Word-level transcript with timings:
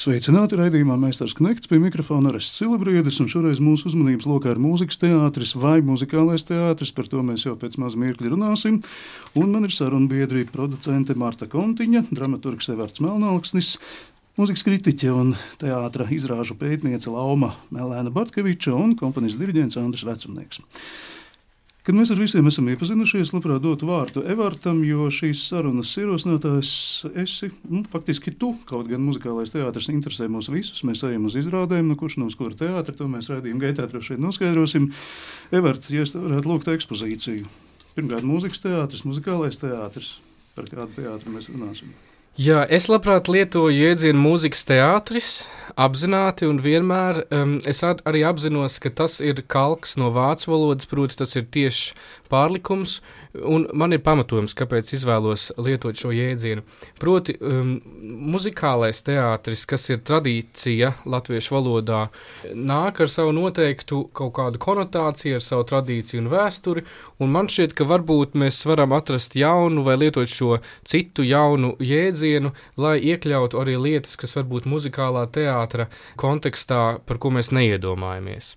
Sveicināti 0.00 0.56
raidījumā 0.56 0.94
Meistars 0.96 1.34
Knekts. 1.36 1.68
Pie 1.68 1.76
mikrofona 1.76 2.30
Arests 2.30 2.56
Silbriedis, 2.56 3.18
un 3.20 3.26
šoreiz 3.28 3.58
mūsu 3.60 3.90
uzmanības 3.90 4.24
lokā 4.30 4.54
ir 4.54 4.60
mūzikas 4.62 4.96
teātris 5.02 5.52
vai 5.60 5.82
muzikālais 5.84 6.46
teātris, 6.48 6.94
par 6.96 7.10
to 7.12 7.20
mēs 7.26 7.44
jau 7.44 7.52
pēc 7.60 7.76
maz 7.82 7.98
mirkļa 8.00 8.30
runāsim, 8.32 8.78
un 9.36 9.52
man 9.52 9.68
ir 9.68 9.74
saruna 9.76 10.08
biedri 10.08 10.46
producente 10.48 11.12
Marta 11.20 11.50
Kontiņa, 11.52 12.06
dramaturgs 12.16 12.70
Evarts 12.72 13.04
Melnalksnis, 13.04 13.74
mūzikas 14.40 14.64
kritiķe 14.70 15.12
un 15.12 15.34
teātra 15.60 16.08
izrāžu 16.16 16.56
pētniece 16.56 17.12
Lauma 17.12 17.52
Melēna 17.68 18.08
Bartkeviča 18.14 18.72
un 18.72 18.96
kompanies 18.96 19.36
diriģents 19.42 19.76
Andris 19.84 20.08
Vecumnieks. 20.08 20.64
Kad 21.80 21.96
mēs 21.96 22.10
ar 22.12 22.18
visiem 22.20 22.44
esam 22.44 22.66
iepazinušies, 22.68 23.30
labprāt 23.32 23.62
dotu 23.64 23.86
vārdu 23.88 24.20
Evartam, 24.28 24.82
jo 24.84 25.06
šīs 25.16 25.46
sarunas 25.48 25.94
ierosinātājs 25.96 26.72
esi 27.22 27.48
nu, 27.72 27.80
faktiski 27.88 28.34
tu. 28.36 28.50
Kaut 28.68 28.90
gan 28.90 29.00
muzikālais 29.06 29.54
teātris 29.54 29.88
interesē 29.88 30.28
mūs 30.28 30.50
visus, 30.52 30.82
mēs 30.84 31.00
ejam 31.08 31.24
uz 31.30 31.38
izrādēm, 31.40 31.88
nu, 31.88 31.96
kurš 31.96 32.18
no 32.20 32.28
kura 32.36 32.52
teātra, 32.60 32.92
to 32.96 33.08
mēs 33.08 33.32
redzējām 33.32 33.64
gaitā 33.64 33.88
droši 33.88 34.18
vien 34.18 34.26
noskaidrosim. 34.26 34.90
Evart, 35.56 35.88
ja 35.88 36.04
es 36.04 36.12
varētu 36.12 36.52
lūgt 36.52 36.68
ekspozīciju. 36.74 37.48
Pirmkārt, 37.96 38.28
mūzikas 38.28 38.60
teātris, 38.66 39.06
muzikālais 39.08 39.56
teātris. 39.64 40.18
Par 40.58 40.68
kādu 40.68 41.00
teātru 41.00 41.32
mēs 41.32 41.48
runāsim? 41.48 41.96
Jā, 42.38 42.60
es 42.70 42.86
labprāt 42.86 43.26
lietoju 43.26 43.74
jēdzienu 43.74 44.20
mūzikas 44.22 44.62
teātris, 44.68 45.30
apzināti 45.74 46.46
un 46.46 46.60
vienmēr. 46.62 47.24
Um, 47.34 47.56
es 47.66 47.82
ar, 47.82 47.98
arī 48.06 48.22
apzinos, 48.28 48.78
ka 48.78 48.92
tas 48.94 49.18
ir 49.18 49.42
kalks 49.50 49.96
no 49.98 50.12
vācu 50.14 50.52
valodas, 50.52 50.86
proti, 50.86 51.18
tas 51.18 51.34
ir 51.34 51.48
tieši 51.50 51.96
pārlikums, 52.30 53.00
un 53.34 53.66
man 53.76 53.94
ir 53.94 54.02
pamatojums, 54.04 54.54
kāpēc 54.58 54.92
izvēlos 54.96 55.50
lietot 55.60 55.98
šo 55.98 56.10
jēdzienu. 56.14 56.64
Proti, 57.00 57.36
um, 57.40 57.76
muzikālais 58.32 59.02
teātris, 59.06 59.64
kas 59.70 59.86
ir 59.92 60.00
tradīcija 60.06 60.92
latviešu 61.10 61.56
valodā, 61.56 62.02
nāk 62.54 63.02
ar 63.04 63.12
savu 63.12 63.34
noteiktu 63.36 64.02
kaut 64.16 64.34
kādu 64.38 64.60
konotāciju, 64.62 65.38
ar 65.38 65.46
savu 65.46 65.66
tradīciju 65.70 66.24
un 66.24 66.30
vēsturi, 66.32 66.84
un 67.22 67.34
man 67.34 67.50
šķiet, 67.50 67.76
ka 67.78 67.86
varbūt 67.90 68.36
mēs 68.40 68.62
varam 68.68 68.94
atrast 68.96 69.38
jaunu 69.38 69.84
vai 69.86 69.98
lietot 70.00 70.30
šo 70.30 70.58
citu 70.86 71.26
jaunu 71.26 71.76
jēdzienu, 71.78 72.54
lai 72.80 72.96
iekļautu 73.12 73.60
arī 73.62 73.78
lietas, 73.80 74.16
kas 74.20 74.36
varbūt 74.38 74.68
muzikālā 74.70 75.26
teātra 75.32 75.90
kontekstā, 76.20 76.98
par 77.06 77.22
ko 77.22 77.32
mēs 77.34 77.54
neiedomājamies. 77.54 78.56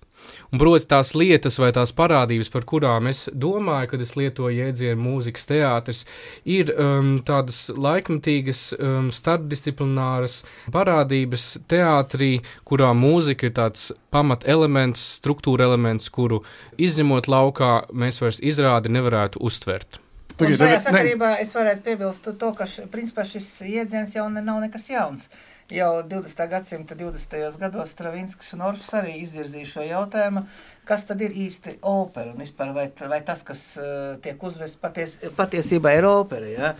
Un, 0.52 0.60
proti, 0.60 0.86
tās 0.90 1.14
lietas 1.18 1.58
vai 1.58 1.70
tās 1.74 1.92
parādības, 1.96 2.50
par 2.52 2.66
kurām 2.68 3.08
es 3.10 3.24
domāju, 3.32 3.90
kad 3.94 4.04
es 4.04 4.14
lietoju 4.18 4.54
jēdzienu 4.54 5.00
mūzikas 5.00 5.48
teātris, 5.50 6.04
ir 6.44 6.70
um, 6.74 7.16
tādas 7.26 7.66
laikmatīgas, 7.74 8.62
um, 8.78 9.10
starpdisciplināras 9.14 10.42
parādības 10.74 11.48
teātrī, 11.70 12.38
kurā 12.68 12.92
mūzika 12.96 13.50
ir 13.50 13.56
tāds 13.58 13.90
pamat 14.14 14.46
elements, 14.48 15.02
struktūra 15.18 15.66
elements, 15.68 16.10
kuru 16.14 16.44
izņemot 16.78 17.28
laukā, 17.30 17.74
mēs 17.92 18.22
vairs 18.22 18.42
izrādi 18.44 18.92
nevarētu 18.94 19.42
uztvert. 19.42 20.00
Un 20.34 20.54
šajā 20.58 20.80
sakarībā 20.82 21.36
es 21.42 21.52
varētu 21.54 21.84
piebilst 21.86 22.24
to, 22.26 22.48
ka 22.58 22.66
š, 22.66 22.88
principā 22.90 23.22
šis 23.28 23.46
jēdziens 23.70 24.16
jau 24.16 24.26
ne, 24.32 24.42
nav 24.42 24.58
nekas 24.64 24.88
jauns. 24.90 25.28
Jau 25.72 26.02
20. 26.02 26.48
gadsimta 26.50 26.94
20. 26.94 27.56
gados 27.58 27.88
Stravinskis 27.88 28.52
un 28.52 28.60
Orfs 28.66 28.90
arī 28.92 29.14
izvirzīja 29.22 29.64
šo 29.70 29.84
jautājumu, 29.88 30.42
kas 30.84 31.06
tad 31.08 31.22
ir 31.24 31.32
īsti 31.32 31.78
opera 31.88 32.34
un 32.34 32.42
vispār 32.44 32.74
vai, 32.76 32.84
vai 33.08 33.20
tas, 33.24 33.40
kas 33.48 33.62
uh, 33.80 34.18
tiek 34.20 34.44
uzvests 34.44 34.76
paties, 34.82 35.14
patiesībā 35.38 35.94
ir 35.96 36.04
opera. 36.04 36.50
Ja? 36.52 36.74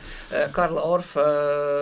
Karla 0.53 0.85
Orfa, 0.85 1.25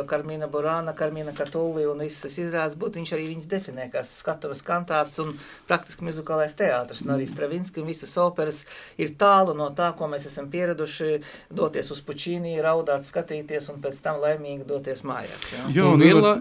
Karmina 0.07 0.47
Burāna, 0.47 0.95
Karmina 0.95 1.35
Katuli 1.35 1.89
un 1.91 2.07
visas 2.07 2.39
izrādes 2.39 2.79
būtu, 2.79 3.03
viņš 3.03 3.15
arī 3.19 3.27
viņas 3.33 3.51
definē 3.51 3.91
kā 3.91 4.07
skatuves 4.07 4.63
kantāts 4.63 5.19
un 5.19 5.35
praktiski 5.67 6.07
muzikālais 6.07 6.55
teātris. 6.55 7.03
Un 7.03 7.17
arī 7.19 7.27
Stravinski 7.27 7.83
un 7.83 7.91
visas 7.91 8.15
operas 8.15 8.63
ir 8.95 9.17
tālu 9.19 9.59
no 9.59 9.73
tā, 9.75 9.91
ko 9.99 10.07
mēs 10.07 10.31
esam 10.31 10.47
pieraduši 10.55 11.17
doties 11.51 11.91
uz 11.91 12.07
Pučīnī, 12.07 12.61
raudāt, 12.63 13.03
skatīties 13.11 13.73
un 13.75 13.83
pēc 13.83 14.05
tam 14.07 14.23
laimīgi 14.23 14.71
doties 14.71 15.03
mājās. 15.03 15.51
Ja? 15.51 15.71
Jā, 15.81 15.95
un 15.97 16.07
Vila... 16.07 16.37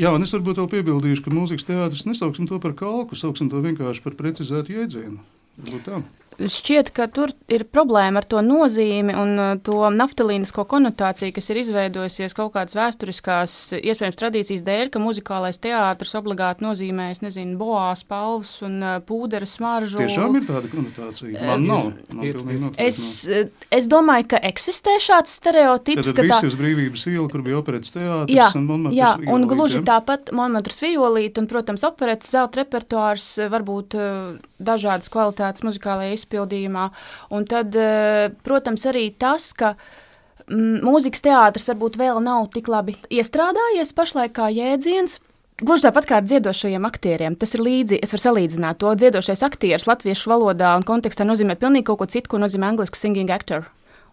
Jā, 0.00 0.14
un 0.16 0.24
es 0.24 0.32
varbūt 0.32 0.56
vēl 0.56 0.68
piebildīšu, 0.72 1.26
ka 1.26 1.32
mūzikas 1.34 1.66
teātris 1.68 2.06
nesauksim 2.08 2.46
to 2.48 2.56
par 2.62 2.72
kalku, 2.78 3.18
sauksim 3.18 3.50
to 3.52 3.60
vienkārši 3.60 4.00
par 4.06 4.16
precizētu 4.16 4.78
jēdzienu. 4.78 5.20
Varbūt 5.60 5.82
tā 5.84 6.00
šķiet, 6.48 6.90
ka 6.96 7.06
tur 7.12 7.32
ir 7.52 7.64
problēma 7.68 8.20
ar 8.22 8.26
to 8.28 8.40
nozīmi 8.44 9.14
un 9.16 9.32
uh, 9.36 9.50
to 9.64 9.90
naftalīnisko 9.92 10.64
konotāciju, 10.70 11.34
kas 11.36 11.50
ir 11.52 11.60
izveidojusies 11.60 12.34
kaut 12.36 12.54
kādas 12.54 12.76
vēsturiskās, 12.78 13.56
iespējams, 13.76 14.18
tradīcijas 14.20 14.64
dēļ, 14.66 14.92
ka 14.94 15.02
muzikālais 15.02 15.60
teātris 15.60 16.14
obligāti 16.18 16.64
nozīmē, 16.64 17.10
es 17.14 17.22
nezinu, 17.24 17.58
boās, 17.60 18.04
palvas 18.08 18.54
un 18.66 18.78
uh, 18.80 18.96
pūdera 19.04 19.48
smaržu. 19.48 20.00
Tiešām 20.00 20.38
ir 20.40 20.46
tāda 20.48 20.70
konotācija. 20.72 21.44
Man 21.50 21.66
nav. 21.68 21.90
Man 22.14 22.26
ir, 22.26 22.40
ir. 22.40 22.66
Es, 22.80 23.02
es 23.28 23.90
domāju, 23.90 24.30
ka 24.34 24.42
eksistē 24.50 24.96
šāds 25.02 25.36
stereotips. 25.40 26.10
Tad 26.10 26.20
ka 26.22 26.26
visi 26.28 26.46
tā... 26.46 26.52
uz 26.52 26.58
brīvības 26.60 27.06
ielu, 27.12 27.26
kur 27.32 27.44
bija 27.46 27.60
operetes 27.60 27.94
teātris 27.96 28.36
jā, 28.36 28.48
un 28.56 28.66
Monmatras 28.70 28.98
Jā, 29.00 29.12
violīt, 29.18 29.34
un 29.34 29.48
gluži 29.50 29.84
tāpat 29.86 30.32
Monmatras 30.36 30.80
violīt 30.82 31.40
un, 31.40 31.50
protams, 31.50 31.84
operetes 31.86 32.32
zelta 32.32 32.62
repertuārs 32.62 33.28
varbūt 33.50 33.96
dažādas 34.60 35.10
kvalitātes 35.12 35.64
muzikālajai 35.66 36.16
izpildījumā 36.16 36.29
izpildījumā. 36.30 36.90
Un 37.30 37.44
tad, 37.44 37.74
eh, 37.74 38.30
protams, 38.42 38.86
arī 38.86 39.10
tas, 39.18 39.52
ka 39.52 39.74
mm, 40.48 40.82
mūzikas 40.82 41.22
teātris 41.22 41.68
varbūt 41.68 41.98
vēl 41.98 42.22
nav 42.22 42.50
tik 42.54 42.68
labi 42.68 42.96
iestrādājies 43.10 43.94
pašlaik 43.94 44.32
kā 44.32 44.50
jēdziens. 44.50 45.20
Gluži 45.60 45.84
tāpat 45.84 46.06
kā 46.08 46.16
ar 46.16 46.24
dziedošajiem 46.24 46.86
aktieriem. 46.88 47.36
Tas 47.36 47.52
ir 47.54 47.60
līdzīgi, 47.60 48.00
es 48.02 48.14
varu 48.14 48.22
salīdzināt 48.22 48.78
to. 48.80 48.94
Dziedošais 48.96 49.42
aktieris 49.44 49.84
latviešu 49.84 50.30
valodā 50.30 50.72
un 50.76 50.86
kontekstā 50.88 51.26
nozīmē 51.28 51.58
pilnīgi 51.60 51.84
ko 51.84 52.06
citu, 52.06 52.30
ko 52.30 52.40
nozīmē 52.40 52.72
angļuiski 52.72 52.96
singing 52.96 53.30
actor. 53.30 53.68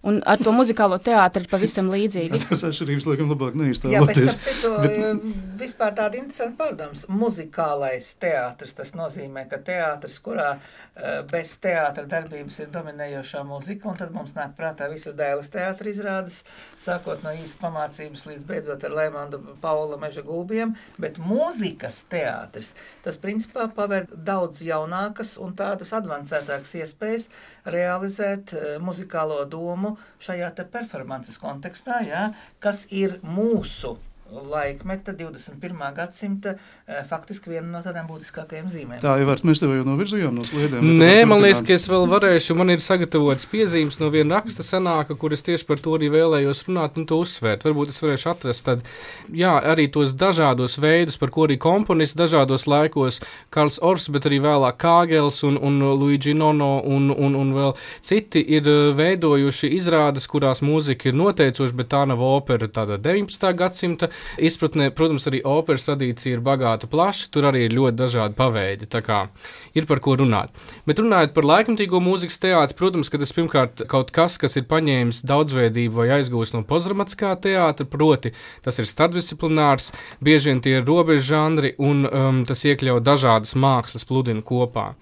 Un 0.06 0.20
ar 0.30 0.38
to 0.38 0.52
muzikālo 0.54 1.00
teātri 1.02 1.42
ir 1.44 1.50
pavisam 1.50 1.90
līdzīgi. 1.90 2.38
Tas 2.46 2.62
atšķirības 2.68 3.08
laikam 3.10 3.32
labāk 3.34 3.56
neiztēloties. 3.58 4.18
Jā, 4.20 4.36
bet 4.38 4.44
citu, 4.46 4.72
bet... 4.84 5.24
vispār 5.58 5.96
tāda 5.98 6.20
interesanta 6.20 6.56
pārdoms. 6.60 7.06
Muzikālais 7.10 8.12
teātris, 8.22 8.76
tas 8.78 8.94
nozīmē, 8.98 9.48
ka 9.50 9.60
teātris, 9.68 10.20
kurā 10.24 10.52
eh, 10.54 11.24
bez 11.32 11.56
teātra 11.64 12.06
darbības 12.10 12.60
ir 12.62 12.70
dominējošā 12.76 13.42
muzika, 13.48 13.90
un 13.90 13.98
tad 13.98 14.14
mums 14.16 14.36
nāk 14.38 14.54
prātā 14.60 14.90
visas 14.92 15.18
dēles 15.18 15.50
teātra 15.54 15.90
izrādes, 15.90 16.44
sākot 16.82 17.26
no 17.26 17.34
īsas 17.34 17.58
pamācības 17.64 18.28
līdz 18.30 18.46
beidzot 18.48 18.86
ar 18.86 18.96
Leimanda 19.02 19.42
Paula 19.64 19.98
meža 20.02 20.22
gulbiem, 20.28 20.76
bet 21.02 21.18
mūzikas 21.18 22.04
teātris, 22.12 22.76
tas 23.06 23.18
principā 23.22 23.66
paver 23.74 24.06
daudz 24.14 24.62
jaunākas 24.66 25.36
un 25.42 25.58
tādas 25.58 25.96
advancētākas 25.98 26.78
iespējas 26.84 27.30
realizēt 27.66 28.54
uh, 28.54 28.68
muzikālo 28.84 29.42
domu 29.50 29.87
šajā 30.24 30.52
performances 30.74 31.40
kontekstā, 31.42 32.02
ja, 32.08 32.28
kas 32.64 32.86
ir 32.92 33.20
mūsu 33.24 33.98
laikmeta, 34.32 35.14
21. 35.14 35.92
gadsimta, 35.96 36.56
eh, 36.88 37.04
faktiski 37.10 37.50
viena 37.50 37.68
no 37.72 37.82
tādām 37.86 38.08
būtiskākajām 38.10 38.70
zīmēm. 38.72 39.02
Tā 39.02 39.16
jau 39.20 39.28
var, 39.28 39.42
mēs 39.48 39.62
tev 39.62 39.74
jau 39.76 39.86
novirzījām 39.88 40.36
no 40.36 40.44
sliedēm. 40.48 40.84
Nē, 41.00 41.26
man 41.28 41.42
liekas, 41.42 41.64
ka 41.66 41.74
es 41.74 41.88
vēl 41.88 42.08
varēšu, 42.12 42.56
man 42.56 42.70
ir 42.70 42.84
sagatavotas 42.84 43.48
piezīmes 43.48 44.00
no 44.00 44.10
viena 44.10 44.42
raksta 44.42 44.64
sanāka, 44.64 45.18
kur 45.18 45.34
es 45.34 45.44
tieši 45.44 45.66
par 45.66 45.78
to 45.78 45.96
arī 45.98 46.10
vēlējos 46.12 46.66
runāt 46.68 46.98
un 46.98 47.06
to 47.06 47.22
uzsvērt. 47.24 47.64
Varbūt 47.64 47.94
es 47.94 48.02
varēšu 48.04 48.32
atrast 48.34 48.66
tad, 48.66 48.84
jā, 49.32 49.54
arī 49.64 49.88
tos 49.92 50.14
dažādos 50.14 50.78
veidus, 50.78 51.18
par 51.18 51.32
ko 51.32 51.48
arī 51.48 51.58
komponists 51.58 52.18
dažādos 52.18 52.68
laikos, 52.68 53.22
Karls 53.50 53.80
Ors, 53.82 54.10
bet 54.10 54.28
arī 54.28 54.42
vēlāk 54.44 54.78
Kāgels 54.78 55.44
un, 55.48 55.58
un 55.58 55.80
Luigi 56.00 56.34
Nono 56.34 56.82
un, 56.84 57.10
un, 57.12 57.36
un 57.36 57.54
vēl 57.56 57.76
citi 58.02 58.44
ir 58.44 58.68
eh, 58.68 58.92
veidojuši 58.98 59.72
izrādes, 59.78 60.28
kurās 60.28 60.62
mūzika 60.62 61.10
ir 61.10 61.18
noteicoša, 61.18 61.76
bet 61.78 61.92
tā 61.94 62.04
nav 62.10 62.22
opera 62.22 62.68
tāda 62.68 63.00
19. 63.02 63.54
gadsimta 63.58 64.12
izpratnē, 64.38 64.90
protams, 64.96 65.28
arī 65.30 65.42
operas 65.48 65.88
tradīcija 65.88 66.38
ir 66.38 66.44
bagāta, 66.46 66.90
plaša. 66.92 67.30
Tur 67.34 67.50
arī 67.50 67.66
ir 67.68 67.76
ļoti 67.78 68.00
dažādi 68.00 68.38
paveidi. 68.38 68.90
Tā 68.90 69.02
kā 69.06 69.20
ir 69.78 69.88
par 69.90 70.02
ko 70.04 70.16
runāt. 70.20 70.54
Bet 70.88 71.02
runājot 71.02 71.36
par 71.36 71.48
laikmatīgo 71.48 72.02
mūzikas 72.04 72.42
teātri, 72.44 72.78
protams, 72.80 73.12
ka 73.14 73.22
tas 73.22 73.34
pirmkārt 73.36 73.86
kaut 73.92 74.14
kas, 74.16 74.40
kas 74.42 74.58
ir 74.60 74.68
paņēmis 74.70 75.24
daudzveidību 75.28 76.02
vai 76.02 76.10
aizgūst 76.20 76.58
no 76.58 76.64
postdramatiskā 76.68 77.36
teātra, 77.44 77.88
proti, 77.90 78.34
tas 78.66 78.80
ir 78.82 78.90
starpdisciplinārs, 78.90 79.92
bieži 80.24 80.52
vien 80.52 80.64
tie 80.64 80.78
ir 80.80 80.88
robežu 80.88 81.28
žanri 81.34 81.76
un 81.78 82.06
um, 82.08 82.44
tas 82.48 82.66
iekļauj 82.68 83.04
dažādas 83.06 83.56
mākslas 83.60 84.08
pludinu 84.08 84.46
kopā. 84.46 84.94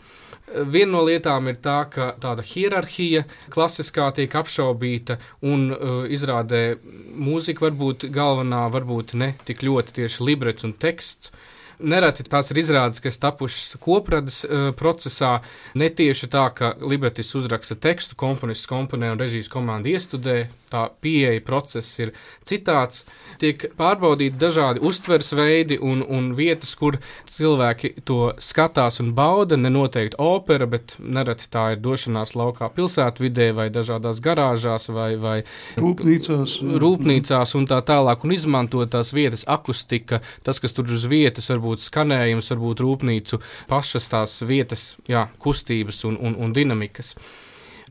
Viena 0.45 0.92
no 0.94 1.01
lietām 1.07 1.50
ir 1.50 1.57
tā, 1.57 1.80
ka 1.89 2.12
tāda 2.21 2.44
hierarhija 2.45 3.24
klasiskā 3.53 4.12
tiek 4.13 4.36
apšaubīta, 4.38 5.18
un 5.42 5.71
uh, 5.74 6.03
izrādē 6.06 6.77
mūzika 7.18 7.65
varbūt 7.65 8.06
galvenā, 8.13 8.68
varbūt 8.74 9.15
ne 9.18 9.33
tik 9.47 9.65
ļoti 9.65 9.97
tieši 10.01 10.27
librets 10.27 10.68
un 10.68 10.75
teksts. 10.77 11.33
Nereti 11.75 12.24
tās 12.30 12.53
ir 12.53 12.62
izrādes, 12.62 13.01
kas 13.03 13.18
tapušas 13.19 13.80
kopradas 13.83 14.44
uh, 14.45 14.69
procesā. 14.77 15.39
Netieši 15.75 16.30
tā, 16.31 16.45
ka 16.56 16.75
libretis 16.80 17.33
uzraksta 17.36 17.75
tekstu, 17.75 18.15
komponists 18.15 18.69
komponē 18.69 19.12
un 19.15 19.19
režijas 19.19 19.50
komanda 19.51 19.91
iestudē. 19.91 20.45
Tā 20.75 20.86
pieeja 21.01 21.42
process 21.45 22.00
ir 22.04 22.12
citāds. 22.48 23.04
Tiek 23.42 23.68
pārbaudīti 23.80 24.39
dažādi 24.39 24.83
uztveres 24.86 25.31
veidi 25.36 25.77
un, 25.81 26.04
un 26.04 26.31
vietas, 26.38 26.74
kur 26.80 27.00
cilvēki 27.31 27.94
to 28.06 28.33
skatās 28.38 29.01
un 29.04 29.13
bauda. 29.18 29.57
Ne 29.60 29.72
noteikti 29.74 30.19
opera, 30.22 30.68
bet 30.69 30.98
nereti 31.00 31.50
tā 31.51 31.69
ir 31.74 31.81
došanās 31.83 32.36
laukā 32.38 32.69
pilsētvidē 32.75 33.50
vai 33.57 33.69
dažādās 33.74 34.22
garāžās 34.24 34.89
vai, 34.94 35.16
vai 35.22 35.38
rūpnīcās. 35.80 36.60
rūpnīcās 36.83 37.56
un 37.60 37.69
tā 37.72 37.81
tālāk. 37.88 38.27
Un 38.27 38.36
izmantot 38.36 38.92
tās 38.94 39.13
vietas 39.16 39.48
akustika, 39.50 40.22
tas, 40.44 40.62
kas 40.62 40.75
tur 40.75 40.92
uz 40.92 41.07
vietas 41.10 41.50
var 41.50 41.56
varbūt 41.66 41.88
skanējums, 41.88 42.51
varbūt 42.54 42.83
rūpnīcu 42.83 43.42
pašas 43.72 44.12
tās 44.12 44.38
vietas, 44.45 44.95
jā, 45.10 45.27
kustības 45.39 46.04
un, 46.06 46.19
un, 46.19 46.38
un 46.38 46.54
dinamikas. 46.54 47.16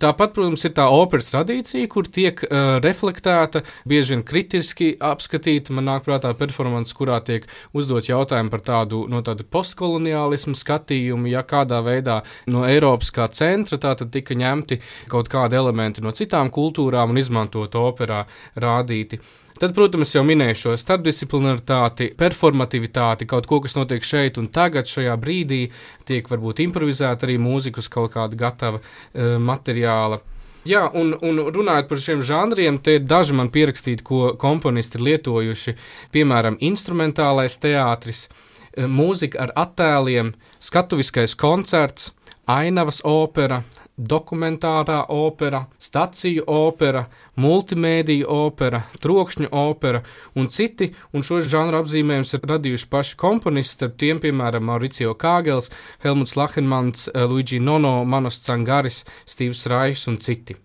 Tāpat, 0.02 0.32
protams, 0.34 0.64
ir 0.66 0.74
tā 0.74 0.86
operas 0.90 1.30
tradīcija, 1.30 1.88
kur 1.92 2.08
tiek 2.10 2.40
uh, 2.46 2.78
reflektēta, 2.84 3.62
bieži 3.88 4.14
vien 4.14 4.24
kritiski 4.26 4.90
apskatīta. 4.98 5.74
Man 5.76 5.88
nāk 5.88 6.06
prātā 6.08 6.32
performance, 6.38 6.94
kurā 6.96 7.20
tiek 7.24 7.46
uzdot 7.76 8.08
jautājumi 8.10 8.52
par 8.52 8.64
tādu, 8.66 9.04
no 9.10 9.22
tādu 9.26 9.46
postkoloniālismu 9.46 10.56
skatījumu, 10.58 11.30
ja 11.30 11.44
kādā 11.46 11.80
veidā 11.86 12.20
no 12.50 12.66
Eiropas 12.66 13.12
kā 13.14 13.28
centra 13.30 13.78
tātad 13.80 14.10
tika 14.14 14.36
ņemti 14.38 14.80
kaut 15.12 15.30
kādi 15.32 15.58
elementi 15.58 16.04
no 16.04 16.14
citām 16.14 16.50
kultūrām 16.54 17.14
un 17.14 17.22
izmantot 17.22 17.78
operā 17.78 18.24
rādīti. 18.60 19.22
Tad, 19.54 19.70
protams, 19.70 20.10
jau 20.16 20.24
minēju 20.26 20.56
šo 20.58 20.72
starpdisciplinaritāti, 20.82 22.08
performativitāti, 22.18 23.28
kaut 23.30 23.46
ko, 23.46 23.60
kas 23.62 23.76
notiek 23.78 24.02
šeit 24.02 24.40
un 24.40 24.48
tagad, 24.50 24.88
šajā 24.90 25.14
brīdī, 25.22 25.68
tiek 26.08 26.26
varbūt 26.30 26.64
improvizēta 26.64 27.28
arī 27.28 27.36
mūzikas 27.38 27.86
kaut 27.92 28.16
kāda 28.16 28.38
gatava 28.40 28.80
uh, 28.82 29.36
materiāla. 29.38 30.18
Jā, 30.64 30.86
un, 30.96 31.12
un 31.20 31.38
runājot 31.52 31.90
par 31.90 32.00
šiem 32.00 32.22
žanriem, 32.24 32.80
te 32.80 32.96
ir 32.96 33.04
daži 33.04 33.36
man 33.36 33.50
pierakstīti, 33.52 34.02
ko 34.02 34.32
komponisti 34.40 34.96
ir 34.96 35.04
lietojuši. 35.10 35.76
Piemēram, 36.14 36.56
instrumentālais 36.64 37.58
teātris, 37.60 38.24
eh, 38.72 38.88
mūzika 38.88 39.42
ar 39.44 39.52
attēliem, 39.66 40.32
skatuviskais 40.64 41.36
koncerts, 41.36 42.14
ainavas 42.50 43.00
opera, 43.04 43.62
dokumentārā 43.96 45.04
opera, 45.12 45.64
staciju 45.78 46.44
opera, 46.50 47.04
multimēdija 47.38 48.26
opera, 48.26 48.82
trokšņu 49.02 49.50
opera 49.54 50.02
un 50.34 50.50
citi, 50.50 50.90
un 51.14 51.22
šo 51.22 51.40
žanru 51.40 51.82
apzīmējumus 51.84 52.34
ir 52.34 52.48
radījuši 52.54 52.90
paši 52.90 53.16
komponisti, 53.20 53.78
starp 53.78 53.96
tiem, 54.02 54.20
piemēram, 54.22 54.66
Mauricio 54.66 55.14
Kāgels, 55.14 55.70
Helmuts 56.04 56.36
Lahenmans, 56.36 57.08
Luigi 57.14 57.62
Nono, 57.62 58.00
Manos 58.04 58.42
Cangaris, 58.46 59.04
Stīvs 59.26 59.66
Rais 59.70 60.06
un 60.10 60.18
citi. 60.18 60.58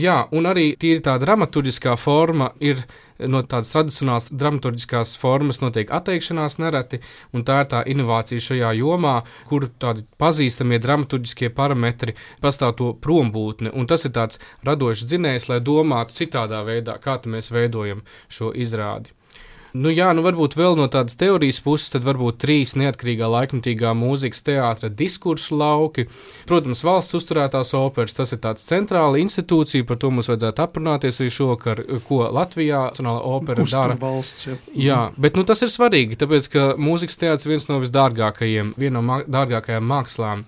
Jā, 0.00 0.22
un 0.32 0.48
arī 0.48 0.70
tīri 0.80 1.02
tā 1.04 1.18
dramaturgiskā 1.20 1.98
forma 2.00 2.48
ir 2.64 2.80
no 3.28 3.42
tādas 3.44 3.70
tradicionālas 3.74 4.30
dramaturgiskās 4.32 5.14
formas 5.20 5.60
notiek 5.60 5.92
atteikšanās 5.92 6.56
nereti, 6.62 7.02
un 7.36 7.44
tā 7.44 7.58
ir 7.62 7.68
tā 7.70 7.82
inovācija 7.92 8.40
šajā 8.40 8.72
jomā, 8.80 9.18
kur 9.50 9.68
tādi 9.82 10.06
pazīstamie 10.18 10.80
dramaturgiskie 10.82 11.52
parametri 11.54 12.16
pastāv 12.40 12.76
to 12.80 12.92
prombūtni, 13.04 13.74
un 13.76 13.86
tas 13.86 14.08
ir 14.08 14.14
tāds 14.16 14.40
radošs 14.64 15.04
dzinējs, 15.10 15.50
lai 15.52 15.60
domātu 15.60 16.22
citādā 16.22 16.64
veidā, 16.64 16.96
kā 17.02 17.20
mēs 17.28 17.52
veidojam 17.52 18.00
šo 18.32 18.54
izrādi. 18.56 19.12
Nu, 19.72 19.88
jā, 19.88 20.10
nu 20.12 20.20
varbūt 20.24 20.52
vēl 20.58 20.76
no 20.76 20.84
tādas 20.92 21.16
teorijas 21.16 21.62
puses, 21.64 21.88
tad 21.94 22.04
varbūt 22.04 22.40
trīs 22.42 22.74
neatkarīgā 22.76 23.28
laikmatīgā 23.32 23.94
mūzikas 23.96 24.44
teātra 24.44 24.90
diskursu 24.92 25.56
lauki. 25.56 26.04
Protams, 26.48 26.84
valsts 26.84 27.16
uzturētās 27.16 27.72
operas, 27.78 28.16
tas 28.18 28.34
ir 28.36 28.42
tāds 28.44 28.66
centrāla 28.68 29.20
institūcija, 29.22 29.86
par 29.88 30.00
to 30.02 30.12
mums 30.12 30.28
vajadzētu 30.28 30.64
aprunāties 30.66 31.22
arī 31.22 31.32
šovakar, 31.32 31.80
ko 32.08 32.26
Latvijā 32.28 32.82
Nacionāla 32.90 33.24
opera 33.24 33.64
Uztur 33.64 33.94
dara. 33.94 33.98
valsts, 34.02 34.46
jā. 34.46 34.58
Jā, 34.76 35.00
bet 35.16 35.40
nu, 35.40 35.46
tas 35.48 35.64
ir 35.64 35.72
svarīgi, 35.72 36.20
tāpēc, 36.20 36.50
ka 36.52 36.68
mūzikas 36.76 37.20
teātris 37.24 37.48
viens 37.48 37.68
no 37.70 37.80
visdārgākajiem, 37.82 38.74
viena 38.76 38.98
no 38.98 39.06
mā 39.08 39.20
dārgākajām 39.24 39.88
mākslām. 39.88 40.44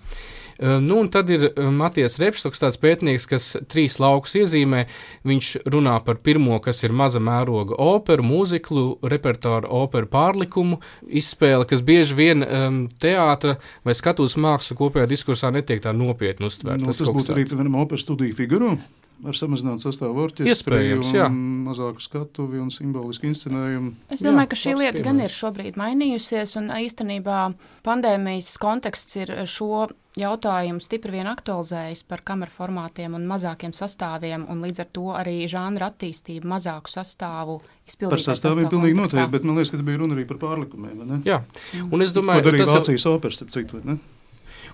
Uh, 0.55 0.77
nu, 0.83 1.01
un 1.03 1.11
tad 1.13 1.31
ir 1.35 1.49
uh, 1.49 1.69
Matijas 1.75 2.19
Repštoks, 2.23 2.63
tāds 2.63 2.79
pētnieks, 2.81 3.27
kas 3.31 3.49
trīs 3.71 3.99
laukus 4.03 4.37
iezīmē. 4.39 4.85
Viņš 5.27 5.51
runā 5.75 5.97
par 6.07 6.21
pirmo, 6.25 6.59
kas 6.65 6.85
ir 6.87 6.95
maza 6.95 7.23
mēroga 7.23 7.79
operu, 7.83 8.27
mūziklu, 8.27 8.87
repertuāru 9.11 9.71
operu 9.83 10.11
pārlikumu 10.13 10.81
izspēle, 11.09 11.67
kas 11.71 11.85
bieži 11.85 12.19
vien 12.19 12.47
um, 12.47 12.83
teātra 13.03 13.59
vai 13.87 13.97
skatuves 13.99 14.39
māksla 14.41 14.79
kopējā 14.79 15.09
diskursā 15.11 15.51
netiek 15.55 15.83
tā 15.85 15.95
nopietni 15.97 16.51
uztvērta. 16.51 16.85
Nu, 16.85 16.93
tas 16.93 17.03
kas 17.03 17.15
būtu 17.15 17.35
arī 17.35 17.49
vienam 17.51 17.81
operas 17.83 18.07
studiju 18.07 18.37
figūru. 18.39 18.77
Ar 19.25 19.33
samazinātu 19.33 19.81
sastāvu 19.87 20.21
orķestri, 20.27 20.79
mazāku 21.65 22.03
skatuvi 22.05 22.59
un 22.61 22.71
simbolisku 22.71 23.25
inscenējumu. 23.31 23.95
Es 24.13 24.21
domāju, 24.21 24.45
Jā, 24.45 24.51
ka 24.53 24.57
šī 24.61 24.75
lieta 24.77 25.03
gan 25.03 25.17
piemērs. 25.17 25.25
ir 25.25 25.37
šobrīd 25.41 25.79
mainījusies, 25.81 26.57
un 26.61 26.69
īstenībā 26.77 27.39
pandēmijas 27.87 28.51
konteksts 28.61 29.17
ir 29.23 29.33
šo 29.49 29.89
jautājumu 30.15 30.79
stipri 30.85 31.11
vien 31.17 31.27
aktualizējis 31.27 32.05
par 32.07 32.21
kameru 32.23 32.53
formātiem 32.55 33.17
un 33.19 33.25
mazākiem 33.27 33.73
sastāviem, 33.75 34.45
un 34.49 34.61
līdz 34.63 34.85
ar 34.85 34.91
to 34.95 35.07
arī 35.19 35.37
žanra 35.51 35.89
attīstību, 35.91 36.47
mazāku 36.47 36.93
sastāvu 36.93 37.57
izpildīt. 37.89 38.15
Par 38.15 38.23
sastāviem 38.23 38.69
pilnīgi 38.71 38.99
noteikti, 39.01 39.31
bet 39.33 39.45
man 39.49 39.57
liekas, 39.59 39.73
ka 39.75 39.83
bija 39.83 39.99
runa 40.05 40.15
arī 40.15 40.27
par 40.29 40.39
pārlikumiem. 40.45 40.99
vai 41.03 41.07
ne? 41.07 41.23
Jā, 41.27 41.41
un 41.91 42.03
es 42.03 42.13
domāju, 42.13 42.45
darīja 42.47 42.67
tas 42.67 42.75
jau- 42.77 42.83
Vācijas 42.85 43.07
operas, 43.11 43.41
starp 43.41 43.51
citu, 43.51 43.81
vai 43.81 43.95
ne? 43.95 43.99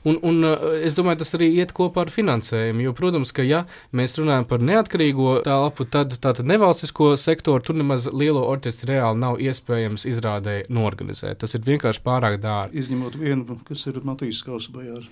Un, 0.09 0.17
un 0.25 0.45
uh, 0.49 0.65
es 0.81 0.97
domāju, 0.97 1.21
tas 1.21 1.35
arī 1.37 1.51
iet 1.61 1.75
kopā 1.77 2.07
ar 2.07 2.13
finansējumu. 2.15 2.85
Jo, 2.87 2.95
protams, 2.97 3.35
ka 3.37 3.45
ja 3.45 3.65
mēs 3.97 4.17
runājam 4.21 4.47
par 4.49 4.65
neatkarīgo 4.65 5.37
telpu, 5.45 5.85
tad 5.85 6.17
tātad 6.25 6.49
nevalstisko 6.49 7.13
sektoru 7.21 7.65
tur 7.67 7.77
nemaz 7.77 8.09
lielo 8.09 8.47
orķestri 8.49 8.95
reāli 8.95 9.21
nav 9.21 9.41
iespējams 9.45 10.09
izrādē 10.09 10.63
norganizēt. 10.73 11.43
Tas 11.45 11.57
ir 11.59 11.65
vienkārši 11.69 12.05
pārāk 12.07 12.41
dārgi. 12.41 12.81
Izņemot 12.85 13.21
vienu, 13.21 13.61
kas 13.69 13.87
ir 13.91 14.01
Matīs 14.09 14.41
Kausabajārs. 14.47 15.11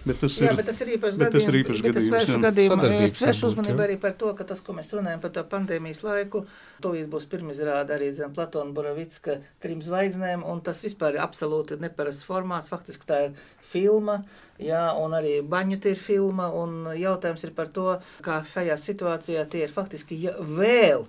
Bet 0.00 0.16
tas 0.16 0.36
Jā, 0.40 0.48
ir, 0.48 0.56
bet 0.56 0.68
tas 0.70 0.78
ir 0.80 0.90
īpašs 0.94 1.16
bet 1.20 1.34
tas 1.34 1.44
ir 1.44 1.56
gadījums. 1.60 1.80
bet 1.84 1.96
es 2.00 2.06
gadījums, 2.08 2.12
vēršu. 2.14 2.36
Sadarbības 2.70 3.10
Es 3.10 3.20
vēršu 3.20 3.48
uzmanību 3.50 3.82
arī 3.84 3.96
par 4.00 4.14
to, 4.16 4.30
ka 4.38 4.46
tas, 4.48 4.62
ko 4.64 4.72
mēs 4.78 4.88
runājam 4.96 5.20
par 5.20 5.34
to 5.34 5.42
pandēmijas 5.52 6.00
laiku, 6.06 6.40
tūlīt 6.80 7.10
būs 7.12 7.26
pirmizrāda 7.28 7.98
arī 7.98 8.08
zem 8.16 8.32
Platona 8.32 8.72
Borovicka 8.72 9.36
trim 9.60 9.82
zvaigznēm, 9.84 10.46
un 10.48 10.62
tas 10.64 10.80
vispār 10.86 11.18
ir 11.18 11.24
absolūti 11.26 11.76
neparasts 11.84 12.24
formāts. 12.24 12.72
Faktiski 12.72 13.10
tā 13.10 13.18
ir 13.26 13.36
filma, 13.70 14.20
jā, 14.60 14.82
un 15.00 15.14
arī 15.16 15.38
baņuta 15.46 15.92
ir 15.92 16.00
filma, 16.00 16.50
jautājums 16.98 17.46
ir 17.46 17.54
par 17.56 17.70
to, 17.74 17.94
kā 18.26 18.42
šajā 18.46 18.76
situācijā 18.80 19.46
tie 19.50 19.64
ir 19.66 19.74
faktiski 19.74 20.20
vēl 20.58 21.06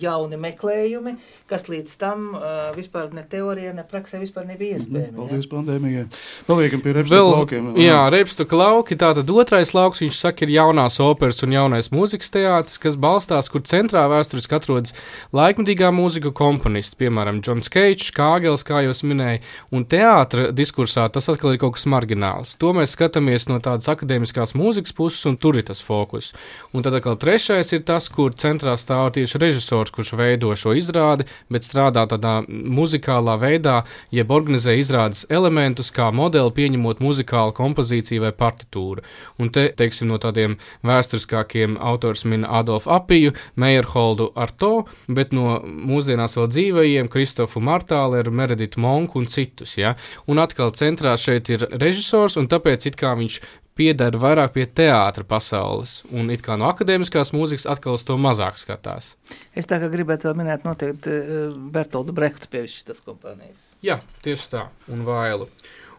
jauni 0.00 0.38
meklējumi, 0.40 1.16
kas 1.50 1.66
līdz 1.68 1.96
tam 2.00 2.30
uh, 2.36 2.70
vispār 2.76 3.10
ne 3.16 3.24
teorijā, 3.28 3.74
ne 3.76 3.84
praksē 3.88 4.20
vispār 4.22 4.46
nebija 4.48 4.78
iespējami. 4.78 5.12
jā. 5.12 5.18
Paldies 5.18 5.48
pandēmijai. 5.50 6.04
Paliekam 6.46 6.84
pie 6.84 6.94
repstu 6.96 7.18
laukiem. 7.18 7.72
jā, 7.80 7.98
Repstuka 8.12 8.56
lauki, 8.56 8.96
tātad 8.96 9.28
otrais 9.32 9.74
lauks, 9.74 10.02
viņš 10.04 10.20
saka, 10.22 10.46
ir 10.46 10.54
jaunās 10.56 11.00
operas 11.02 11.42
un 11.42 11.56
jaunais 11.56 11.90
mūzikas 11.92 12.32
teātris, 12.32 12.78
kas 12.82 12.96
balstās, 13.00 13.50
kur 13.52 13.64
centrā 13.66 14.04
vēsturiski 14.12 14.56
atrodas 14.56 14.94
laikmatīgā 15.34 15.90
mūzika 15.94 16.32
komponisti, 16.36 16.98
piemēram, 17.02 17.42
Džons 17.42 17.72
Keits, 17.72 18.12
Kāgels, 18.14 18.64
kā 18.66 18.84
es 18.86 19.02
minēju, 19.02 19.42
un 19.74 19.84
teātra 19.88 20.50
diskursā 20.54 21.08
tas 21.12 21.28
atkal 21.32 21.54
ir 21.54 21.60
kaut 21.62 21.74
kas 21.78 21.88
margināls. 21.90 22.54
To 22.62 22.70
mēs 22.76 22.94
skatāmies 22.94 23.48
no 23.50 23.58
tādas 23.64 23.88
akadēmiskās 23.90 24.54
mūzikas 24.54 24.94
puses, 24.94 25.24
un 25.26 25.36
tur 25.40 25.58
ir 25.58 25.66
tas 25.66 25.82
fokus. 25.82 26.30
Un 26.72 26.84
tad 26.86 26.94
atkal 26.94 27.18
trešais 27.18 27.72
ir 27.74 27.82
tas, 27.88 28.06
kur 28.12 28.36
centrā 28.38 28.76
stāv 28.78 29.10
tieši 29.16 29.40
režisors, 29.42 29.81
kurš 29.90 30.12
veido 30.20 30.52
šo 30.54 30.76
izrādi, 30.78 31.26
bet 31.50 31.66
strādā 31.66 32.04
tādā 32.06 32.42
muzikālā 32.48 33.34
veidā, 33.40 33.82
jeb 34.14 34.30
organizē 34.30 34.76
izrādes 34.78 35.24
elementus, 35.30 35.90
kā 35.90 36.10
modeli 36.14 36.52
pieņemot 36.54 37.02
muzikālu 37.02 37.54
kompozīciju 37.56 38.22
vai 38.26 38.32
partitūru. 38.36 39.02
Un 39.42 39.50
te, 39.50 39.68
teiksim, 39.76 40.12
no 40.12 40.20
tādiem 40.22 40.58
vēsturiskākiem 40.86 41.78
autors 41.80 42.26
min 42.28 42.46
Adolfu 42.46 42.92
Apiju, 42.94 43.34
Meyerholdu 43.56 44.30
Arto, 44.36 44.86
bet 45.08 45.34
no 45.34 45.58
mūsdienās 45.64 46.36
vēl 46.38 46.50
dzīvajiem 46.52 47.10
Kristofu 47.12 47.64
Martāleru, 47.64 48.30
Mereditu 48.30 48.80
Monku 48.80 49.18
un 49.18 49.26
citus. 49.26 49.76
Ja? 49.80 49.96
Un 50.30 50.42
atkal 50.42 50.74
centrā 50.76 51.16
šeit 51.18 51.50
ir 51.52 51.66
režisors, 51.72 52.38
un 52.40 52.50
tāpēc 52.52 52.90
it 52.92 53.00
kā 53.00 53.16
viņš 53.18 53.40
pieder 53.78 54.16
vairāk 54.20 54.54
pie 54.56 54.66
teātra 54.68 55.24
pasaules, 55.28 56.00
un 56.12 56.30
it 56.34 56.44
kā 56.44 56.58
no 56.60 56.68
akadēmiskās 56.70 57.32
mūzikas 57.36 57.68
atkal 57.72 57.96
uz 57.98 58.06
to 58.08 58.18
mazāk 58.20 58.60
skatās. 58.60 59.14
Es 59.56 59.68
tā 59.70 59.80
kā 59.82 59.90
gribētu 59.92 60.28
vēl 60.28 60.40
minēt 60.42 60.66
noteikti 60.68 61.12
uh, 61.12 61.54
Bertoldu 61.72 62.14
Brehtu 62.16 62.50
pie 62.52 62.66
šīs 62.70 63.04
kompānijas. 63.06 63.70
Jā, 63.84 64.00
tieši 64.24 64.50
tā, 64.52 64.66
un 64.92 65.06
vailu. 65.08 65.48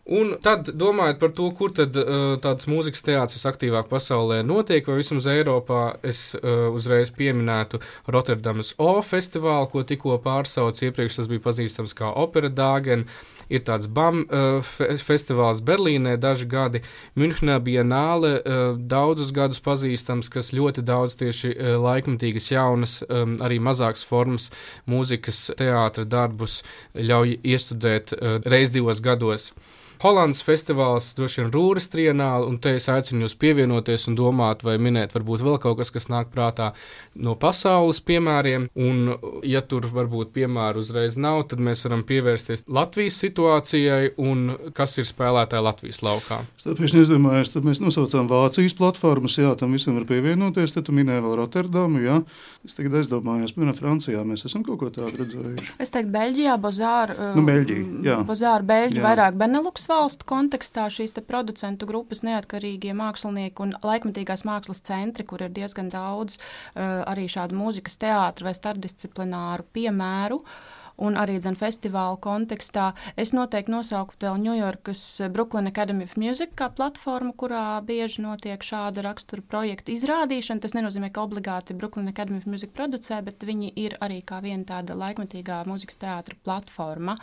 Un 0.03 0.33
tad 0.43 0.67
domājot 0.75 1.19
par 1.21 1.31
to, 1.31 1.45
kur 1.55 1.71
tad 1.71 1.95
uh, 1.95 2.33
tāds 2.43 2.67
mūzikas 2.67 3.05
teātris 3.07 3.37
visaktīvāk 3.37 3.87
pasaulē 3.87 4.41
notiek, 4.43 4.83
vai 4.83 4.97
vismaz 4.99 5.29
Eiropā, 5.31 5.83
es 6.03 6.33
uh, 6.35 6.67
uzreiz 6.75 7.13
pieminētu 7.15 7.79
Rotterdamas 8.11 8.73
O 8.83 8.97
festivālu, 8.99 9.69
ko 9.71 9.85
tikko 9.87 10.17
pārsauc 10.25 10.81
iepriekš, 10.83 11.21
tas 11.21 11.31
bija 11.31 11.45
pazīstams 11.47 11.95
kā 11.95 12.11
Opera 12.19 12.51
Dāgen. 12.51 13.07
Ir 13.49 13.63
tāds 13.67 13.89
BAM 13.91 14.23
uh, 14.23 14.59
fe 14.63 14.95
festivāls 15.01 15.61
Berlīnē 15.65 16.15
daži 16.21 16.47
gadi, 16.49 16.83
Münchenā 17.19 17.59
bija 17.63 17.83
nāle 17.87 18.35
uh, 18.39 18.63
daudzus 18.77 19.33
gadus 19.35 19.61
pazīstams, 19.63 20.31
kas 20.33 20.53
ļoti 20.55 20.85
daudz 20.85 21.17
tieši 21.19 21.53
uh, 21.53 21.75
laikmatīgas 21.83 22.51
jaunas, 22.53 22.97
um, 23.09 23.37
arī 23.43 23.59
mazākas 23.63 24.05
formas 24.07 24.49
mūzikas 24.89 25.45
teātra 25.59 26.05
darbus 26.05 26.61
ļauj 26.95 27.39
iestudēt 27.43 28.13
reiz 28.45 28.71
divos 28.73 29.01
gados. 29.03 29.51
Holandas 30.03 30.41
festivāls, 30.43 31.13
droši 31.15 31.41
vien 31.41 31.51
Rūras 31.53 31.85
trienāli, 31.93 32.47
un 32.51 32.57
te 32.59 32.73
es 32.75 32.89
aicinu 32.91 33.23
jūs 33.23 33.37
pievienoties 33.39 34.09
un 34.11 34.17
domāt, 34.19 34.65
vai 34.67 34.75
minēt 34.81 35.13
varbūt 35.15 35.43
vēl 35.45 35.59
kaut 35.63 35.77
kas, 35.79 35.93
kas 35.95 36.09
nāk 36.11 36.27
prātā 36.33 36.73
no 37.15 37.37
pasaules 37.39 38.01
piemēriem, 38.03 38.65
un 38.75 39.13
ja 39.47 39.61
tur 39.63 39.87
varbūt 39.87 40.33
piemēru 40.35 40.83
uzreiz 40.83 41.15
nav, 41.15 41.45
tad 41.51 41.63
mēs 41.63 41.85
varam 41.87 42.03
pievērsties 42.09 42.65
Latvijas 42.67 43.21
situācijai 43.23 44.13
un 44.19 44.43
kas 44.75 44.97
ir 44.99 45.07
spēlētāji 45.07 45.63
Latvijas 45.69 46.01
laukā. 46.03 46.41
Tāpēc 46.65 46.97
es 46.99 47.11
domāju, 47.13 47.47
tad 47.55 47.67
mēs 47.69 47.79
nosaucām 47.83 48.27
Vācijas 48.31 48.75
platformas, 48.75 49.37
jā, 49.39 49.53
tam 49.59 49.71
visam 49.77 49.95
var 49.99 50.07
pievienoties, 50.09 50.75
tad 50.75 50.89
tu 50.89 50.95
minēji 50.95 51.23
vēl 51.23 51.37
Rotterdamu, 51.39 52.03
jā. 52.03 52.19
Es 52.67 52.75
tagad 52.77 52.99
aizdomājos, 52.99 53.55
piemēram, 53.55 53.75
Francijā 53.79 54.21
mēs 54.27 54.45
esam 54.47 54.63
kaut 54.67 54.79
ko 54.83 54.91
tādu 54.95 55.23
redzējuši. 55.23 55.73
Es 55.83 55.91
teiktu, 55.91 56.11
Beļģijā, 56.13 56.53
Bozāra, 56.63 57.31
Nu, 57.35 57.43
Beļģija, 57.47 57.87
jā. 58.07 58.19
Bozāra, 58.27 58.63
Beļģi, 58.67 58.99
Jā. 58.99 59.03
vairāk 59.03 59.35
Benelux 59.39 59.83
valstu 59.93 60.25
kontekstā 60.29 60.87
šīs 60.93 61.13
producentu 61.27 61.87
grupas 61.89 62.23
neatkarīgie 62.25 62.93
mākslinieki 62.97 63.65
un 63.65 63.73
laikmatīgās 63.83 64.45
mākslas 64.47 64.81
centri, 64.85 65.25
kur 65.27 65.43
ir 65.45 65.53
diezgan 65.53 65.91
daudz 65.93 66.39
uh, 66.39 67.03
arī 67.09 67.27
šādu 67.29 67.57
mūzikas 67.59 67.99
teātru 68.01 68.49
vai 68.49 68.55
starpdisciplināru 68.57 69.67
piemēru. 69.75 70.41
Un 71.03 71.15
arī 71.17 71.39
dzen, 71.41 71.55
festivāla 71.57 72.19
kontekstā 72.21 72.91
es 73.17 73.31
noteikti 73.33 73.73
nosauktu 73.73 74.27
vēl 74.27 74.35
Ņujorkas 74.43 75.01
Brooklyn 75.33 75.71
Academy 75.71 76.05
of 76.05 76.13
Music 76.21 76.53
kā 76.59 76.67
platformu, 76.69 77.33
kurā 77.33 77.81
bieži 77.85 78.21
notiek 78.21 78.61
šāda 78.61 79.01
rakstura 79.07 79.41
projekta 79.41 79.89
izrādīšana. 79.95 80.61
Tas 80.61 80.77
nenozīmē, 80.77 81.09
ka 81.09 81.25
obligāti 81.25 81.73
Brooklyn 81.73 82.11
Academy 82.13 82.43
of 82.43 82.45
Music 82.45 82.75
producē, 82.77 83.23
bet 83.25 83.41
viņi 83.41 83.73
ir 83.73 83.97
arī 84.05 84.21
kā 84.21 84.43
viena 84.45 84.69
tāda 84.69 84.97
laikmatīgā 84.99 85.63
mūzikas 85.69 85.97
teātra 86.05 86.37
platforma. 86.45 87.17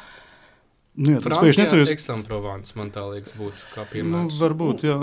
Nu, 0.97 1.13
jā, 1.15 1.21
tas 1.23 1.29
Francijā 1.39 1.65
necerēs. 1.65 1.91
Eksamprovāns, 1.95 2.73
man 2.77 2.91
tā 2.91 3.05
liekas, 3.07 3.33
būtu 3.39 3.69
kā 3.75 3.85
Nu, 3.85 3.91
piemērs. 3.93 4.41
varbūt, 4.43 4.83
jā. 4.85 4.97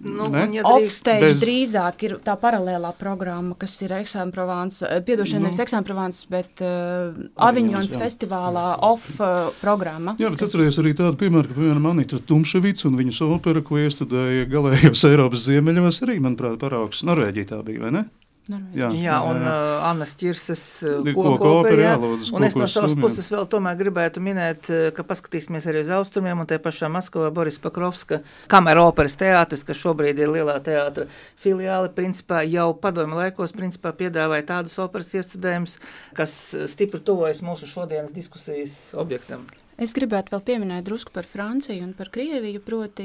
Nu, 0.00 0.26
ja 0.54 0.62
Offstage 0.66 1.20
bez- 1.24 1.40
drīzāk 1.42 2.02
ir 2.06 2.12
tā 2.22 2.34
paralēlā 2.38 2.90
programma, 2.98 3.54
kas 3.58 3.72
ir 3.82 3.90
Examprovāns, 3.96 4.82
piedošana, 5.06 5.40
Nu. 5.40 5.48
nevis 5.48 5.58
Examprovāns, 5.62 6.20
bet 6.30 6.60
uh, 6.62 7.14
Aviņons, 7.38 7.38
Aviņons 7.48 7.96
festivālā 8.02 8.66
off 8.82 9.20
uh, 9.20 9.48
programma. 9.62 10.14
Jā, 10.18 10.30
bet 10.30 10.42
atcerieties 10.42 10.78
arī 10.82 10.92
tādu 10.94 11.16
piemēru, 11.22 11.48
ka, 11.50 11.54
piemēram, 11.58 11.86
Anita 11.94 12.18
Tumševica 12.18 12.86
un 12.90 12.98
viņas 12.98 13.22
opera, 13.26 13.62
ko 13.62 13.78
iestudēja 13.82 14.46
galējos 14.50 15.02
Eiropas 15.10 15.46
ziemeļos, 15.48 16.02
arī, 16.06 16.18
manuprāt, 16.22 16.58
paraugs 16.62 17.02
Norvēģija 17.06 17.46
tā 17.54 17.62
bija, 17.66 17.80
vai 17.86 17.90
ne? 17.98 18.04
Norvēģija. 18.48 18.88
Jā, 19.02 19.18
un 19.28 19.42
uh, 19.42 19.84
Anna 19.88 20.06
Čirses 20.08 20.62
uh, 20.86 20.98
Koku 21.04 21.14
koku 21.16 21.34
opera, 21.34 21.52
opera, 21.60 21.82
jā, 21.82 21.90
jā. 21.92 22.00
lūdzu, 22.02 22.32
Un 22.38 22.46
es 22.48 22.56
no 22.58 22.68
savas 22.70 22.96
puses 22.98 23.28
vēl 23.34 23.46
tomēr 23.52 23.76
gribētu 23.82 24.22
minēt, 24.24 24.72
ka 24.96 25.04
paskatīsimies 25.06 25.68
arī 25.68 25.84
uz 25.84 25.92
austrumiem, 25.98 26.40
un 26.42 26.48
te 26.48 26.58
pašā 26.62 26.90
Maskavā 26.92 27.30
Boris 27.34 27.60
Pakrovska 27.62 28.22
kamera 28.50 28.86
operas 28.88 29.18
teātris, 29.20 29.66
kas 29.68 29.80
šobrīd 29.82 30.18
ir 30.24 30.32
lielā 30.38 30.56
teātra 30.64 31.06
filiāli, 31.44 31.92
principā 31.96 32.42
jau 32.48 32.72
padomu 32.80 33.20
laikos 33.20 33.54
principā 33.56 33.92
piedāvāja 33.96 34.48
tādus 34.54 34.80
operas 34.82 35.14
iestudējumus, 35.14 35.78
kas 36.16 36.34
stipri 36.72 37.04
tuvojas 37.04 37.44
mūsu 37.44 37.68
šodienas 37.70 38.16
diskusijas 38.16 38.80
objektam. 38.98 39.46
Es 39.78 39.92
gribētu 39.94 40.32
vēl 40.32 40.40
pieminēt 40.42 40.88
drusku 40.88 41.12
par 41.14 41.22
Franciju 41.30 41.84
un 41.86 41.92
par 41.94 42.08
Krieviju. 42.10 42.58
Proti, 42.66 43.04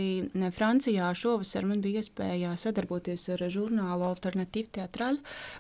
Francijā 0.56 1.12
šovasar 1.14 1.68
man 1.70 1.84
bija 1.84 2.02
iespēja 2.02 2.56
sadarboties 2.58 3.28
ar 3.36 3.44
žurnālu 3.54 4.08
Alternatīvu 4.08 4.72
teatrāļu, 4.80 5.20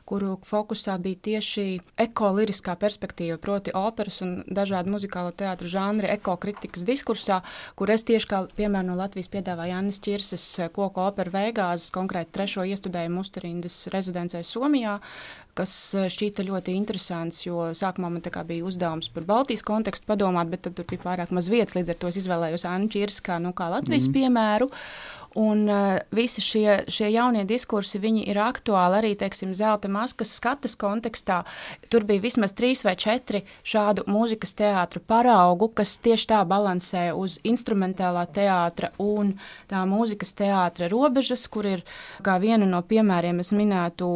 kuru 0.09 0.31
fokusā 0.49 0.95
bija 1.03 1.19
tieši 1.27 1.65
ekoliriskā 2.01 2.73
perspektīva, 2.81 3.37
proti, 3.37 3.75
operas 3.77 4.17
un 4.25 4.39
dažādu 4.49 4.95
muzikālo 4.95 5.35
teātru 5.37 5.69
žanri 5.69 6.09
ekokritikas 6.15 6.81
diskursā, 6.87 7.43
kur 7.77 7.93
es 7.93 8.07
tieši 8.09 8.31
kā 8.33 8.41
piemēram 8.57 8.89
no 8.89 8.97
Latvijas 8.97 9.29
piedāvāju 9.37 9.75
Jānis 9.75 10.01
Čirses 10.01 10.47
koku 10.73 11.05
operu 11.05 11.35
Veigāzes, 11.37 11.93
konkrēti 11.93 12.33
trešo 12.39 12.65
iestudējumu 12.73 13.21
Musterindas 13.21 13.77
rezidencē 13.93 14.41
Somijā, 14.41 14.97
kas 15.57 15.71
eh, 15.97 16.07
šķīta 16.11 16.45
ļoti 16.47 16.75
interesants, 16.77 17.43
jo 17.45 17.69
sākumā 17.77 18.09
man 18.13 18.23
bija 18.49 18.65
uzdevums 18.67 19.09
par 19.13 19.27
Baltijas 19.29 19.65
kontekstu 19.65 20.09
padomāt, 20.09 20.51
bet 20.51 20.65
tur 20.65 20.87
bija 20.89 21.03
pārāk 21.03 21.33
maz 21.35 21.49
vietas, 21.53 21.77
līdz 21.77 21.93
ar 21.93 21.99
to 22.01 22.11
es 22.11 22.19
izvēlējos 22.23 22.65
Annu 22.69 22.89
Čirsu 22.93 23.25
kā, 23.25 23.39
nu, 23.43 23.53
kā 23.57 23.69
Latvijas 23.73 24.09
mm. 24.09 24.17
piemēru. 24.17 24.69
Un 25.33 25.65
uh, 25.65 25.97
visi 26.13 26.41
šie, 26.45 26.83
šie 26.93 27.07
jaunie 27.09 27.41
diskursi, 27.49 27.97
viņi 27.97 28.27
ir 28.29 28.37
aktuāli 28.37 28.99
arī, 28.99 29.11
teiksim, 29.17 29.55
zelta 29.57 29.89
maskas 29.89 30.35
skatas 30.37 30.75
kontekstā. 30.77 31.39
Tur 31.89 32.05
bija 32.05 32.21
vismaz 32.21 32.53
trīs 32.53 32.83
vai 32.85 32.93
četri 32.93 33.41
šādu 33.65 34.05
mūzikas 34.05 34.53
teātru 34.59 35.01
paraugu, 35.01 35.71
kas 35.73 35.95
tieši 36.05 36.27
tā 36.29 36.41
balansē 36.45 37.07
uz 37.17 37.39
instrumentālā 37.49 38.27
teātra 38.29 38.91
un 39.01 39.31
tā 39.71 39.81
mūzikas 39.89 40.35
teātra 40.37 40.91
robežas, 40.93 41.47
kur 41.49 41.65
ir 41.65 41.81
kā 42.21 42.37
vienu 42.37 42.69
no 42.69 42.83
piemēriem 42.85 43.41
es 43.41 43.49
minētu 43.57 44.11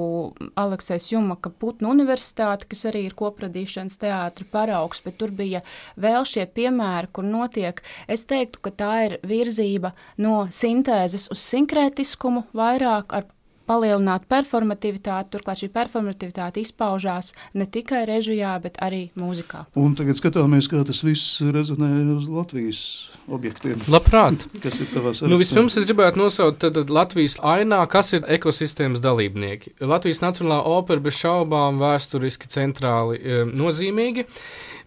Aleksēs 0.53 1.09
Jumaka 1.15 1.49
Putnu 1.49 1.95
universitāti, 1.95 2.69
kas 2.69 2.85
arī 2.91 3.07
ir 3.07 3.17
kopradīšanas 3.17 3.97
teātra 4.05 4.45
paraugs, 4.53 5.01
bet 5.01 5.17
tur 5.17 5.33
bija 5.33 5.63
vēl 5.97 6.29
šie 6.29 6.45
piemēri, 6.45 7.09
kur 7.09 7.25
notiek, 7.25 7.81
es 8.05 8.29
teiktu, 8.29 8.61
ka 8.61 8.75
tā 8.85 8.93
ir 9.09 9.19
virzība 9.25 9.95
no 10.21 10.45
sintēzes 10.53 11.06
uz 11.15 11.39
sinkrētiskumu 11.39 12.47
vairāk 12.57 13.15
ar 13.15 13.29
palielināt 13.67 14.25
performativitāti, 14.31 15.31
turklāt 15.33 15.61
šī 15.61 15.69
performativitāte 15.75 16.61
izpaužās 16.63 17.33
ne 17.57 17.67
tikai 17.69 18.05
režijā, 18.07 18.53
bet 18.63 18.79
arī 18.83 19.07
mūzikā. 19.19 19.65
Un 19.79 19.95
tagad 19.97 20.19
skatāmies, 20.19 20.69
kā 20.71 20.83
tas 20.87 21.03
viss 21.05 21.41
rezonē 21.53 21.89
uz 22.15 22.29
Latvijas 22.31 22.81
objektiem. 23.27 23.81
Labprāt! 23.91 24.47
Kas 24.63 24.79
ir 24.83 24.91
tavās 24.93 25.23
Nu, 25.27 25.39
vispirms 25.41 25.77
es 25.79 25.87
gribētu 25.89 26.21
nosaukt 26.21 26.61
tad, 26.63 26.77
tad 26.79 26.93
Latvijas 26.93 27.37
ainā, 27.43 27.81
kas 27.91 28.13
ir 28.15 28.23
ekosistēmas 28.37 29.03
dalībnieki. 29.03 29.75
Latvijas 29.83 30.23
Nacionālā 30.23 30.61
opera 30.71 31.03
bez 31.03 31.19
šaubām 31.19 31.81
vēsturiski 31.81 32.49
centrāli 32.51 33.19
e, 33.19 33.43
nozīmīgi. 33.51 34.27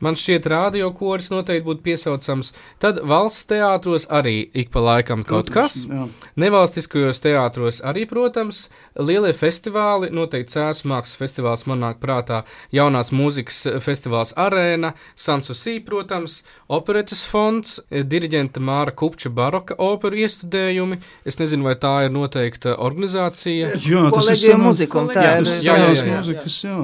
Man 0.00 0.16
šķiet, 0.16 0.46
radio 0.48 0.90
koris 0.96 1.28
noteikti 1.32 1.66
būtu 1.66 1.82
piesaucams. 1.84 2.52
Tad 2.80 3.02
valsts 3.04 3.44
teātros 3.50 4.06
arī 4.08 4.48
ik 4.56 4.70
pa 4.72 4.80
laikam 4.80 5.24
kaut 5.28 5.50
kas. 5.52 5.82
Jā. 5.84 6.06
Nevalstiskajos 6.40 7.20
teātros 7.20 7.82
arī, 7.84 8.06
protams, 8.08 8.68
lielie 8.96 9.32
festivāli, 9.36 10.08
noteikti 10.14 10.56
Cēlus 10.56 10.82
mākslas 10.88 11.18
festivāls 11.20 11.66
man 11.68 11.82
nāk 11.84 12.00
prātā, 12.00 12.42
jaunās 12.72 13.12
mūzikas 13.12 13.60
festivāls 13.84 14.32
Arēna, 14.40 14.94
Sansusī, 15.16 15.76
protams, 15.84 16.40
operetes 16.72 17.22
fonds, 17.28 17.78
eh, 17.90 18.02
diriģenta 18.02 18.60
Māra 18.64 18.94
Kupča 18.96 19.28
baroka 19.30 19.76
operu 19.78 20.16
iestudējumi. 20.24 21.00
Es 21.28 21.36
nezinu, 21.36 21.68
vai 21.68 21.74
tā 21.76 22.06
ir 22.06 22.10
noteikta 22.16 22.76
organizācija. 22.78 23.74
Jā, 23.84 24.08
tas 24.14 24.30
ir 24.32 24.48
Jā, 24.48 24.56
ir. 24.56 25.20
jā, 25.20 25.36
Tas 25.44 25.54
ir 25.60 25.68
jā, 25.68 25.76
senās 25.76 26.00
jā, 26.00 26.06
jā. 26.08 26.18
mūzikas, 26.18 26.58
jā. 26.64 26.78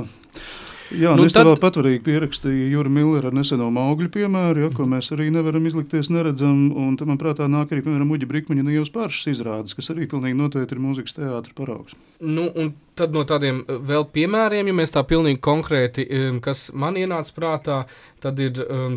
Jā, 0.95 1.17
Nu 1.19 1.25
es 1.27 1.33
tad- 1.35 1.47
vēl 1.49 1.57
patvarīgi 1.59 2.03
pierakstīju 2.07 2.69
Jūra 2.71 2.91
Millera 2.93 3.31
neseno 3.35 3.67
augļu 3.71 4.09
piemēru, 4.15 4.61
ja, 4.63 4.69
ko 4.71 4.85
mēs 4.87 5.11
arī 5.11 5.33
nevaram 5.35 5.65
izlikties 5.67 6.11
neredzam, 6.15 6.71
un 6.77 6.97
tam 6.97 7.09
man 7.09 7.19
prātā 7.19 7.49
nāk 7.51 7.73
arī, 7.75 7.83
piemēram, 7.83 8.11
Uģa 8.15 8.29
Brikmaņa 8.31 8.61
un 8.63 8.71
Ievas 8.71 8.91
pāršas 8.95 9.33
izrādes, 9.35 9.75
kas 9.75 9.91
arī 9.91 10.07
pilnīgi 10.07 10.39
noteikti 10.39 10.77
ir 10.77 10.83
mūzikas 10.85 11.17
teātra 11.19 11.53
paraugs. 11.59 11.95
Nu, 12.21 12.47
un 12.55 12.73
tad 12.95 13.13
no 13.13 13.25
tādiem 13.25 13.65
eh, 13.67 13.79
vēl 13.83 14.07
piemēriem, 14.15 14.67
ja 14.71 14.73
mēs 14.79 14.95
tā 14.95 15.03
pilnīgi 15.03 15.41
konkrēti, 15.41 16.07
kas 16.41 16.71
man 16.73 16.95
ienāca 16.95 17.35
prātā, 17.35 17.87
tad 18.21 18.39
ir 18.41 18.53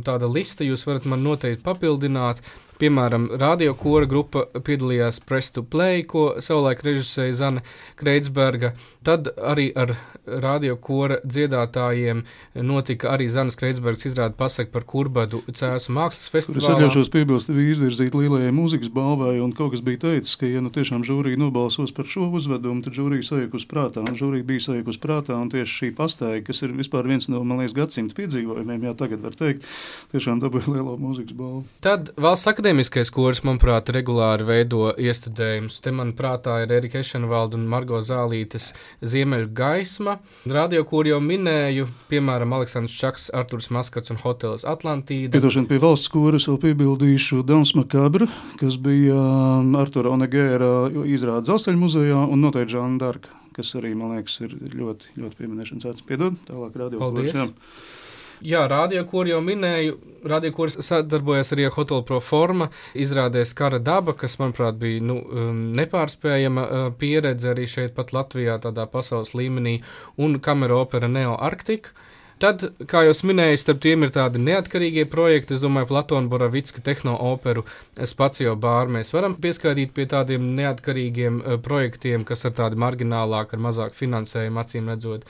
tāda 0.06 0.30
lista, 0.32 0.64
jūs 0.64 0.86
varat 0.86 1.06
man 1.06 1.24
noteikti 1.24 1.64
papildināt. 1.66 2.42
Piemēram, 2.80 3.26
radio 3.36 3.74
kora 3.76 4.08
grupa 4.08 4.46
piedalījās 4.64 5.18
Press 5.28 5.52
to 5.52 5.66
Play, 5.68 6.06
ko 6.08 6.38
savulaik 6.40 6.80
režisēja 6.88 7.34
Zana 7.36 7.64
Kreitsberga. 8.00 8.70
Tad 9.04 9.28
arī 9.36 9.66
ar 9.76 9.98
radio 10.24 10.78
kora 10.80 11.18
dziedātājiem 11.26 12.22
notika 12.64 13.10
arī 13.12 13.28
Zanas 13.28 13.60
Kreitsbergas 13.60 14.08
izrāda 14.08 14.38
pasaka 14.40 14.72
par 14.72 14.86
Kurbadu 14.88 15.42
Cēsu 15.52 15.92
mākslas 15.92 16.32
Kur 16.32 16.62
es 16.62 16.70
atļaušos 16.72 17.12
piebilst, 17.12 17.52
bija 17.52 17.74
izvirzīta 17.74 18.22
lielajai 18.22 18.54
mūzikas 18.56 18.94
balvai, 18.96 19.36
un 19.44 19.52
kaut 19.58 19.74
kas 19.76 19.84
bija 19.84 20.00
teicis, 20.06 20.38
ka, 20.40 20.48
ja 20.48 20.64
nu 20.64 20.72
tiešām 20.72 21.04
žūrija 21.04 21.40
nobalsos 21.42 21.92
par 21.96 22.08
šo 22.08 22.30
uzvedumu, 22.40 22.86
tad 22.86 22.96
žūrija 22.96 23.28
sajūta 23.28 23.60
uz 23.60 23.68
prātā, 23.68 24.06
un 24.08 24.16
žūrija 24.16 24.48
bija 24.48 24.70
sajūta 24.70 24.96
uz 24.96 25.02
prātā, 25.04 25.36
un 25.36 25.52
tieši 25.52 25.76
šī 25.82 25.92
pastaiga, 26.00 26.46
kas 26.48 26.64
ir 26.64 26.78
vispār 26.80 27.12
viens 27.12 27.28
no, 27.28 27.44
man 27.44 27.60
liekas, 27.60 27.76
gadsimta 27.76 28.16
piedzīvojumiem, 28.22 28.88
jā, 28.88 28.96
tagad 29.04 29.24
var 29.26 29.36
teikt, 29.40 29.68
tiešām 30.16 30.40
dabūja 30.44 30.78
lielo 30.78 30.96
mūzikas 31.02 31.36
balvu. 31.36 31.66
Tad 31.84 32.14
Valsts 32.20 32.48
akadēmija 32.54 32.69
akadēmiskais 32.70 33.10
kurs, 33.10 33.40
manuprāt, 33.42 33.88
regulāri 33.90 34.46
veido 34.46 34.92
iestudējumus. 34.94 35.80
Te, 35.82 35.90
manuprāt, 35.96 36.46
ir 36.62 36.70
Erika 36.76 37.00
Ešenvalda 37.02 37.58
un 37.58 37.64
Margo 37.66 37.98
Zālītes 38.06 38.68
Ziemeļu 39.02 39.48
gaisma. 39.58 40.20
Radio, 40.46 40.84
kur 40.86 41.10
jau 41.10 41.18
minēju, 41.18 41.88
piemēram, 42.12 42.54
Aleksandrs 42.60 42.94
Čaks, 42.94 43.26
Arturs 43.34 43.72
Maskats 43.74 44.14
un 44.14 44.22
Hotels 44.22 44.68
Atlantīda. 44.70 45.34
Piedošana 45.34 45.66
pie 45.72 45.82
valsts 45.82 46.14
koras 46.14 46.46
vēl 46.46 46.60
piebildīšu 46.68 47.42
Dans 47.50 47.74
Makabra, 47.74 48.30
kas 48.62 48.78
bija 48.78 49.18
um, 49.18 49.74
Artura 49.80 50.14
Onegēra 50.14 50.70
izrādes 51.10 51.50
Zelseļu 51.50 51.88
muzejā 51.88 52.22
un 52.22 52.46
noteikti 52.46 52.76
Žāna 52.76 53.02
Darka, 53.02 53.34
kas 53.58 53.74
arī, 53.82 53.96
man 53.98 54.14
liekas, 54.14 54.44
ir 54.46 54.54
ļoti, 54.76 55.16
ļoti 55.18 55.42
pieminēšanas 55.42 55.90
vērts. 55.90 56.06
Piedod, 56.12 56.38
tālāk 56.46 56.78
radio 56.78 57.02
Paldies. 57.02 57.34
koras, 57.34 57.50
jā. 57.50 57.98
Jā, 58.40 58.62
radio, 58.72 59.02
kur 59.04 59.28
jau 59.28 59.42
minēju, 59.44 59.98
radio, 60.32 60.52
kuras 60.56 60.78
sadarbojas 60.88 61.52
arī 61.52 61.66
ar 61.68 61.74
Hotel 61.76 62.06
Proforma, 62.08 62.70
izrādēs 62.96 63.52
kara 63.58 63.82
daba, 63.84 64.14
kas, 64.16 64.38
manuprāt, 64.40 64.78
bija 64.80 65.04
nu, 65.04 65.18
um, 65.20 65.58
nepārspējama 65.76 66.64
uh, 66.64 66.86
pieredze 67.00 67.52
arī 67.52 67.68
šeit 67.68 67.98
pat 67.98 68.14
Latvijā, 68.16 68.56
tādā 68.64 68.88
pasaules 68.88 69.36
līmenī, 69.36 69.82
un 70.16 70.40
kamera 70.40 70.80
opera 70.80 71.12
Neo 71.12 71.36
Arctic. 71.36 71.92
Tad, 72.40 72.64
kā 72.88 73.02
jau 73.04 73.12
minēju, 73.28 73.60
starp 73.60 73.82
tiem 73.84 74.06
ir 74.08 74.14
tādi 74.16 74.40
neatkarīgie 74.40 75.04
projekti. 75.12 75.58
Es 75.58 75.64
domāju, 75.64 75.90
Platona 75.90 76.32
Boravicka 76.32 76.80
tehno-operu 76.80 77.66
Spacio 78.08 78.54
bāru. 78.56 78.94
Mēs 78.96 79.12
varam 79.12 79.36
pieskaitīt 79.36 79.92
pie 79.92 80.08
tādiem 80.08 80.48
neatkarīgiem 80.56 81.42
uh, 81.42 81.58
projektiem, 81.60 82.24
kas 82.24 82.48
ir 82.48 82.56
tādi 82.56 82.80
marginālāki, 82.80 83.60
ar 83.60 83.68
mazāk 83.68 84.00
finansējumu, 84.00 84.64
acīm 84.64 84.88
redzot. 84.94 85.28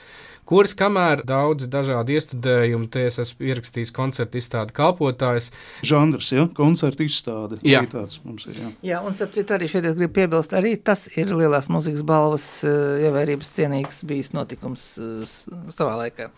Kuras 0.50 0.72
kamēr 0.74 1.20
daudzi 1.22 1.68
dažādi 1.70 2.16
iestudējumi, 2.18 2.88
te 2.90 3.04
es 3.06 3.20
esmu 3.22 3.46
ierakstījis 3.52 3.92
koncertu 3.94 4.40
izstādi 4.40 4.74
kalpotājs. 4.74 5.52
Žanrs, 5.86 6.32
ja? 6.34 6.48
koncerta 6.56 7.06
izstāde. 7.06 7.60
Jā. 7.62 7.84
Tāds 7.92 8.18
mums 8.24 8.48
ir. 8.50 8.58
Jā. 8.58 8.70
Jā, 8.88 8.98
un 9.06 9.14
starp 9.14 9.36
citu 9.36 9.54
arī 9.54 9.68
šeit 9.70 9.86
es 9.86 9.94
gribu 10.00 10.16
piebilst, 10.18 10.56
arī 10.58 10.74
tas 10.74 11.06
ir 11.14 11.30
lielās 11.30 11.70
mūzikas 11.70 12.02
balvas 12.06 12.48
eh, 12.66 13.06
ievērības 13.06 13.54
cienīgs 13.60 14.02
bijis 14.10 14.32
notikums 14.34 14.90
eh, 14.98 15.38
savā 15.70 15.94
laikā. 16.02 16.32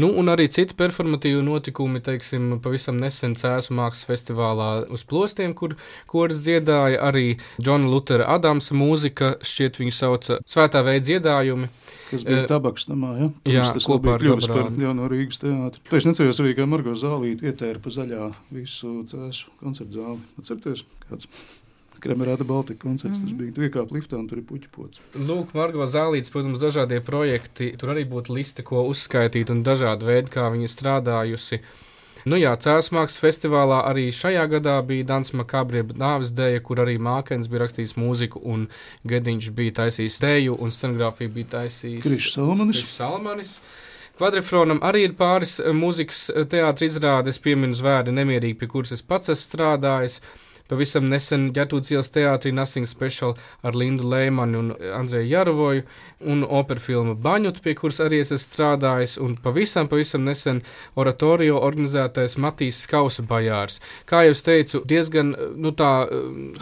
Nu, 0.00 0.08
un 0.18 0.30
arī 0.32 0.48
citi 0.50 0.74
performatīvi 0.78 1.42
notikumi, 1.46 2.00
teiksim, 2.04 2.56
pavisam 2.64 2.98
nesen 2.98 3.36
Cēzu 3.38 3.76
mākslas 3.78 4.08
festivālā 4.08 4.68
uz 4.94 5.04
plostiem, 5.06 5.54
kur 5.54 5.76
koris 6.10 6.42
dziedāja 6.42 6.98
arī 7.06 7.36
Džona 7.60 7.90
Lutera 7.90 8.26
Adamsa 8.34 8.74
mūzika, 8.78 9.36
šķiet 9.46 9.78
viņu 9.82 9.94
sauca 9.94 10.40
Svētā 10.50 10.82
veida 10.86 11.06
dziedājumi. 11.10 11.70
Kas 12.10 12.26
bija 12.26 12.42
Eh, 12.42 12.48
tabaks 12.50 12.88
namā, 12.90 13.14
ja? 13.18 13.28
jā, 13.46 13.62
Pirms 13.62 13.74
tas 13.78 13.88
kopā 13.88 14.16
ar 14.16 14.22
kļuvis 14.22 14.50
par 14.50 14.70
jauno 14.84 15.10
Rīgas 15.10 15.40
teātri. 15.42 15.84
Pēc 15.90 16.08
necējos 16.10 16.42
arī, 16.42 16.56
kā 16.58 16.66
Margo 16.68 16.94
Zālīti 16.98 17.48
ietēra 17.50 17.82
pa 17.82 17.94
zaļā 17.94 18.30
visu 18.54 18.96
cēšu 19.10 19.54
koncertu 19.62 20.00
zāli. 20.00 20.20
Atcerieties, 20.42 20.84
kāds 21.08 21.30
Kremerāta 22.04 22.44
Baltika 22.46 22.82
koncerts, 22.84 23.18
Mhm. 23.22 23.28
tas 23.28 23.38
bija. 23.38 23.54
Tu 23.54 23.60
iekāp 23.68 23.90
liftā 23.96 24.18
un 24.18 24.28
tur 24.28 24.38
ir 24.38 24.44
puķi 24.44 24.68
pots. 24.72 25.00
Lūk, 25.16 25.54
Margo 25.54 25.86
Zālīts, 25.88 26.30
protams, 26.30 26.60
dažādie 26.60 27.00
projekti, 27.00 27.72
tur 27.80 27.94
arī 27.94 28.04
būtu 28.08 28.34
liste, 28.36 28.62
ko 28.62 28.84
uzskaitīt, 28.90 29.50
un 29.50 29.64
dažādi 29.64 30.04
veidi, 30.04 30.30
kā 30.30 30.50
viņa 30.52 30.68
strādājusi. 30.68 31.60
Nu 32.26 32.36
jā, 32.40 32.54
Cēlus 32.56 32.88
mākslas 32.88 33.20
festivālā 33.20 33.82
arī 33.84 34.06
šajā 34.08 34.46
gadā 34.48 34.78
bija 34.86 35.04
Dans 35.04 35.30
Makabrija 35.32 35.84
nāves 35.92 36.32
dēja, 36.32 36.62
kur 36.62 36.76
arī 36.80 36.96
Mākens 36.98 37.48
bija 37.52 37.66
rakstījis 37.66 37.92
mūziku, 38.00 38.40
un 38.44 38.68
Gediņš 39.06 39.50
bija 39.52 39.72
taisījis 39.72 40.20
dēju, 40.24 40.56
un 40.58 40.70
scenogrāfiju 40.70 41.32
bija 41.34 41.46
taisījis 41.58 42.02
Krišs 42.02 42.32
Salmanis. 42.38 42.80
Krišs 42.80 42.96
Salmanis. 42.96 43.60
Kvadrifronam 44.16 44.78
arī 44.80 45.04
ir 45.08 45.12
pāris 45.18 45.58
eh, 45.60 45.72
mūzikas 45.74 46.30
teātris 46.48 46.94
izrādes, 46.94 47.40
pieminu 47.42 47.74
zvērdi 47.74 48.14
nemierīgi, 48.14 48.56
pie 48.60 48.68
kuras 48.70 48.92
es 48.92 49.02
pats 49.02 49.28
esmu 49.28 49.44
strādājis. 49.50 50.20
Pavisam 50.64 51.04
nesen 51.12 51.50
ģērbtūts 51.52 51.92
ielas 51.92 52.08
teātrī 52.14 52.54
Nothing 52.56 52.88
Special 52.88 53.34
ar 53.60 53.76
Lindu 53.76 54.06
Lēmanu 54.08 54.60
un 54.62 54.70
Andreju 54.96 55.28
Jarovoju 55.28 55.82
un 56.24 56.44
opera 56.48 56.80
filmu 56.80 57.12
Baņut, 57.20 57.60
pie 57.60 57.74
kuras 57.76 58.00
arī 58.00 58.22
es 58.22 58.30
esmu 58.32 58.40
strādājis, 58.44 59.18
un 59.20 59.34
pavisam, 59.44 59.90
pavisam 59.92 60.24
nesen 60.24 60.62
oratorio 60.96 61.58
organizētais 61.60 62.38
Matīs 62.40 62.78
Skausa 62.86 63.24
bajārs. 63.28 63.80
Kā 64.08 64.22
jau 64.24 64.32
es 64.32 64.44
teicu, 64.46 64.80
diezgan, 64.88 65.34
nu 65.60 65.74
tā, 65.76 65.90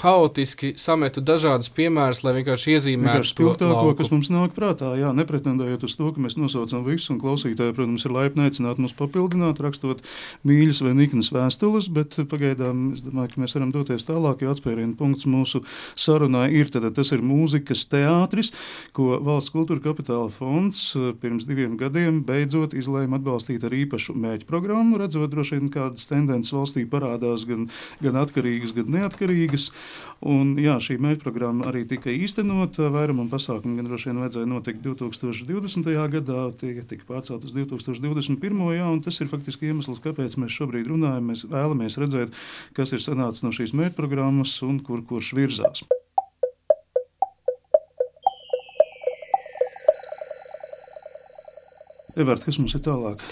haotiski 0.03 0.73
sametu 0.81 1.23
dažādus 1.23 1.71
piemērus, 1.77 2.25
lai 2.27 2.35
vienkārši 2.41 2.75
iezīmētu 2.77 3.37
to 3.38 3.71
lauku. 3.71 3.95
kas 4.01 4.11
mums 4.11 4.33
nāk 4.35 4.57
prātā, 4.59 4.97
jā, 4.99 5.12
nepretendējot 5.15 5.87
uz 5.87 5.97
to, 6.01 6.11
ka 6.11 6.27
mēs 6.27 6.38
nosaucam 6.41 6.83
visu, 6.88 7.12
un 7.15 7.23
klausītāji, 7.23 7.77
protams, 7.79 8.07
ir 8.09 8.17
laipni 8.19 8.49
aicināti 8.49 8.83
mums 8.83 8.99
papildināt, 8.99 9.62
rakstot 9.62 10.03
mīļas 10.49 10.83
vai 10.83 10.97
niknas 10.99 11.31
vēstules, 11.35 11.91
bet 11.95 12.19
pagaidām 12.27 12.93
es 12.97 13.07
domāju, 13.07 13.35
ka 13.35 13.45
mēs 13.45 13.55
varam 13.59 13.71
doties 13.75 13.92
tālāk, 14.09 14.43
jo 14.43 14.53
atspērienu 14.55 14.97
punkts 14.97 15.29
mūsu 15.29 15.61
sarunā 15.93 16.47
ir, 16.49 16.71
tad 16.73 16.89
tas 16.97 17.13
ir 17.13 17.21
mūzikas 17.25 17.85
teātris, 17.93 18.53
ko 18.97 19.19
Valsts 19.23 19.53
kultūra 19.53 19.83
kapitāla 19.85 20.31
fonds 20.33 20.81
eh, 20.97 21.11
pirms 21.21 21.45
diviem 21.49 21.77
gadiem 21.81 22.23
beidzot 22.27 22.73
izlēma 22.79 23.21
atbalstīt 23.21 23.67
ar 23.69 23.77
īpašu 23.77 24.17
mēģi 24.17 24.49
programmu, 24.49 25.01
redzot 25.03 25.31
droši 25.33 25.59
vien 25.59 25.73
kādas 25.73 26.09
tendences 26.09 26.55
valstī 26.57 26.87
parādās 26.89 27.45
gan, 27.49 27.69
gan 28.03 28.19
atkarīgas, 28.23 28.73
gan 28.77 28.89
neatkarīgas, 28.97 29.69
un 30.25 30.55
jā, 30.63 30.79
šī 30.83 30.99
mēģi 31.03 31.21
programma 31.23 31.69
arī 31.71 31.85
tika 31.89 32.13
īstenota, 32.15 32.89
vairumam 32.95 33.29
pasākumu 33.33 33.79
gan 33.79 33.91
droši 33.91 34.11
vien 34.11 34.23
vajadzēja 34.23 34.51
notikt 34.51 34.83
2020. 34.87 35.91
gadā, 36.17 36.43
tie 36.59 36.75
tika 36.89 37.07
pārcelt 37.09 37.45
uz 37.47 37.55
2021. 37.57 38.63
jā, 38.77 38.89
tas 39.05 39.21
ir 39.21 39.31
faktiski 39.31 39.71
iemesls, 39.71 40.01
kāpēc 40.05 40.39
mēs 40.41 40.55
šobrīd 40.55 40.91
runājam, 40.91 41.33
mēs 41.33 41.45
vēlamies 41.51 41.99
redzēt, 42.01 42.37
kas 42.77 42.95
ir 42.95 43.03
sanācis 43.03 43.43
no 43.45 43.53
šīs 43.55 43.75
mēģi 43.75 43.82
programmas 43.90 44.55
un 44.62 44.79
kur 44.85 45.03
kurš 45.09 45.33
virzās. 45.38 45.83
Evert, 52.21 52.42
kas 52.45 52.59
mums 52.61 52.75
ir 52.77 52.83
tālāk? 52.85 53.23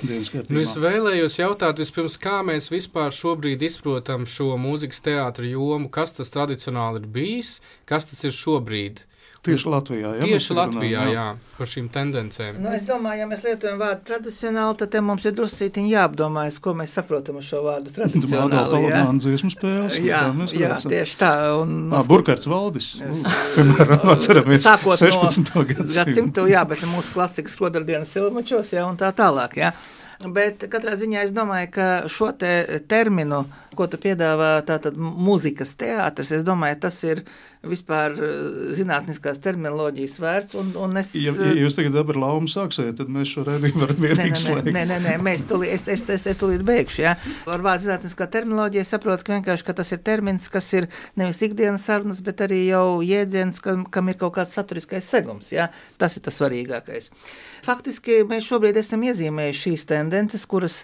Nu, 0.48 0.60
es 0.62 0.72
vēlējos 0.80 1.36
jautāt, 1.36 1.82
vispirms, 1.82 2.16
kā 2.20 2.38
mēs 2.46 2.70
vispār 2.72 3.12
šobrīd 3.12 3.60
izprotam 3.66 4.24
šo 4.24 4.54
mūzikas 4.60 5.04
teātra 5.04 5.44
jomu, 5.44 5.90
kas 5.92 6.16
tas 6.16 6.32
tradicionāli 6.32 7.02
ir 7.02 7.10
bijis, 7.12 7.58
kas 7.84 8.08
tas 8.08 8.24
ir 8.24 8.32
šobrīd. 8.32 9.04
Tieši 9.40 9.70
Latvijā, 9.72 10.08
jā? 10.18 10.24
mēs 10.26 10.28
Tieši 10.34 10.54
Latvijā, 10.58 11.00
runājam, 11.00 11.14
jā, 11.16 11.54
par 11.56 11.68
šīm 11.70 11.86
tendencēm. 11.94 12.58
Nu, 12.60 12.72
es 12.76 12.82
domāju, 12.84 13.22
ja 13.22 13.28
mēs 13.30 13.44
lietojam 13.46 13.78
vārdu 13.80 14.02
tradicionāli, 14.10 14.74
tad 14.82 14.96
mums 15.06 15.24
ir 15.24 15.32
drusītiņi 15.38 15.94
jāapdomājas, 15.94 16.58
ko 16.60 16.74
mēs 16.76 16.92
saprotam 16.98 17.38
ar 17.40 17.46
šo 17.48 17.62
vārdu 17.64 17.94
tradicionāli. 17.96 18.82
jā? 18.84 18.98
Lamāna 19.00 19.22
dziesmu 19.24 19.52
spēles. 19.54 19.96
Jā, 20.04 20.18
tā 20.28 20.34
mēs 20.42 20.52
jā, 20.52 20.74
redzam. 20.74 20.92
tieši 20.92 21.16
tā. 21.22 21.30
Un, 21.62 21.72
Ā, 21.96 22.02
Burkhards 22.10 22.44
Valdis. 22.52 22.90
Es- 23.00 23.24
Piemēram, 23.56 24.04
atceramies 24.16 24.60
Sākot 24.66 25.00
16. 25.00 25.54
no 25.56 25.64
gadsimta, 25.72 26.44
jā, 26.52 26.66
bet 26.68 26.84
mūsu 26.92 27.16
klasikas 27.16 27.56
rodardienas 27.64 28.12
silmačos, 28.12 28.74
jā, 28.76 28.84
un 28.84 29.00
tā 29.00 29.08
tālāk, 29.16 29.56
jā. 29.56 29.72
Bet 30.20 30.66
katrā 30.68 30.92
ziņā 31.00 31.22
es 31.24 31.30
domāju, 31.32 31.70
ka 31.72 31.84
šo 32.12 32.26
te 32.36 32.50
terminu, 32.92 33.46
ko 33.72 33.86
tu 33.88 33.96
piedāvā, 33.96 34.58
tātad 34.68 34.98
mūzikas 35.00 35.72
teātris, 35.80 36.28
es 36.36 36.44
domāju, 36.44 36.76
tas 36.82 36.98
ir 37.08 37.22
vispār 37.60 38.14
eh, 38.16 38.36
zinātniskās 38.76 39.40
terminoloģijas 39.44 40.14
vērts, 40.22 40.56
un, 40.60 40.70
un 40.80 40.96
es... 41.00 41.12
Ja, 41.18 41.34
ja 41.36 41.52
jūs 41.60 41.76
tagad 41.76 41.98
ar 42.00 42.18
laumu 42.20 42.48
sāksiet, 42.48 42.94
tad 42.96 43.10
mēs 43.12 43.34
šo 43.34 43.44
redzējumu 43.44 43.82
varam 43.82 44.00
vienīgi 44.06 44.40
slēgt. 44.40 44.70
nē, 44.72 44.86
nē, 44.88 44.96
nē, 45.04 45.16
mēs 45.24 45.44
tūlīt, 45.50 45.74
es, 45.76 45.84
es, 45.92 46.06
es, 46.16 46.24
es 46.32 46.40
tūlīt 46.40 46.64
beigšu. 46.66 47.04
Ja? 47.04 47.16
Ar 47.50 47.64
vārdu 47.64 47.88
zinātniskā 47.88 48.30
terminoloģija 48.32 48.86
saprotu, 48.88 49.28
ka, 49.28 49.36
vienkārši, 49.36 49.66
ka 49.68 49.76
tas 49.82 49.92
ir 49.92 50.00
termins, 50.06 50.48
kas 50.52 50.70
ir 50.78 50.88
nevis 51.20 51.42
ikdienas 51.44 51.84
sarunas, 51.84 52.22
bet 52.24 52.40
arī 52.46 52.62
jau 52.70 53.00
jēdziens, 53.04 53.60
kam, 53.64 53.84
kam 53.92 54.08
ir 54.08 54.16
kaut 54.20 54.38
kāds 54.38 54.56
saturiskais 54.56 55.12
segums. 55.12 55.52
Ja? 55.52 55.68
Tas 56.00 56.16
ir 56.16 56.24
tas 56.24 56.40
svarīgākais. 56.40 57.12
Faktiski 57.60 58.22
mēs 58.24 58.46
šobrīd 58.48 58.78
esam 58.80 59.02
iezīmējuši 59.04 59.60
šīs 59.66 59.82
tendences, 59.90 60.46
kuras 60.48 60.78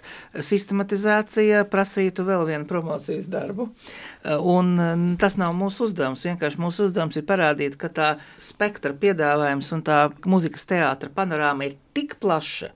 sistematizācija 0.45 1.63
prasītu 1.71 2.25
vēl 2.27 2.45
vienu 2.51 2.69
promocijas 2.69 3.25
darbu. 3.33 3.71
Un 4.27 4.73
mm, 4.75 5.15
tas 5.21 5.39
nav 5.41 5.55
mūsu 5.57 5.87
uzdevums. 5.87 6.25
Vienkārši 6.27 6.61
mūsu 6.67 6.89
uzdevums 6.89 7.17
ir 7.17 7.25
parādīt, 7.27 7.77
ka 7.79 7.89
tā 7.89 8.09
spektra 8.41 8.93
piedāvājums 8.93 9.71
un 9.75 9.83
tā 9.87 10.01
mūzikas 10.27 10.67
teātra 10.69 11.11
panorāma 11.13 11.69
ir 11.69 11.77
tik 11.97 12.19
plaša, 12.21 12.73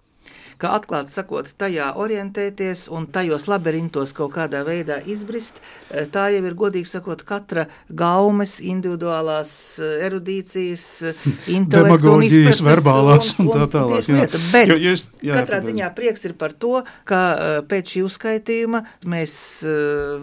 ka 0.61 0.75
atklāti 0.77 1.09
sakot, 1.13 1.49
tajā 1.57 1.91
orientēties 1.99 2.85
un 2.93 3.07
tajos 3.11 3.47
labirintos 3.49 4.13
kaut 4.17 4.33
kādā 4.35 4.61
veidā 4.67 4.99
izbrist, 5.09 5.57
eh, 5.89 6.05
tā 6.11 6.27
jau 6.35 6.43
ir 6.45 6.57
godīgi 6.59 6.89
sakot, 6.89 7.23
katra 7.27 7.65
gaumes, 7.89 8.59
individuālās 8.61 9.51
eh, 9.81 10.05
erudīcijas, 10.07 10.85
eh, 11.09 11.25
un 11.57 12.25
izpratnes 12.27 12.61
verbālās 12.67 13.33
un 13.41 13.49
tā 13.49 13.65
tālāk, 13.73 14.05
jā. 14.11 14.19
Lieta, 14.21 14.41
bet 14.51 14.71
Jo- 14.71 14.79
es- 14.93 15.07
jā, 15.23 15.39
katrā 15.39 15.59
pagaidi. 15.61 15.71
ziņā 15.71 15.89
prieks 15.97 16.25
ir 16.29 16.33
par 16.37 16.53
to, 16.53 16.83
ka 17.09 17.21
pēc 17.67 17.95
šī 17.95 18.05
uzskaitījuma 18.05 18.83
mēs 19.05 19.33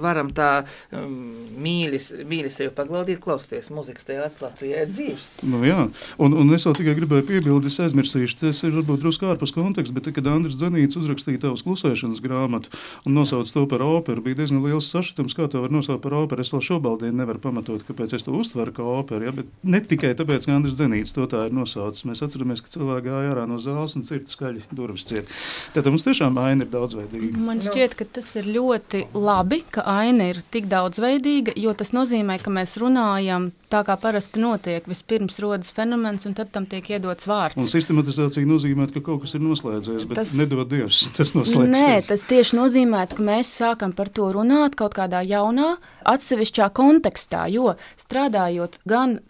varam 0.01 0.31
tā 0.33 0.64
mīļi, 0.94 2.01
mīļi 2.29 2.51
sevi 2.53 2.70
paglaudīt, 2.77 3.20
klausīties 3.24 3.70
muzikas 3.74 4.07
Latvijā 4.38 4.85
ir 4.85 4.92
dzīves. 4.92 5.27
Nu, 5.42 5.62
jā, 5.66 5.88
un, 6.18 6.35
un 6.38 6.55
es 6.55 6.64
vēl 6.66 6.77
tikai 6.79 6.94
gribēju 7.01 7.27
piebildīt, 7.29 7.70
es 7.72 7.81
aizmirsīšu, 7.83 8.38
tas 8.44 8.62
ir 8.66 8.77
varbūt 8.77 9.03
drusku 9.03 9.27
ārpus 9.31 9.53
konteksta, 9.57 9.94
bet, 9.96 10.11
kad 10.14 10.28
kad 10.29 10.37
Andris 10.37 10.59
Zanīts 10.61 10.99
uzrakstīja 11.01 11.41
tavas 11.47 11.64
klusēšanas 11.64 12.21
grāmatu 12.25 12.73
un 13.09 13.17
nosauca 13.17 13.55
to 13.55 13.64
par 13.71 13.83
operu, 13.85 14.23
bija 14.25 14.43
diezgan 14.43 14.61
liels 14.64 14.91
sašutums, 14.93 15.37
kā 15.37 15.49
to 15.51 15.62
var 15.62 15.73
nosaukt 15.73 16.03
par 16.05 16.17
operu. 16.19 16.45
Es 16.45 16.53
vēl 16.53 16.64
šobrīd 16.69 17.17
nevaru 17.17 17.41
pamatot, 17.43 17.85
kāpēc 17.87 18.14
es 18.19 18.27
to 18.27 18.35
uztveru 18.37 18.75
kā 18.77 18.85
operu, 18.85 19.29
ja? 19.29 19.35
bet 19.35 19.49
ne 19.64 19.81
tikai 19.81 20.12
tāpēc, 20.19 20.49
ka 20.49 20.57
Andris 20.59 20.77
Zanīts 20.79 21.14
to 21.17 21.25
tā 21.31 21.47
ir 21.49 21.57
nosaucis. 21.57 22.05
Mēs 22.09 22.23
atceramies, 22.27 22.62
ka 22.64 22.73
cilvēki 22.75 23.09
gāja 23.09 23.33
ārā 23.33 23.47
no 23.49 23.61
zāles 23.62 23.97
un 23.99 24.05
cirta 24.09 24.33
skaļi 24.35 24.67
durvis 24.75 25.09
ciet. 25.09 25.31
Tātad 25.75 25.93
mums 25.95 26.05
tiešām 26.07 26.37
aina 26.43 26.67
ir 26.67 26.73
daudzveidīga. 26.73 27.41
Man 27.49 27.62
šķiet, 27.64 27.97
ka 27.99 28.09
tas 28.19 28.31
ir 28.41 28.51
ļoti 28.59 29.07
labi, 29.17 29.62
ka 29.73 29.87
aina 29.88 30.31
ir 30.33 30.43
tik 30.53 30.69
daudzveidīga, 30.71 31.57
jo 31.57 31.73
tas 31.79 31.95
nozīmē, 31.97 32.38
ka 32.43 32.53
mēs 32.53 32.77
runājam 32.81 33.51
tā, 33.73 33.83
kā 33.87 33.97
parasti 34.01 34.43
notiek. 34.43 34.87
Vispirms 34.88 35.38
rodas 35.45 35.73
fenomens, 35.77 36.27
un 36.29 36.37
tad 36.37 36.53
tam 36.55 36.67
tiek 36.69 36.87
iedots 36.95 37.29
vārds. 37.29 37.59
Un 37.61 37.69
sistematizācija 37.71 38.49
nozīmē, 38.49 38.88
ka 38.93 39.03
kaut 39.05 39.25
kas 39.25 39.37
ir 39.37 39.45
noslēdzies, 39.45 40.07
bet 40.09 40.17
tas 40.18 40.35
nedod 40.38 40.68
Dievs. 40.70 41.00
Tas 41.16 41.33
noslēgsies. 41.37 41.72
Nē, 41.72 42.02
tas 42.09 42.26
tieši 42.28 42.59
nozīmē, 42.59 43.07
ka 43.12 43.24
mēs 43.24 43.54
sākam 43.61 43.94
par 43.96 44.12
to 44.12 44.28
runāt 44.35 44.76
kaut 44.78 44.96
kādā 44.98 45.22
jaunā, 45.26 45.76
atsevišķā 46.09 46.70
kontekstā, 46.76 47.46
jo 47.52 47.74
strādājot 48.00 48.81
gan 48.88 49.20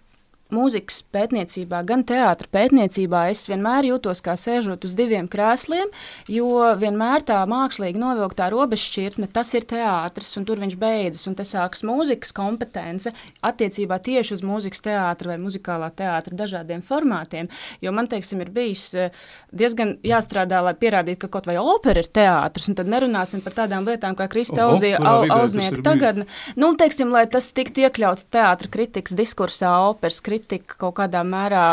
mūzikas 0.55 1.03
pētniecībā, 1.13 1.83
gan 1.85 2.03
teātris 2.09 2.49
pētniecībā 2.55 3.27
es 3.33 3.45
vienmēr 3.51 3.91
jūtos 3.91 4.23
kā 4.25 4.35
sēžot 4.39 4.87
uz 4.89 4.95
diviem 4.97 5.29
krēsliem, 5.29 5.91
jo 6.33 6.49
vienmēr 6.81 7.25
tā 7.29 7.43
mākslīgi 7.49 8.01
novilktā 8.01 8.49
robežšķirtne, 8.55 9.29
tas 9.33 9.53
ir 9.59 9.67
teātris, 9.69 10.33
un 10.41 10.47
tur 10.49 10.63
viņš 10.63 10.77
beidzas, 10.81 11.27
un 11.29 11.37
te 11.37 11.45
sākas 11.49 11.85
mūzikas 11.85 12.33
kompetence 12.37 13.13
attiecībā 13.45 14.01
tieši 14.05 14.39
uz 14.39 14.45
mūzikas 14.47 14.85
teātra 14.89 15.35
vai 15.35 15.39
muzikālā 15.43 15.91
teātra 15.99 16.41
dažādiem 16.41 16.85
formātiem, 16.87 17.51
jo 17.85 17.93
man, 17.93 18.09
teiksim, 18.09 18.41
ir 18.45 18.53
bijis 18.55 18.87
eh, 18.97 19.13
diezgan 19.53 19.99
jāstrādā, 20.07 20.63
lai 20.65 20.73
pierādītu, 20.81 21.27
ka 21.27 21.33
kaut 21.37 21.51
vai 21.51 21.59
opera 21.61 22.01
ir 22.01 22.09
teātris, 22.09 22.71
un 22.73 22.79
tad 22.79 22.89
nerunāsim 22.89 23.45
par 23.45 23.57
tādām 23.61 23.85
lietām 23.89 24.17
kā 24.17 24.31
Krista 24.33 24.65
Auzija, 24.65 25.03
au, 25.05 25.29
Auznieka 25.43 25.85
tagadne, 25.85 26.25
nu, 26.57 26.73
teiksim, 26.79 27.13
lai 27.13 27.27
tas 27.29 27.53
tiktu 27.53 27.85
iekļauts 27.85 28.31
teātra 28.33 28.73
kritikas 28.73 29.17
diskursā, 29.19 29.77
operas 29.91 30.23
kritikas 30.25 30.38
kritika 30.39 30.79
kaut 30.79 30.97
kādā 30.99 31.23
mērā, 31.27 31.65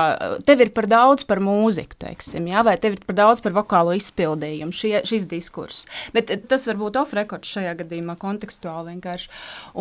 tev 0.46 0.64
ir 0.66 0.72
par 0.76 0.88
daudz 0.90 1.26
par 1.28 1.42
mūziku, 1.44 1.98
teiksim, 2.02 2.50
jā, 2.50 2.64
vai 2.66 2.76
tev 2.82 2.98
ir 2.98 3.06
par 3.06 3.18
daudz 3.18 3.44
par 3.46 3.56
vokālo 3.56 3.96
izpildījumu, 3.98 4.74
šie, 4.74 5.04
šis 5.08 5.28
diskurss. 5.30 5.86
Bet 6.16 6.32
tas 6.50 6.66
var 6.68 6.80
būt 6.82 7.00
off-record 7.02 7.46
šajā 7.46 7.76
gadījumā, 7.84 8.18
kontekstuāli 8.22 8.96
vienkārši. 8.96 9.32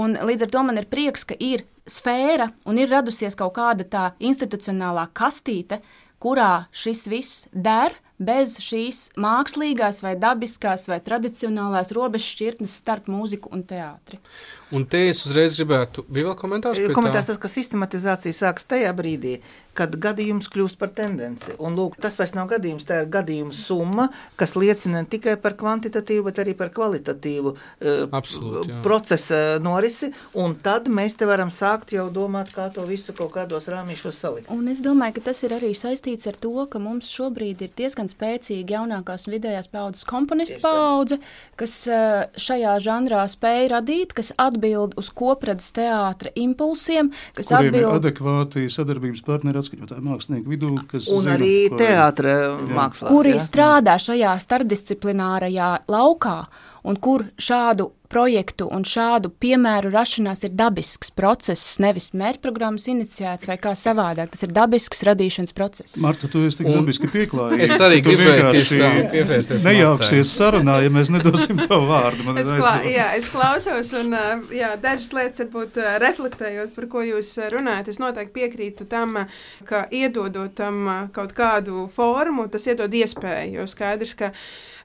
Un 0.00 0.18
līdz 0.20 0.46
ar 0.46 0.54
to 0.54 0.64
man 0.68 0.80
ir 0.80 0.88
prieks, 0.90 1.26
ka 1.28 1.36
ir 1.38 1.64
sfēra 1.88 2.50
un 2.68 2.80
ir 2.80 2.92
radusies 2.92 3.36
kaut 3.38 3.56
kāda 3.56 3.84
tā 3.88 4.06
institucionālā 4.20 5.08
kastīte, 5.16 5.80
kurā 6.22 6.66
šis 6.72 7.04
viss 7.10 7.46
der, 7.52 7.96
bez 8.18 8.56
šīs 8.62 9.08
mākslīgās, 9.20 10.00
vai 10.04 10.14
dabiskās, 10.20 10.86
vai 10.88 11.00
tradicionālās 11.04 11.90
robežšķirtnes 11.94 12.76
starp 12.80 13.10
mūziku 13.10 13.50
un 13.52 13.64
teātri. 13.66 14.20
Un 14.74 14.86
te 14.90 15.04
es 15.06 15.20
uzreiz 15.22 15.54
gribētu, 15.58 16.02
bija 16.10 16.30
vēl 16.30 16.38
komentārs? 16.38 16.80
Komentārs 16.96 17.28
tas, 17.30 17.38
ka 17.38 17.50
sistematizācija 17.50 18.34
sākas 18.34 18.66
tajā 18.66 18.90
brīdī, 18.96 19.36
kad 19.74 19.94
gadījums 19.98 20.48
kļūst 20.50 20.78
par 20.78 20.90
tendenci. 20.94 21.54
Un, 21.62 21.76
lūk, 21.78 21.96
tas 22.02 22.18
vairs 22.18 22.34
nav 22.34 22.48
gadījums, 22.50 22.86
tā 22.86 23.02
ir 23.02 23.10
gadījuma 23.14 23.54
summa, 23.54 24.08
kas 24.38 24.54
liecina 24.58 25.02
ne 25.02 25.10
tikai 25.10 25.36
par 25.42 25.54
kvantitatīvu, 25.58 26.26
bet 26.26 26.40
arī 26.42 26.54
par 26.58 26.72
kvalitatīvu 26.74 27.52
uh, 27.54 28.02
Absolut, 28.14 28.70
jā. 28.70 28.80
procesa 28.86 29.40
norisi. 29.62 30.10
Un 30.38 30.56
tad 30.62 30.90
mēs 30.90 31.18
te 31.18 31.28
varam 31.30 31.52
sākt 31.54 31.94
jau 31.94 32.08
domāt, 32.14 32.50
kā 32.54 32.66
to 32.74 32.86
visu 32.88 33.14
kaut 33.14 33.34
kādos 33.34 33.70
rāmīšos 33.70 34.20
salikt. 34.26 34.50
Un 34.54 34.70
es 34.70 34.82
domāju, 34.82 35.18
ka 35.18 35.28
tas 35.30 35.42
ir 35.46 35.54
arī 35.58 35.70
saistīts 35.78 36.30
ar 36.30 36.38
to, 36.38 36.54
ka 36.70 36.82
mums 36.82 37.10
šobrīd 37.14 37.62
ir 37.66 37.74
diezgan 37.78 38.10
spēcīga 38.10 38.78
jaunākās 38.78 39.28
un 39.28 39.36
vidējās 39.36 39.70
paudzes 39.70 40.06
komponistu 40.10 40.58
paudze, 40.62 41.20
kas 41.58 41.78
uh, 41.90 42.26
šajā 42.38 42.78
žanrā 42.82 43.22
spēja 43.30 43.74
radīt, 43.76 44.14
kas 44.18 44.34
atbild 44.38 44.63
uz 44.72 45.10
kopredzes 45.16 45.72
teātra 45.76 46.32
impulsiem, 46.40 47.10
kas 47.36 47.50
Kuriem 47.52 47.70
atbild... 47.74 47.90
adekvāti 48.00 48.66
sadarbības 48.72 49.24
partneri 49.26 49.60
atskaņotāju 49.60 50.04
mākslinieku 50.08 50.54
vidū, 50.54 50.74
kas 50.90 51.08
un 51.12 51.26
zina, 51.26 51.38
arī 51.38 51.54
teātra 51.74 52.36
mākslā. 52.70 53.10
Kuri 53.12 53.36
jā. 53.36 53.42
strādā 53.44 53.98
šajā 54.02 54.36
starpdisciplinārajā 54.44 55.72
laukā 55.92 56.38
un 56.84 56.96
kur 57.00 57.28
šādu 57.40 57.90
projektu 58.14 58.66
un 58.70 58.84
šādu 58.86 59.30
piemēru 59.42 59.90
rašanās 59.90 60.44
ir 60.46 60.52
dabisks 60.54 61.10
process, 61.16 61.78
nevis 61.82 62.10
mērķprogrammas 62.14 62.84
iniciēts 62.92 63.48
vai 63.50 63.56
kā 63.58 63.72
savādāk. 63.78 64.30
Tas 64.34 64.44
ir 64.46 64.52
dabisks 64.54 65.02
radīšanas 65.08 65.54
process. 65.56 65.96
Marta, 66.02 66.28
tu 66.30 66.44
esi 66.46 66.60
tik 66.60 66.68
un 66.70 66.76
dabiski 66.78 67.10
pieklājīga. 67.10 67.64
Es 67.64 67.74
arī 67.82 68.02
gribēju 68.04 68.52
tieši 68.54 68.80
tā 68.82 68.90
pievērsties. 69.14 69.66
Nejauksies 69.66 70.34
sarunā, 70.36 70.76
ja 70.84 70.92
mēs 70.94 71.10
nedosim 71.14 71.58
tev 71.64 71.88
vārdu. 71.88 72.36
Es, 72.38 72.52
klā, 72.52 72.74
jā, 72.86 73.08
es 73.18 73.30
klausos 73.32 73.90
un 73.98 74.14
jā, 74.54 74.74
dažas 74.84 75.10
lietas 75.16 75.42
varbūt 75.46 75.80
reflektējot, 76.04 76.74
par 76.76 76.88
ko 76.92 77.02
jūs 77.08 77.32
runājat. 77.56 77.90
Es 77.94 78.00
noteikti 78.02 78.36
piekrītu 78.38 78.86
tam, 78.90 79.24
ka 79.66 79.86
iedodot 79.90 80.54
tam 80.54 81.10
kaut 81.16 81.34
kādu 81.34 81.88
formu, 81.96 82.46
tas 82.52 82.68
iedod 82.70 82.94
iespēju, 82.94 83.58
jo 83.58 83.68
skaidrs, 83.70 84.14
ka 84.20 84.30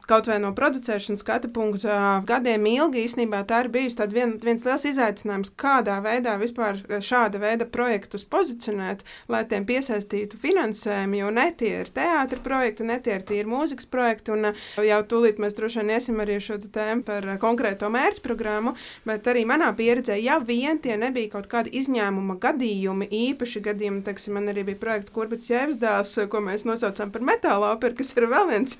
kaut 0.10 0.30
vai 0.30 0.39
no 0.41 0.52
producēšanas 0.58 1.22
skatu 1.24 1.52
punkta 1.54 2.22
gadiem 2.28 2.65
ilgi 2.69 3.04
īstenībā 3.06 3.43
tā 3.50 3.63
ir 3.63 3.72
bijusi 3.74 4.08
vien, 4.13 4.36
viens 4.43 4.65
liels 4.65 4.86
izaicinājums, 4.89 5.54
kādā 5.60 6.00
veidā 6.06 6.36
vispār 6.41 6.80
šāda 7.06 7.41
veida 7.41 7.67
projektus 7.69 8.26
pozicionēt, 8.30 9.04
lai 9.30 9.43
tiem 9.50 9.67
piesaistītu 9.69 10.39
finansējumu, 10.41 11.19
jo 11.22 11.32
ne 11.36 11.48
tie 11.60 11.74
ir 11.84 11.91
teātra 11.93 12.41
projekti, 12.43 12.88
ne 12.88 13.00
tie 13.04 13.19
ir 13.19 13.26
tīri 13.28 13.50
mūzikas 13.50 13.89
projekti, 13.91 14.34
un 14.34 14.52
jau 14.86 15.00
tūlīt 15.12 15.41
mēs 15.41 15.58
droši 15.58 15.82
vien 15.82 15.93
iesim 15.98 16.22
arī 16.24 16.39
šo 16.43 16.60
tēmu 16.60 17.06
par 17.08 17.28
konkrēto 17.41 17.89
mērķu 17.93 18.24
programmu, 18.26 18.76
bet 19.08 19.28
arī 19.30 19.45
manā 19.50 19.69
pieredzē, 19.78 20.17
ja 20.22 20.39
vien 20.43 20.82
tie 20.82 20.98
nebija 21.00 21.34
kaut 21.36 21.50
kādi 21.52 21.74
izņēmuma 21.82 22.39
gadījumi, 22.41 23.10
īpaši 23.30 23.63
gadījumi, 23.69 24.04
teiksim, 24.08 24.38
man 24.39 24.50
arī 24.54 24.65
bija 24.72 24.82
projekts 24.82 25.13
Kurbits 25.15 25.52
Jēvsdāls, 25.52 26.15
ko 26.32 26.41
mēs 26.45 26.65
nosaucam 26.67 27.13
par 27.13 27.26
metāla 27.26 27.74
operu, 27.76 27.98
kas 28.00 28.13
ir 28.15 28.30
vēl 28.32 28.50
viens 28.54 28.80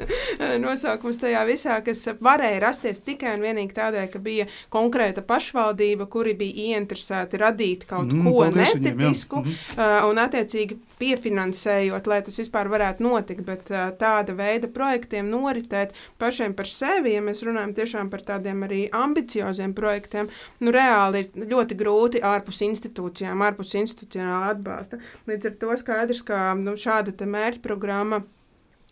nosaukums 0.66 1.19
protams, 1.20 1.30
tajā 1.30 1.44
visā, 1.48 1.78
kas 1.84 2.08
varēja 2.22 2.60
rasties 2.64 3.02
tikai 3.04 3.36
un 3.38 3.44
vienīgi 3.44 3.76
tādēļ, 3.76 4.08
ka 4.12 4.20
bija 4.20 4.48
konkrēta 4.70 5.22
pašvaldība, 5.22 6.08
kuri 6.10 6.34
bija 6.34 6.74
ieinteresēti 6.74 7.38
radīt 7.40 7.86
kaut 7.88 8.12
mm, 8.12 8.26
ko 8.26 8.48
netipisku 8.54 9.44
viņiem, 9.44 9.58
uh, 9.78 10.08
un 10.10 10.20
attiecīgi 10.20 10.78
piefinansējot, 11.00 12.08
lai 12.08 12.22
tas 12.24 12.38
vispār 12.40 12.70
varētu 12.70 13.04
notikt, 13.04 13.44
bet 13.46 13.70
uh, 13.72 13.92
tāda 14.00 14.34
veida 14.36 14.68
projektiem 14.68 15.30
noritēt 15.30 15.94
pašiem 16.20 16.56
par 16.58 16.68
sevi, 16.68 17.14
ja 17.16 17.24
mēs 17.24 17.44
runājam 17.46 17.76
tiešām 17.78 18.10
par 18.10 18.26
tādiem 18.26 18.66
arī 18.68 18.88
ambicioziem 18.92 19.74
projektiem, 19.78 20.30
nu 20.64 20.74
reāli 20.76 21.26
ir 21.26 21.48
ļoti 21.54 21.78
grūti 21.80 22.24
ārpus 22.26 22.64
institūcijām, 22.68 23.46
ārpus 23.46 23.76
institucionāla 23.80 24.54
atbalsta. 24.56 25.00
Līdz 25.30 25.52
ar 25.52 25.62
to 25.62 25.80
skaidrs, 25.80 26.26
ka 26.26 26.52
nu, 26.60 26.76
šāda 26.80 27.16
mērķa 27.30 27.64
programma 27.64 28.24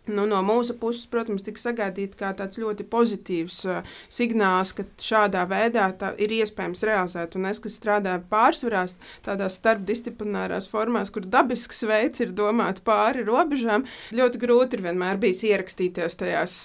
Nu, 0.08 0.26
no 0.30 0.40
mūsu 0.46 0.76
puses, 0.80 1.08
protams, 1.12 1.44
tika 1.46 1.62
sagaidīts 1.62 2.20
tāds 2.20 2.60
ļoti 2.62 2.86
pozitīvs 2.88 3.60
uh, 3.68 3.96
signāls, 4.14 4.74
ka 4.78 4.88
šādā 5.04 5.44
veidā 5.50 5.90
ir 6.22 6.36
iespējams 6.40 6.86
realizēt. 6.88 7.38
Un 7.38 7.50
es, 7.52 7.62
kas 7.64 7.78
strādāju 7.82 8.24
pārsvarā 8.32 8.86
tādās 9.26 9.60
starpdisciplinārās 9.62 10.70
formās, 10.72 11.12
kur 11.14 11.28
dabisks 11.28 11.84
veids 11.90 12.24
ir 12.24 12.36
domāt 12.38 12.84
pāri 12.88 13.26
robežām, 13.28 13.88
ļoti 14.16 14.44
grūti 14.44 14.80
ir 14.80 14.88
vienmēr 14.90 15.20
bijis 15.22 15.44
ierakstīties 15.52 16.20
tajās 16.22 16.60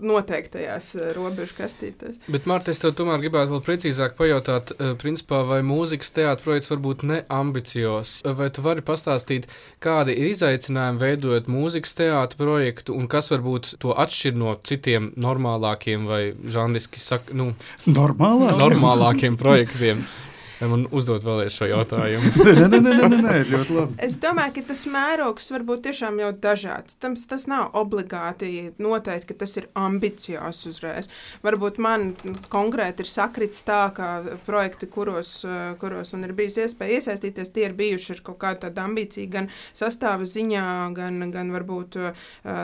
noteiktajās 0.00 0.90
eh, 0.96 1.10
robežu 1.16 1.56
kastītēs. 1.58 2.18
Bet, 2.32 2.46
Mārtiņ, 2.48 2.74
es 2.74 2.82
tev 2.82 2.94
tomēr 2.98 3.22
gribētu 3.22 3.54
vēl 3.54 3.62
precīzāk 3.64 4.16
pajautāt, 4.18 4.72
eh, 4.76 4.92
principā, 5.00 5.42
vai 5.48 5.62
mūzikas 5.66 6.12
teātris 6.16 6.44
projekts 6.46 6.72
var 6.72 6.82
būt 6.84 7.04
neambiciozs? 7.10 8.18
Vai 8.36 8.50
tu 8.54 8.64
vari 8.66 8.84
pastāstīt, 8.86 9.48
kādi 9.82 10.16
ir 10.16 10.32
izaicinājumi 10.34 11.02
veidojot 11.02 11.50
mūzikas 11.52 11.96
teātris 11.98 12.40
projektu 12.40 12.96
un 12.96 13.08
kas 13.08 13.32
varbūt 13.32 13.76
to 13.82 13.96
atšķir 13.96 14.36
no 14.36 14.56
citiem 14.66 15.12
normālākiem 15.16 16.06
vai 16.10 16.22
žanriski 16.44 17.00
sak, 17.00 17.32
nu, 17.32 17.52
Normālāk? 17.86 18.56
normālākiem 18.60 19.40
projektiem? 19.40 20.04
Vai 20.56 20.68
man 20.72 20.86
uzdot 20.96 21.24
vēlreiz 21.26 21.52
šo 21.52 21.66
jautājumu? 21.68 22.30
nē, 22.56 22.68
nē, 22.72 22.78
nē, 22.80 23.08
nē, 23.12 23.16
nē, 23.20 23.32
ļoti 23.50 23.74
labi. 23.76 23.96
Es 24.06 24.14
domāju, 24.20 24.54
ka 24.56 24.62
tas 24.70 24.84
mērogs 24.88 25.50
var 25.52 25.64
būt 25.68 25.82
tiešām 25.84 26.20
jau 26.22 26.30
dažāds. 26.46 26.96
Tas, 27.02 27.26
tas 27.28 27.44
nav 27.50 27.76
obligāti 27.76 28.70
noteikti, 28.80 29.28
ka 29.28 29.42
tas 29.42 29.56
ir 29.60 29.66
ambiciozs 29.76 30.70
uzreiz. 30.70 31.10
Varbūt 31.44 31.80
man 31.84 32.14
konkrēti 32.52 33.04
ir 33.04 33.10
sakrits 33.10 33.60
tā, 33.68 33.82
ka 33.96 34.38
projekti, 34.46 34.88
kuros, 34.88 35.34
kuros 35.82 36.14
man 36.16 36.24
ir 36.24 36.32
bijusi 36.38 36.64
iespēja 36.64 37.02
iesaistīties, 37.02 37.52
tie 37.52 37.68
ir 37.68 37.76
bijuši 37.76 38.16
ar 38.16 38.24
kaut 38.30 38.40
kādu 38.46 38.64
tādu 38.64 38.84
ambīciju 38.86 39.32
gan 39.36 39.50
sastāva 39.76 40.24
ziņā, 40.24 40.64
gan, 40.96 41.20
gan 41.36 41.52
varbūt 41.52 42.00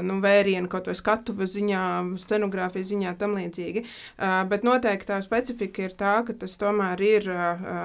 nu, 0.08 0.18
vērienu 0.24 0.72
kaut 0.72 0.88
vai 0.88 0.96
skatuva 0.96 1.44
ziņā, 1.44 1.84
scenogrāfijas 2.24 2.88
ziņā 2.94 3.14
tam 3.20 3.36
līdzīgi. 3.36 3.84
Bet 4.48 4.64
noteikti 4.64 5.12
tā 5.12 5.20
specifika 5.24 5.84
ir 5.90 5.96
tā, 5.98 6.16
ka 6.24 6.40
tas 6.40 6.56
tomēr 6.60 7.04
ir 7.04 7.30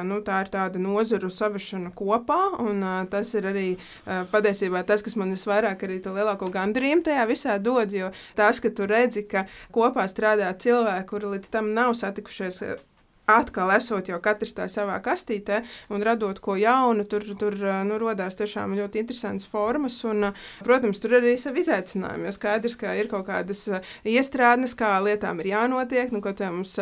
nu, 0.07 0.19
tā 0.25 0.41
ir 0.43 0.51
tāda 0.53 0.81
nozaru 0.81 1.29
savešana 1.33 1.93
kopā, 1.97 2.39
un 2.63 2.83
tas 3.11 3.33
ir 3.37 3.47
arī 3.49 3.67
patiesībā 4.33 4.83
tas, 4.87 5.05
kas 5.05 5.17
man 5.19 5.33
visvairāk 5.35 5.87
arī 5.87 6.01
to 6.03 6.13
lielāko 6.15 6.51
gandarījumu 6.53 7.07
tajā 7.07 7.25
visā 7.29 7.57
dod, 7.61 7.93
jo 7.93 8.11
tas, 8.37 8.61
ka 8.63 8.73
tu 8.73 8.89
redzi, 8.89 9.25
ka 9.29 9.47
kopā 9.73 10.07
strādā 10.11 10.51
cilvēki, 10.53 11.09
kuri 11.09 11.33
līdz 11.37 11.53
tam 11.53 11.73
nav 11.77 11.95
satikušies 11.97 12.63
atkal 13.27 13.73
esot 13.75 14.07
jau 14.07 14.17
katrs 14.23 14.53
tā 14.55 14.69
savā 14.71 14.95
kastītē 15.03 15.59
un 15.91 16.03
radot 16.05 16.37
ko 16.39 16.55
jaunu, 16.55 17.03
tur, 17.11 17.25
tur 17.39 17.57
nu, 17.83 17.97
radās 17.99 18.37
tiešām 18.39 18.75
ļoti 18.77 19.01
interesants 19.03 19.47
formas. 19.51 19.97
Un, 20.07 20.29
protams, 20.63 21.01
tur 21.03 21.17
arī 21.19 21.33
ir 21.35 21.41
savi 21.41 21.59
izaicinājumi. 21.65 22.29
Jo 22.29 22.33
skaidrs, 22.37 22.77
ka 22.79 22.93
ir 22.95 23.09
kaut 23.11 23.27
kādas 23.27 23.65
iestrādes, 24.07 24.77
kā 24.79 24.93
lietām 25.03 25.41
ir 25.43 25.51
jānotiek. 25.51 26.13
Nu, 26.15 26.23
Kaut 26.23 26.39
kā 26.39 26.47
mums 26.51 26.73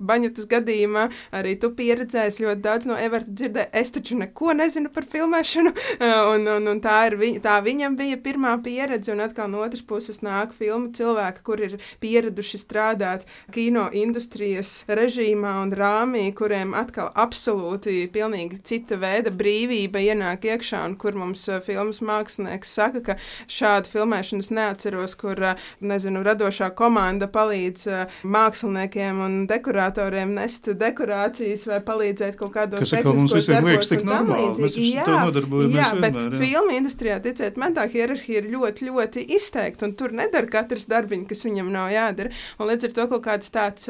baņotas 0.00 0.48
gadījumā 0.48 1.04
arī 1.36 1.54
tu 1.60 1.70
pieredzēji 1.76 2.46
ļoti 2.46 2.64
daudz 2.64 2.88
no 2.88 2.96
Everta 2.96 3.32
dzirdēji. 3.32 3.70
Es 3.76 3.92
taču 3.92 4.16
neko 4.18 4.56
nezinu 4.56 4.88
par 4.92 5.04
filmēšanu, 5.08 5.74
un, 6.32 6.48
un, 6.56 6.72
un 6.72 6.82
tā, 6.84 6.96
viņ, 7.12 7.38
tā 7.44 7.58
viņam 7.64 8.00
bija 8.00 8.18
pirmā 8.24 8.56
pieredze. 8.64 9.12
Un 9.12 9.20
atkal 9.24 9.52
no 9.52 9.60
otras 9.66 9.84
puses 9.84 10.22
nāk 10.24 10.56
filmu 10.56 10.94
cilvēki, 10.96 11.44
kur 11.44 11.60
ir 11.60 11.76
pieraduši 12.00 12.64
strādāt 12.64 13.28
kino 13.52 13.88
industrijas 13.92 14.78
režīmā 14.88 15.57
un 15.62 15.72
rāmī, 15.76 16.28
kuriem 16.36 16.74
atkal 16.78 17.10
absolūti 17.18 18.06
pilnīgi 18.12 18.60
cita 18.66 18.98
veida 19.00 19.32
brīvība 19.34 20.02
ienāk 20.02 20.46
iekšā, 20.48 20.84
un 20.88 20.96
kur 21.00 21.16
mums 21.18 21.44
uh, 21.50 21.60
filmas 21.64 22.00
mākslinieks 22.04 22.74
saka, 22.78 23.02
ka 23.04 23.16
šādu 23.50 23.90
filmēšanu 23.92 24.44
es 24.44 24.52
neatceros, 24.54 25.16
kur, 25.20 25.40
uh, 25.52 25.68
nezinu, 25.80 26.22
radošā 26.26 26.70
komanda 26.78 27.28
palīdz 27.32 27.86
uh, 27.90 28.18
māksliniekiem 28.28 29.22
un 29.24 29.38
dekoratoriem 29.50 30.34
nest 30.36 30.70
dekorācijas 30.78 31.66
vai 31.68 31.80
palīdzēt 31.84 32.38
kaut 32.40 32.54
kādos 32.56 32.88
Kas 32.88 33.06
mums 33.06 33.34
visiem 33.34 33.66
liekas 33.68 33.90
tik 33.90 34.04
normāli, 34.06 34.54
mēs 34.62 34.76
jā, 34.78 35.06
to 35.06 35.16
nodarbojamies 35.28 35.78
jā, 35.78 35.90
vienmēr. 35.94 36.04
Bet 36.04 36.18
jā. 36.20 36.42
filmu 36.42 36.76
industrijā, 36.78 37.18
ticiet 37.24 37.58
man, 37.60 37.76
tā 37.76 37.86
hierarhija 37.90 38.42
ir 38.42 38.50
ļoti, 38.52 38.88
ļoti 38.90 39.24
izteikta, 39.38 39.88
un 39.88 39.94
tur 39.98 40.14
nedara 40.16 40.50
katrs 40.50 40.88
darbiņš, 40.90 41.26
kas 41.30 41.44
viņam 41.46 41.72
nav 41.74 41.90
jādara. 41.92 42.32
Un 42.58 42.70
līdz 42.70 42.88
ar 42.88 42.96
to 42.96 43.06
kaut 43.14 43.24
kāds 43.24 43.52
tāds 43.54 43.88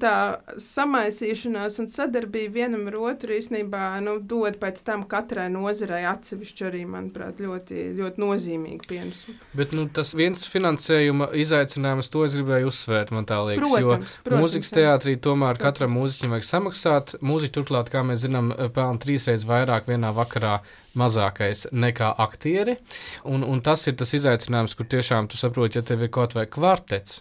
tā 0.00 0.14
samais 0.62 1.09
iesaistīšanās 1.10 1.78
un 1.82 1.88
sadarbība 1.90 2.54
vienam 2.60 2.86
ar 2.90 2.96
otru 3.10 3.34
īstenībā 3.34 4.00
nu, 4.04 4.16
dod 4.20 4.58
pēc 4.60 4.80
tam 4.86 5.04
katrai 5.10 5.48
nozarei 5.52 6.04
atsevišķi 6.08 6.66
arī, 6.68 6.82
manuprāt, 6.88 7.40
ļoti, 7.42 7.90
ļoti 7.98 8.22
nozīmīgu 8.22 8.88
pienesumu. 8.90 9.36
Bet 9.58 9.74
nu, 9.76 9.86
tas 9.92 10.14
viens 10.16 10.46
finansējuma 10.50 11.30
izaicinājums, 11.40 12.10
to 12.12 12.24
es 12.26 12.36
gribēju 12.38 12.70
uzsvērt, 12.70 13.14
man 13.14 13.28
tā 13.28 13.40
liekas. 13.46 13.62
Protams, 13.62 13.80
jo 13.82 14.26
protams, 14.26 14.44
mūzikas 14.44 14.74
teātrī 14.76 15.16
tomēr 15.16 15.56
protams. 15.58 15.66
katram 15.66 15.96
mūziķim 15.98 16.36
vajag 16.36 16.48
samaksāt. 16.50 17.16
Mūziķi 17.24 17.56
turklāt, 17.58 17.92
kā 17.92 18.04
mēs 18.06 18.24
zinām, 18.26 18.52
pelna 18.74 19.02
trīsreiz 19.02 19.46
vairāk 19.48 19.90
vienā 19.90 20.14
vakarā 20.16 20.60
mazākais 20.98 21.68
nekā 21.70 22.14
aktieri. 22.18 22.76
Un, 23.30 23.44
un 23.46 23.62
tas 23.62 23.86
ir 23.86 23.94
tas 23.98 24.10
izaicinājums, 24.16 24.74
kur 24.78 24.88
tiešām 24.90 25.30
tu 25.30 25.38
saproti, 25.38 25.78
ja 25.78 25.86
tev 25.86 26.02
ir 26.06 26.10
kaut 26.14 26.34
vai 26.38 26.48
kvartets 26.50 27.20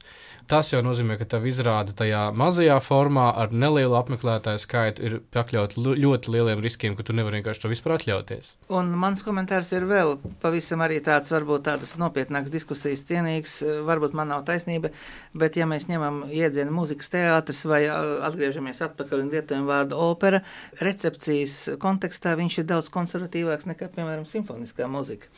tas 0.50 0.72
jau 0.74 0.82
nozīmē, 0.86 1.16
ka 1.20 1.28
tev 1.30 1.46
izrāda 1.50 1.94
tajā 1.96 2.24
mazajā 2.38 2.78
formā 2.84 3.28
ar 3.38 3.54
nelielu 3.54 3.96
apmeklētāju 4.00 4.62
skaitu 4.64 5.06
ir 5.06 5.18
pakļaut 5.36 5.76
ļoti 5.78 6.34
lieliem 6.34 6.64
riskiem, 6.64 6.96
ka 6.98 7.06
tu 7.06 7.14
nevari 7.18 7.40
vienkārši 7.40 7.64
to 7.64 7.72
vispār 7.72 7.96
atļauties. 7.98 8.56
Un 8.74 8.92
mans 9.00 9.24
komentārs 9.26 9.72
ir 9.78 9.86
vēl 9.90 10.16
pavisam 10.44 10.84
arī 10.86 11.00
tāds, 11.06 11.32
varbūt 11.34 11.68
tādas 11.70 11.96
nopietnākas 12.02 12.54
diskusijas 12.54 13.06
cienīgs, 13.08 13.60
varbūt 13.88 14.18
man 14.18 14.34
nav 14.34 14.46
taisnība, 14.50 14.92
bet 15.38 15.60
ja 15.60 15.70
mēs 15.70 15.88
ņemam 15.92 16.24
iedzienu 16.34 16.74
mūzikas 16.76 17.14
teātris 17.14 17.64
vai 17.70 17.84
atgriežamies 17.90 18.82
atpakaļ 18.90 19.26
un 19.26 19.34
lietojam 19.34 19.70
vārdu 19.70 20.00
opera, 20.02 20.42
recepcijas 20.82 21.76
kontekstā 21.82 22.34
viņš 22.40 22.62
ir 22.64 22.70
daudz 22.74 22.90
konservatīvāks 22.94 23.70
nekā, 23.70 23.92
piemēram, 23.94 24.26
simfoniskā 24.30 24.90
mūzika. 24.90 25.30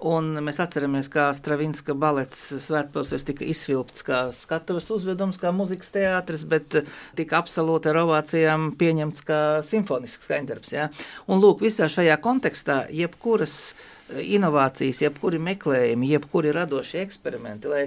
Un 0.00 0.32
mēs 0.40 0.56
atceramies, 0.62 1.10
kā 1.12 1.26
Stravinska 1.36 1.92
balets 1.98 2.38
svētpilsēs 2.64 3.26
tika 3.28 3.44
izsvilpts 3.44 4.04
kā 4.06 4.20
skatuves 4.32 4.86
uzvedums, 4.94 5.36
kā 5.40 5.52
muzikas 5.52 5.92
teātris, 5.92 6.46
bet 6.48 6.78
tika 7.18 7.36
absolūti 7.42 7.90
ar 7.92 8.00
ovācijām 8.06 8.70
pieņemts 8.80 9.24
kā 9.28 9.40
simfonisks 9.66 10.24
skaņdarbs. 10.24 10.72
Ja? 10.72 10.88
Un 11.28 11.44
lūk, 11.44 11.60
visā 11.66 11.90
šajā 11.92 12.16
kontekstā 12.24 12.86
jebkuras 12.96 13.74
inovācijas, 14.08 15.02
jebkuri 15.04 15.42
meklējumi, 15.50 16.14
jebkuri 16.14 16.54
radošie 16.56 17.04
eksperimenti, 17.04 17.68
lai 17.68 17.84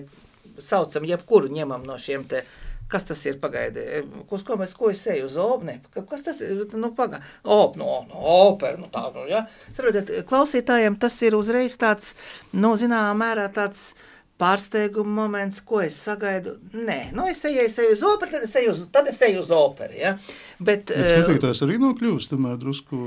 saucam 0.62 1.10
jebkuru 1.10 1.50
ņemam 1.50 1.82
no 1.88 1.98
šiem 1.98 2.28
te 2.30 2.44
Kas 2.94 3.08
tas 3.10 3.26
ir? 3.26 3.40
Pagaidiet, 3.42 4.06
uz 4.30 4.46
ko 4.46 4.58
mēs 4.60 4.76
ko 4.78 4.92
es 4.94 5.02
eju 5.10 5.26
uz 5.26 5.38
opnu? 5.42 5.80
Kas 6.10 6.26
tas 6.28 6.42
ir? 6.46 6.64
Nu, 6.78 6.94
pagaidiet, 6.94 7.26
op, 7.44 7.78
no, 7.80 8.04
no, 8.10 8.24
opera. 8.46 8.78
Nu, 8.78 8.90
tā, 8.94 9.08
nu, 9.16 9.26
ja? 9.30 9.48
Saprotiet, 9.74 10.12
klausītājiem 10.30 11.00
tas 11.02 11.18
ir 11.26 11.38
uzreiz 11.38 11.78
tāds, 11.82 12.14
nu, 12.54 12.76
zināmā 12.78 13.16
mērā 13.18 13.50
tāds 13.56 13.94
pārsteiguma 14.42 15.24
moments, 15.24 15.62
ko 15.66 15.82
es 15.84 15.98
sagaidu. 16.06 16.56
Nē, 16.74 17.00
nu, 17.16 17.26
es 17.30 17.44
eju, 17.48 17.66
es 17.68 17.78
eju 17.82 17.94
uz 17.96 18.04
operu, 18.14 18.34
tad 18.34 18.48
es 18.48 18.56
eju 18.62 18.74
uz, 18.74 18.82
tad 18.94 19.10
es 19.12 19.22
eju 19.26 19.44
uz 19.44 19.52
operu. 19.54 19.98
Ja? 20.00 20.16
Bet, 20.64 20.92
bet 20.94 21.10
skatītājs 21.12 21.64
arī 21.66 21.78
nav 21.82 21.96
kļuvis 22.00 22.30
drusku 22.62 22.98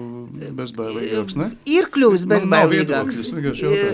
bezbailīgāks, 0.56 1.36
ne? 1.40 1.50
Ir 1.70 1.88
kļuvis 1.92 2.26
bezbailīgāks. 2.30 3.20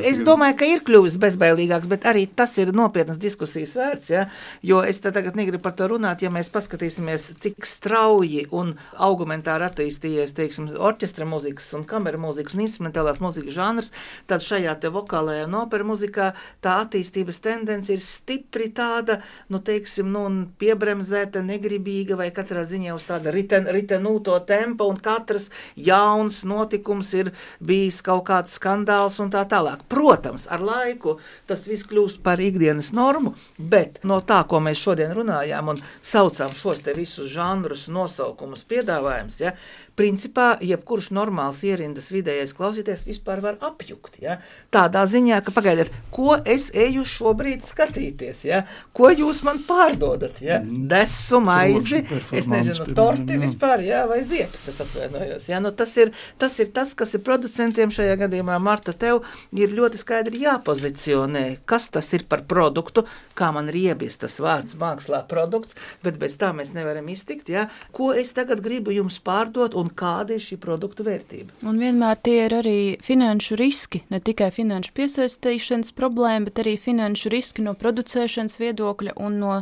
Es 0.08 0.22
domāju, 0.26 0.56
ka 0.60 0.68
ir 0.68 0.82
kļuvis 0.86 1.18
bezbailīgāks, 1.22 1.90
bet 1.90 2.06
arī 2.10 2.24
tas 2.26 2.54
ir 2.62 2.72
nopietnas 2.76 3.20
diskusijas 3.22 3.74
vērts, 3.78 4.10
ja? 4.12 4.26
jo 4.66 4.80
es 4.86 5.00
tagad 5.04 5.36
negribu 5.38 5.62
par 5.62 5.76
to 5.78 5.88
runāt, 5.92 6.24
ja 6.24 6.30
mēs 6.32 6.50
paskatīsimies, 6.52 7.28
cik 7.42 7.66
strauji 7.68 8.46
un 8.54 8.74
augmentāri 9.02 9.66
attīstījies, 9.68 10.34
teiksim, 10.36 10.70
orķestra 10.76 11.26
mūzikas 11.28 11.70
un 11.78 11.86
kamera 11.88 12.20
mūzikas 12.20 12.56
un 12.56 12.64
instrumentālās 12.66 13.20
mūzikas 13.22 13.56
žanrs, 13.56 13.92
tad 14.30 14.44
šajā 14.44 14.74
te 14.82 14.92
vokālajā 14.92 15.46
un 15.48 15.58
opera 15.60 15.86
mūzikā 15.86 16.32
tā 16.64 16.78
attīstības 16.86 17.42
tendence 17.44 17.92
ir 17.92 18.02
stipri 18.02 18.70
tāda, 18.74 19.20
nu, 19.52 19.60
teiksim, 19.62 20.10
nu, 20.12 20.24
piebremzēta, 20.60 21.42
negribīga 21.44 22.16
vai 22.18 22.30
katrā 22.34 22.64
ziņā 22.68 22.94
uz 22.96 23.06
tāda 23.08 23.32
rita 23.34 23.51
riten, 23.52 23.68
ritenūto 23.72 24.38
tempu, 24.46 24.86
un 24.88 24.98
katrs 25.00 25.50
jauns 25.76 26.42
notikums 26.44 27.12
ir 27.14 27.32
bijis 27.60 28.02
kaut 28.02 28.24
kāds 28.28 28.56
skandāls 28.58 29.20
un 29.20 29.30
tā 29.30 29.44
tālāk. 29.48 29.84
Protams, 29.88 30.46
ar 30.50 30.60
laiku 30.60 31.18
tas 31.46 31.66
viss 31.66 31.86
kļūst 31.86 32.22
par 32.22 32.40
ikdienas 32.40 32.92
normu, 32.92 33.34
bet 33.58 34.00
no 34.04 34.20
tā, 34.20 34.42
ko 34.48 34.60
mēs 34.60 34.80
šodien 34.80 35.12
runājām 35.12 35.68
un 35.74 35.82
saucām 36.02 36.52
šos 36.54 36.82
te 36.82 36.94
visus 36.96 37.30
žanrus, 37.32 37.88
nosaukumus, 37.88 38.64
piedāvājumus, 38.68 39.40
ja, 39.42 39.54
principā 39.98 40.54
jebkurš 40.64 41.10
normāls 41.12 41.60
ierindas 41.66 42.08
vidējais 42.12 42.54
klausītājs 42.56 43.04
vispār 43.06 43.42
var 43.44 43.58
apjukt. 43.64 44.16
Ja? 44.22 44.38
Tādā 44.72 45.04
ziņā, 45.08 45.40
ka 45.44 45.52
pagaidiet, 45.54 45.92
ko 46.14 46.38
es 46.48 46.70
eju 46.72 47.04
šobrīd 47.08 47.64
skatīties, 47.66 48.44
ja? 48.48 48.62
ko 48.96 49.10
jūs 49.12 49.42
man 49.46 49.60
pārdodat? 49.68 50.40
Ja? 50.44 50.60
Mm. 50.62 50.86
Desu 50.92 51.42
maizi, 51.44 52.02
es 52.32 52.48
nezinu, 52.52 52.88
torti 52.96 53.36
vispār, 53.42 53.84
ja? 53.84 54.04
vai 54.08 54.22
ziepes, 54.26 54.68
es 54.72 54.80
atvainojos. 54.84 55.48
Ja? 55.52 55.60
Nu, 55.62 55.74
tas, 55.76 55.92
ir, 56.00 56.14
tas 56.40 56.56
ir 56.62 56.72
tas, 56.72 56.94
kas 56.98 57.12
ir 57.18 57.24
producentiem 57.26 57.92
šajā 57.92 58.16
gadījumā, 58.24 58.56
Marta, 58.62 58.96
tev 58.96 59.22
ir 59.52 59.76
ļoti 59.76 60.00
skaidri 60.00 60.44
jāpozicionē, 60.46 61.44
kas 61.68 61.90
tas 61.92 62.08
ir 62.16 62.24
par 62.30 62.46
produktu, 62.48 63.04
kā 63.36 63.52
man 63.54 63.68
riebjas 63.72 64.18
tas 64.24 64.38
vārds 64.42 64.78
mākslā 64.80 65.24
produkts, 65.28 65.76
bet 66.04 66.16
bez 66.20 66.38
tā 66.40 66.54
mēs 66.56 66.72
nevaram 66.76 67.12
iztikt, 67.12 67.52
ja? 67.52 67.68
ko 67.92 68.12
es 68.16 68.32
tagad 68.36 68.64
gribu 68.64 68.94
jums 68.94 69.20
pārdot 69.22 69.76
un 69.82 69.90
kāda 70.02 70.36
ir 70.36 70.44
šī 70.44 70.58
produktu 70.62 71.06
vērtība. 71.06 71.58
Un 71.68 71.80
vienmēr 71.82 72.20
tie 72.24 72.36
ir 72.46 72.56
arī 72.62 72.76
finanšu 73.02 73.58
riski, 73.60 74.02
ne 74.12 74.22
tikai 74.22 74.50
finanšu 74.54 74.94
piesaistīšanas 74.96 75.94
problēma, 75.98 76.48
bet 76.48 76.62
arī 76.64 76.76
finanšu 76.80 77.32
riski 77.32 77.66
no 77.66 77.74
producēšanas 77.78 78.60
viedokļa 78.62 79.16
un 79.22 79.40
no 79.42 79.56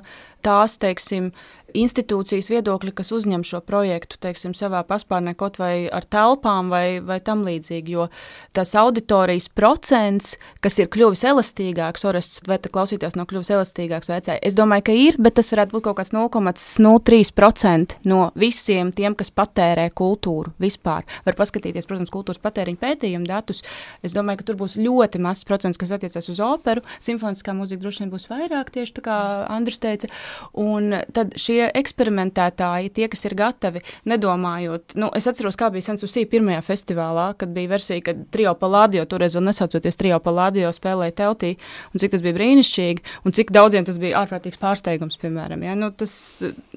tās, 0.44 0.78
teiksim, 0.80 1.32
institūcijas 1.76 2.50
viedokļa, 2.52 2.92
kas 2.96 3.12
uzņem 3.14 3.44
šo 3.46 3.60
projektu, 3.64 4.18
teiksim, 4.20 4.54
savā 4.56 4.82
paspārnē, 4.86 5.34
kaut 5.38 5.58
vai 5.60 5.88
ar 5.92 6.04
telpām 6.04 6.70
vai, 6.72 7.00
vai 7.04 7.20
tam 7.24 7.44
līdzīgi. 7.46 7.94
Jo 7.96 8.08
tas 8.56 8.74
auditorijas 8.78 9.48
procents, 9.54 10.36
kas 10.64 10.78
ir 10.82 10.90
kļuvis 10.92 11.24
elastīgāks, 11.30 12.04
Orests, 12.08 12.40
vai 12.48 12.58
tā 12.62 12.68
klausītājs 12.72 13.16
nav 13.18 13.26
kļuvis 13.30 13.52
elastīgāks 13.56 14.10
vecai, 14.10 14.38
es 14.42 14.56
domāju, 14.58 14.86
ka 14.88 14.92
ir, 14.96 15.18
bet 15.22 15.36
tas 15.38 15.52
varētu 15.54 15.76
būt 15.76 15.86
kaut 15.88 15.98
kāds 16.00 16.12
0,03% 16.14 17.98
no 18.10 18.20
visiem 18.38 18.92
tiem, 18.96 19.16
kas 19.18 19.30
patērē 19.34 19.88
kultūru 19.96 20.54
vispār. 20.62 21.06
Var 21.26 21.38
paskatīties, 21.38 21.88
protams, 21.88 22.12
kultūras 22.12 22.42
patēriņa 22.42 22.80
pētījumu 22.80 23.28
datus. 23.28 23.62
Es 24.06 24.14
domāju, 24.16 24.40
ka 24.40 24.48
tur 24.50 24.58
būs 24.60 24.76
ļoti 24.80 25.20
mazs 25.22 25.46
procents, 25.48 25.78
kas 25.80 25.94
attiecas 25.96 26.30
uz 26.32 26.40
operu, 26.44 26.84
simfoniskā 27.04 27.54
mūzika 27.56 27.84
droši 27.84 28.04
vien 28.04 28.12
būs 28.12 28.28
vairāk, 28.30 28.72
tieši 28.74 28.96
tā 28.98 29.04
kā 29.06 29.18
Andris 29.50 29.80
teica. 29.82 30.10
Un 30.58 30.94
tad 31.14 31.36
šie 31.40 31.59
eksperimentētāji, 31.68 32.92
tie, 32.96 33.08
kas 33.12 33.26
ir 33.28 33.36
gatavi, 33.38 33.82
nedomājot, 34.08 34.96
nu, 35.00 35.10
es 35.16 35.28
atceros, 35.30 35.58
kā 35.60 35.68
bija 35.74 35.90
Sensusī 35.90 36.24
pirmajā 36.30 36.62
festivālā, 36.64 37.30
kad 37.40 37.52
bija 37.54 37.72
versija, 37.74 38.00
kad 38.10 38.22
trio 38.32 38.54
palādio, 38.58 39.04
toreiz 39.10 39.36
vēl 39.36 39.44
nesaucoties 39.50 40.00
trio 40.00 40.20
palādio, 40.24 40.70
spēlēja 40.74 41.16
teltī, 41.22 41.54
un 41.92 42.02
cik 42.02 42.14
tas 42.14 42.24
bija 42.24 42.38
brīnišķīgi, 42.38 43.04
un 43.26 43.36
cik 43.36 43.52
daudziem 43.54 43.86
tas 43.88 44.00
bija 44.00 44.22
ārprātīgs 44.22 44.60
pārsteigums, 44.60 45.18
piemēram. 45.20 45.64
Ja? 45.66 45.76
Nu, 45.78 45.90
tas, 45.92 46.14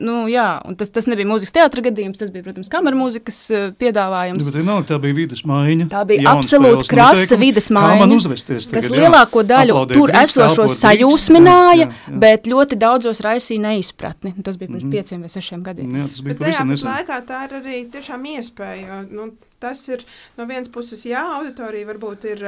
nu, 0.01 0.23
jā, 0.31 0.47
un 0.67 0.77
tas, 0.79 0.91
tas 0.93 1.07
nebija 1.11 1.29
mūzikas 1.29 1.55
teātra 1.55 1.85
gadījums, 1.85 2.19
tas 2.21 2.33
bija, 2.33 2.47
protams, 2.47 2.71
kamermūzikas 2.73 3.39
eh, 3.53 3.65
piedāvājums. 3.79 4.43
Bet 4.49 4.59
vienalga 4.59 4.89
tā 4.93 4.99
bija 5.03 5.19
vidas 5.23 5.43
maiņa. 5.47 5.89
Tā 5.93 6.03
bija 6.09 6.35
absolūti 6.35 6.89
krasa 6.91 7.39
vidas 7.39 7.69
man 7.73 8.15
uzvesties 8.15 8.67
tagad, 8.69 8.81
kas 8.81 8.91
lielāko 8.93 9.43
daļu 9.47 9.75
Aplaudēt 9.77 9.99
tur 9.99 10.13
esošo 10.23 10.67
sajūsmināja, 10.73 11.87
jā, 11.87 11.89
jā. 11.89 12.15
bet 12.23 12.49
ļoti 12.49 12.77
daudzos 12.79 13.21
raisīja 13.23 13.63
neizpratni. 13.67 14.33
Tas 14.45 14.57
bija 14.59 14.72
pirms 14.73 14.83
Mhm. 14.83 14.91
pieciem 14.91 15.19
vai 15.21 15.29
sešiem 15.29 15.63
gadiem. 15.63 15.89
Jā, 15.93 16.07
tas 16.09 16.21
bija 16.25 16.35
pavisam 16.41 16.67
nesen. 16.73 16.89
laikā 16.89 17.17
tā 17.29 17.39
ir 17.45 17.51
arī 17.61 17.75
tiešām 17.93 18.21
iespēja. 18.33 18.87
jo, 18.87 18.97
Nu, 19.15 19.31
tas 19.63 19.85
ir 19.89 20.03
no 20.37 20.45
vienas 20.49 20.69
puses, 20.73 21.05
jā, 21.07 21.23
auditorija 21.39 21.87
varbūt 21.89 22.27
ir 22.33 22.43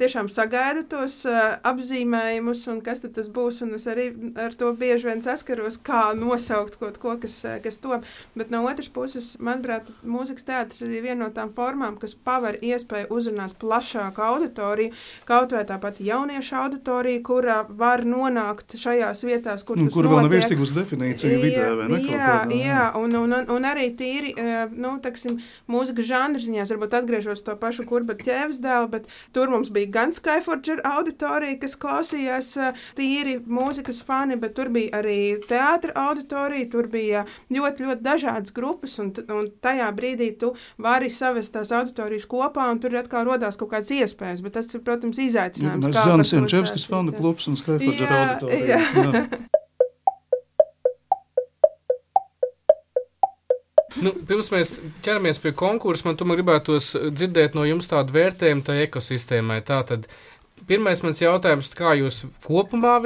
tiešām 0.00 0.30
sagaida 0.32 0.84
tos 0.88 1.20
apzīmējumus, 1.66 2.64
un 2.72 2.80
kas 2.84 3.02
tad 3.04 3.14
tas 3.18 3.28
būs. 3.32 3.62
Es 3.74 3.86
arī 3.90 4.08
ar 4.40 4.54
to 4.58 4.70
bieži 4.78 5.08
vien 5.08 5.22
saskaros, 5.24 5.78
kā 5.84 6.12
nosaukt 6.18 6.78
kaut 6.80 6.98
ko, 7.02 7.16
kas, 7.20 7.36
kas 7.64 7.78
top. 7.82 8.06
Bet 8.38 8.52
no 8.54 8.62
otras 8.68 8.88
puses, 8.92 9.34
manuprāt, 9.42 9.88
mūzikas 10.06 10.46
teātris 10.48 10.84
ir 10.84 10.94
viena 11.04 11.24
no 11.24 11.30
tām 11.34 11.50
formām, 11.54 11.96
kas 12.00 12.14
paver 12.14 12.58
iespēju 12.64 13.10
uzrunāt 13.14 13.56
plašāku 13.62 14.22
auditoriju, 14.24 14.94
kaut 15.28 15.54
vai 15.56 15.64
tāpat 15.68 16.00
jauniešu 16.04 16.56
auditoriju, 16.62 17.22
kurā 17.26 17.58
var 17.68 18.04
nonākt 18.06 18.76
šajās 18.80 19.24
vietās, 19.26 19.64
kur 19.66 19.78
Nu, 19.84 19.90
Kur 19.90 20.06
vēl 20.06 20.22
nav 20.22 20.28
notiek. 20.30 20.44
iztikusi 20.44 20.74
definīcija 20.76 21.38
vidē, 21.42 21.64
ne? 21.90 21.98
Jā, 22.06 22.28
kādā, 22.44 22.58
jā 22.62 22.82
un, 23.00 23.16
un, 23.18 23.34
un, 23.56 23.66
arī 23.66 23.88
tīri, 23.98 24.30
nu, 24.78 24.94
taksim, 25.02 25.40
mūzikas 25.70 26.06
žanra 26.08 26.40
ziņā, 26.46 26.66
varbūt 26.70 26.96
atgriežos 27.00 27.42
to 27.46 27.56
pašu 27.60 27.86
kurba 27.88 28.16
ķēves 28.18 28.60
dēlu, 28.64 28.90
bet 28.92 29.08
tur 29.34 29.52
mums 29.52 29.70
bija 29.74 29.90
gan 29.98 30.14
Skyforger 30.16 30.82
auditorija, 30.88 31.58
kas 31.62 31.76
klausījās 31.80 32.50
eh, 32.60 32.84
tīri 32.98 33.38
mūzikas 33.44 34.02
fani, 34.06 34.38
bet 34.40 34.56
tur 34.58 34.70
bija 34.74 35.00
arī 35.00 35.18
teātra 35.48 35.94
auditorija, 36.08 36.70
tur 36.72 36.88
bija 36.92 37.24
ļoti, 37.52 37.88
ļoti 37.88 38.04
dažādas 38.04 38.54
grupas, 38.54 38.98
un, 39.02 39.12
un 39.34 39.50
tajā 39.64 39.90
brīdī 39.96 40.30
tu 40.40 40.54
vari 40.82 41.10
savest 41.12 41.54
tās 41.56 41.72
auditorijas 41.74 42.28
kopā, 42.30 42.68
un 42.72 42.82
tur 42.82 42.96
atkal 43.00 43.26
rodās 43.28 43.58
kaut 43.60 43.72
kādas 43.74 43.92
iespējas, 43.94 44.44
bet 44.44 44.58
tas 44.58 44.70
ir, 44.74 44.84
protams, 44.86 45.20
izaicinājums. 45.22 45.90
Mēs 45.90 46.32
Jančevskis 46.34 46.84
stāstīt, 46.84 46.94
fonda 46.94 47.16
klubs 47.16 47.50
un 47.50 47.60
Skyforger 47.60 48.16
auditorija. 48.20 48.80
jā. 48.80 48.80
Jā. 48.94 49.26
Nu, 54.02 54.10
pirms 54.26 54.50
mēs 54.50 54.78
ķeramies 55.06 55.38
pie 55.42 55.52
konkursa, 55.54 56.08
man 56.08 56.18
tomēr 56.18 56.40
gribētos 56.40 56.94
dzirdēt 57.14 57.54
no 57.54 57.66
jums 57.68 57.90
tādu 57.90 58.16
vērtējumu 58.16 58.64
tai 58.66 58.80
ekosistēmai. 58.88 59.60
Tātad, 59.66 60.08
pirmais 60.66 61.02
mans 61.04 61.22
jautājums, 61.22 61.70
kā 61.78 61.94
jūs 62.00 62.24
kopumā 62.46 62.96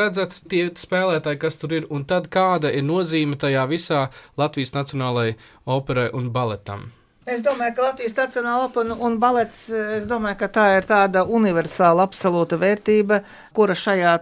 redzat, 0.00 0.40
tie 0.50 0.66
spēlētāji, 0.74 1.42
kas 1.44 1.60
tur 1.62 1.76
ir, 1.78 1.88
un 1.94 2.06
tad 2.08 2.30
kāda 2.34 2.72
ir 2.74 2.86
nozīme 2.86 3.38
tajā 3.38 3.66
visā 3.70 4.08
Latvijas 4.40 4.74
Nacionālajai 4.74 5.36
operai 5.78 6.10
un 6.18 6.32
baletam? 6.34 6.88
Es 7.28 7.42
domāju, 7.44 7.74
ka 7.76 7.82
Latvijas 7.84 8.14
Nacionāla 8.16 8.68
opera 8.70 8.94
un, 9.04 9.16
balets, 9.20 9.66
es 9.98 10.06
domāju, 10.08 10.38
ka 10.40 10.48
tā 10.52 10.64
ir 10.78 10.86
tāda 10.88 11.26
universāla, 11.28 12.06
absolūta 12.08 12.56
vērtība, 12.60 13.20
kura 13.56 13.76
šajā 13.76 14.14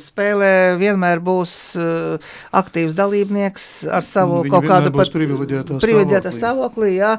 spēlē 0.00 0.50
vienmēr 0.80 1.20
būs 1.24 1.54
uh, 1.76 2.32
aktīvs 2.56 2.96
dalībnieks 2.96 3.68
ar 3.92 4.06
savu 4.08 4.40
Viņi 4.46 4.54
kaut 4.54 4.68
kādu 4.70 4.94
privileģētā 4.94 5.80
privileģētā 5.84 6.32
stāvoklī. 6.32 6.40
stāvoklī, 6.40 6.90
jā, 6.96 7.12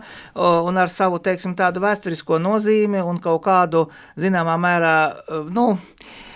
un 0.71 0.81
ar 0.81 0.93
savu, 0.93 1.21
teiksim, 1.21 1.53
tādu 1.59 1.85
vēsturisko 1.85 2.41
nozīmi 2.41 3.03
un 3.05 3.21
kaut 3.21 3.43
kādu, 3.45 3.85
zināmā 4.17 4.57
mērā, 4.57 4.97
uh, 5.13 5.45
nu, 5.53 5.75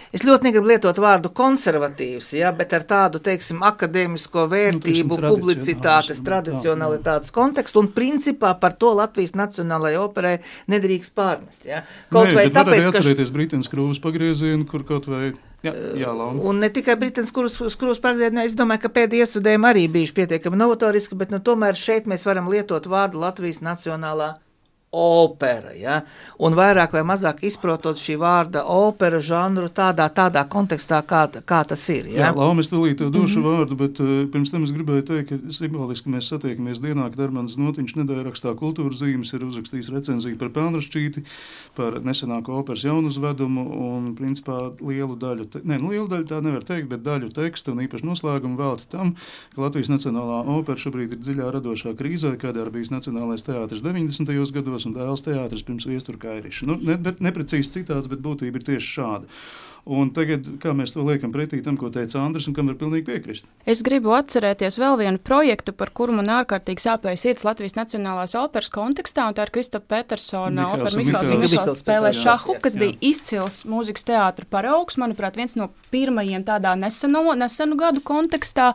Es 0.09 0.23
ļoti 0.25 0.47
negribu 0.47 0.71
lietot 0.71 0.97
vārdu 0.97 1.29
konservatīvs, 1.37 2.31
ja, 2.39 2.49
bet 2.55 2.71
ar 2.73 2.85
tādu, 2.89 3.19
teiksim, 3.21 3.59
akadēmisko 3.65 4.47
vērtību, 4.49 5.19
tradicionāls, 5.19 5.35
publicitātes, 5.35 6.21
tradicionalitātes 6.25 7.33
kontekstu, 7.35 7.83
un 7.83 7.91
principā 7.93 8.55
par 8.57 8.73
to 8.81 8.95
Latvijas 8.97 9.35
Nacionālajai 9.37 10.01
operai 10.01 10.33
nedrīkst 10.73 11.13
pārmest. 11.13 11.69
Ja. 11.69 11.83
Kaut 12.09 12.31
Nē, 12.31 12.39
vai 12.39 12.47
tāpēc, 12.49 12.87
ka. 12.89 12.97
atcerēties 12.97 13.35
Brītens 13.35 13.69
krūvas 13.69 14.01
pagriezienu, 14.01 14.65
kur 14.69 14.87
kaut 14.87 15.05
vai. 15.11 15.35
Jā, 15.61 15.75
jā 15.99 16.09
Launa. 16.15 16.41
Un 16.47 16.61
ne 16.63 16.71
tikai 16.73 16.95
Britānijas 16.97 17.33
krūzes 17.35 18.01
paredzēšanā, 18.01 18.47
es 18.47 18.57
domāju, 18.57 18.85
ka 18.85 18.93
pēdējie 18.95 19.27
iestudējumi 19.27 19.67
arī 19.67 19.87
bijuši 19.91 20.15
pietiekami 20.21 20.57
novatoriski, 20.57 21.19
bet 21.19 21.33
nu, 21.35 21.41
tomēr 21.43 21.77
šeit 21.77 22.07
mēs 22.09 22.23
varam 22.25 22.47
lietot 22.49 22.87
vārdu 22.89 23.19
Latvijas 23.19 23.59
Nacionālā 23.61 24.37
opera. 24.91 25.73
Ja? 25.77 26.01
Un 26.41 26.55
vairāk 26.57 26.93
vai 26.95 27.03
mazāk 27.05 27.43
izprotot 27.45 27.99
šī 28.01 28.17
vārda 28.19 28.63
opera 28.73 29.19
žanru 29.21 29.69
tādā, 29.69 30.07
tādā 30.09 30.43
kontekstā, 30.49 31.01
kā, 31.05 31.27
kā 31.45 31.61
tas 31.67 31.83
ir. 31.93 32.09
Jā, 32.09 32.29
Ja? 32.29 32.33
Lauma, 32.35 32.63
es 32.63 32.69
tūlīt 32.71 32.99
došu 32.99 33.39
mm. 33.39 33.45
-hmm. 33.45 33.47
vārdu, 33.47 33.75
bet 33.77 33.99
uh, 33.99 34.07
pirms 34.31 34.51
tam 34.51 34.63
es 34.63 34.73
gribēju 34.73 35.05
teikt, 35.05 35.29
ka 35.29 35.53
simboliski 35.53 36.09
mēs 36.09 36.29
satiekamies 36.29 36.81
dienā, 36.81 37.09
kad 37.09 37.19
Armāns 37.27 37.57
Notiņš 37.57 37.95
nedēļa 37.95 38.25
rakstā 38.29 38.55
kultūras 38.55 39.01
zīmes 39.01 39.33
ir 39.33 39.45
uzrakstījis 39.45 39.91
recenziju 39.93 40.37
par 40.37 40.49
Pelnrašķīti, 40.49 41.23
par 41.75 42.01
nesenāko 42.01 42.57
operas 42.59 42.83
jaunuzvedumu 42.83 43.65
un, 43.79 44.15
principā, 44.15 44.71
lielu 44.81 45.15
daļu, 45.15 45.45
te, 45.45 45.61
ne, 45.63 45.77
nu, 45.77 45.89
lielu 45.93 46.07
daļu 46.07 46.25
tā 46.25 46.41
nevar 46.41 46.63
teikt, 46.63 46.89
bet 46.89 47.03
daļu 47.05 47.31
teksta 47.33 47.71
un 47.71 47.81
īpaši 47.85 48.05
noslēgumu 48.05 48.57
velti 48.57 48.89
tam, 48.89 49.15
ka 49.55 49.61
Latvijas 49.61 49.89
Nacionālā 49.89 50.43
opera 50.57 50.77
šobrīd 50.77 51.13
ir 51.13 51.23
dziļā 51.23 51.51
radošā 51.53 51.95
krīzē, 51.99 52.35
kādā 52.41 52.65
ir 52.65 52.73
bijis 52.73 52.91
Nacionālais 52.91 53.45
teātris 53.45 53.83
90. 53.85 54.51
gados 54.53 54.78
un 54.87 54.95
dēls 54.97 55.25
teātris 55.25 55.65
pirms 55.67 55.87
viestura 55.89 56.21
kairiša. 56.21 56.69
Nu, 56.69 56.77
ne, 56.79 56.99
bet 57.01 57.23
neprecīzi 57.23 57.79
citāts, 57.79 58.11
bet 58.11 58.23
būtība 58.23 58.61
ir 58.61 58.69
tieši 58.71 58.93
šāda. 58.99 59.39
Un 59.89 60.11
tagad, 60.13 60.45
kā 60.61 60.73
mēs 60.75 60.91
to 60.93 61.01
liekam 61.07 61.31
pretī 61.33 61.61
tam, 61.65 61.77
ko 61.79 61.87
teica 61.93 62.19
Andris, 62.21 62.45
un 62.49 62.53
kam 62.53 62.67
var 62.69 62.75
pilnīgi 62.77 63.07
piekrist. 63.07 63.47
Es 63.69 63.79
gribu 63.85 64.11
atcerēties 64.13 64.77
vēl 64.77 64.99
vienu 64.99 65.21
projektu, 65.23 65.73
par 65.73 65.89
kuru 65.95 66.17
man 66.19 66.29
ārkārtīgi 66.35 66.83
sāpēja 66.83 67.21
sirds 67.21 67.45
Latvijas 67.47 67.77
Nacionālās 67.79 68.35
operas 68.37 68.69
kontekstā, 68.75 69.29
un 69.31 69.37
tā 69.37 69.47
ir 69.47 69.53
Krista 69.55 69.81
Petersona 69.81 70.67
opera 70.75 70.93
Mihāls 70.99 71.33
Mihāls. 71.41 71.81
Spēlē 71.81 72.13
šahu, 72.13 72.59
kas 72.61 72.75
jā. 72.75 72.83
bija 72.83 72.99
izcils 73.09 73.63
mūzikas 73.69 74.05
teātra 74.11 74.45
paraugs, 74.51 74.99
manuprāt, 75.01 75.39
viens 75.39 75.55
no 75.57 75.71
pirmajiem 75.93 76.45
tādā 76.45 76.75
neseno, 76.77 77.23
nesenu 77.39 77.79
gadu 77.79 78.03
kontekstā. 78.05 78.73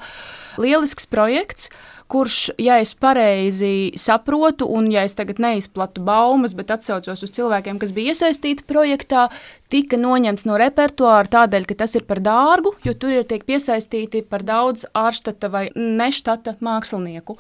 Lielisks 0.59 1.07
projekts. 1.11 1.71
Kurš, 2.13 2.51
ja 2.61 2.77
es 2.83 2.93
pareizi 3.01 3.93
saprotu, 3.97 4.69
un 4.69 4.91
ja 4.93 5.07
es 5.09 5.17
tagad 5.17 5.41
neizplatu 5.41 6.03
baumas, 6.05 6.53
bet 6.57 6.75
atsaucos 6.75 7.25
uz 7.25 7.33
cilvēkiem, 7.33 7.81
kas 7.81 7.95
bija 7.97 8.13
iesaistīti 8.13 8.67
projektā, 8.69 9.31
tika 9.75 9.99
noņemts 9.99 10.45
no 10.47 10.55
repertuāra 10.61 11.27
tādēļ, 11.31 11.65
ka 11.67 11.77
tas 11.83 11.97
ir 11.99 12.05
par 12.07 12.21
dārgu, 12.23 12.77
jo 12.87 12.95
tur 12.95 13.17
ir 13.17 13.25
tiek 13.27 13.43
piesaistīti 13.47 14.23
par 14.31 14.45
daudz 14.47 14.87
ārštata 14.95 15.51
vai 15.51 15.65
neštata 15.75 16.55
mākslinieku. 16.63 17.35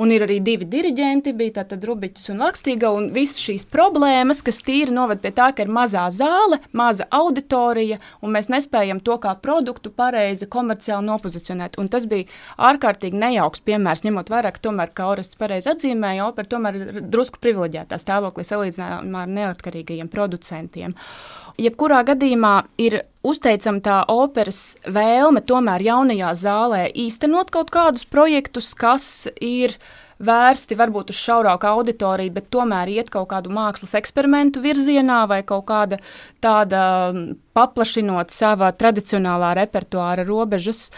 Un 0.00 0.12
ir 0.12 0.24
arī 0.26 0.38
divi 0.44 0.68
diriģenti, 0.68 1.34
bija 1.36 1.58
tātad 1.58 1.84
Rubiķis 1.88 2.30
un 2.32 2.40
Lakstīga, 2.44 2.90
un 2.96 3.10
visas 3.12 3.40
šīs 3.44 3.66
problēmas, 3.72 4.42
kas 4.44 4.60
tīri 4.64 4.92
noved 4.92 5.20
pie 5.22 5.32
tā, 5.36 5.50
ka 5.56 5.64
ir 5.64 5.72
mazā 5.72 6.06
zāle, 6.12 6.60
maza 6.76 7.08
auditorija, 7.16 8.00
un 8.24 8.32
mēs 8.36 8.50
nespējam 8.52 9.00
to 9.04 9.16
kā 9.20 9.32
produktu 9.40 9.92
pareizi 9.92 10.48
komerciāli 10.52 11.08
nopozicionēt. 11.08 11.80
Un 11.80 11.92
tas 11.92 12.08
bija 12.08 12.28
ārkārtīgi 12.70 13.20
nejauks 13.20 13.64
piemērs, 13.68 14.04
ņemot 14.04 14.32
vērā, 14.32 14.52
ka 14.52 14.64
tomēr, 14.68 14.92
kā 14.96 15.08
Orests 15.12 15.40
pareizi 15.40 15.72
atzīmēja, 15.72 16.28
opera 16.28 16.52
tomēr 16.56 16.80
ir 16.80 17.02
drusku 17.04 17.40
privileģētā 17.44 18.00
stāvoklī 18.00 18.44
salīdzinājumā 18.48 19.24
ar 19.24 19.34
neatkarīgajiem 19.40 20.12
producentiem. 20.12 20.96
Jebkurā 21.56 22.02
gadījumā 22.04 22.54
ir 22.76 22.98
uzteicama 23.24 23.80
tā 23.80 24.00
operas 24.12 24.76
vēlme 24.92 25.40
tomēr 25.46 25.84
jaunajā 25.86 26.32
zālē 26.36 26.82
īstenot 26.92 27.52
kaut 27.54 27.70
kādus 27.72 28.04
projektus, 28.04 28.74
kas 28.76 29.26
ir 29.40 29.72
vērsti 30.20 30.76
varbūt 30.76 31.12
uz 31.12 31.18
šaurāku 31.20 31.68
auditoriju, 31.70 32.34
bet 32.36 32.50
tomēr 32.52 32.92
iet 32.92 33.08
kaut 33.12 33.28
kādu 33.32 33.52
mākslas 33.56 33.94
eksperimentu 33.96 34.60
virzienā 34.64 35.22
vai 35.28 35.42
kaut 35.48 35.66
kāda 35.68 35.98
tāda 36.44 36.82
paplašinot 37.56 38.32
savā 38.36 38.70
tradicionālā 38.76 39.54
repertuāra 39.56 40.26
robežas. 40.28 40.90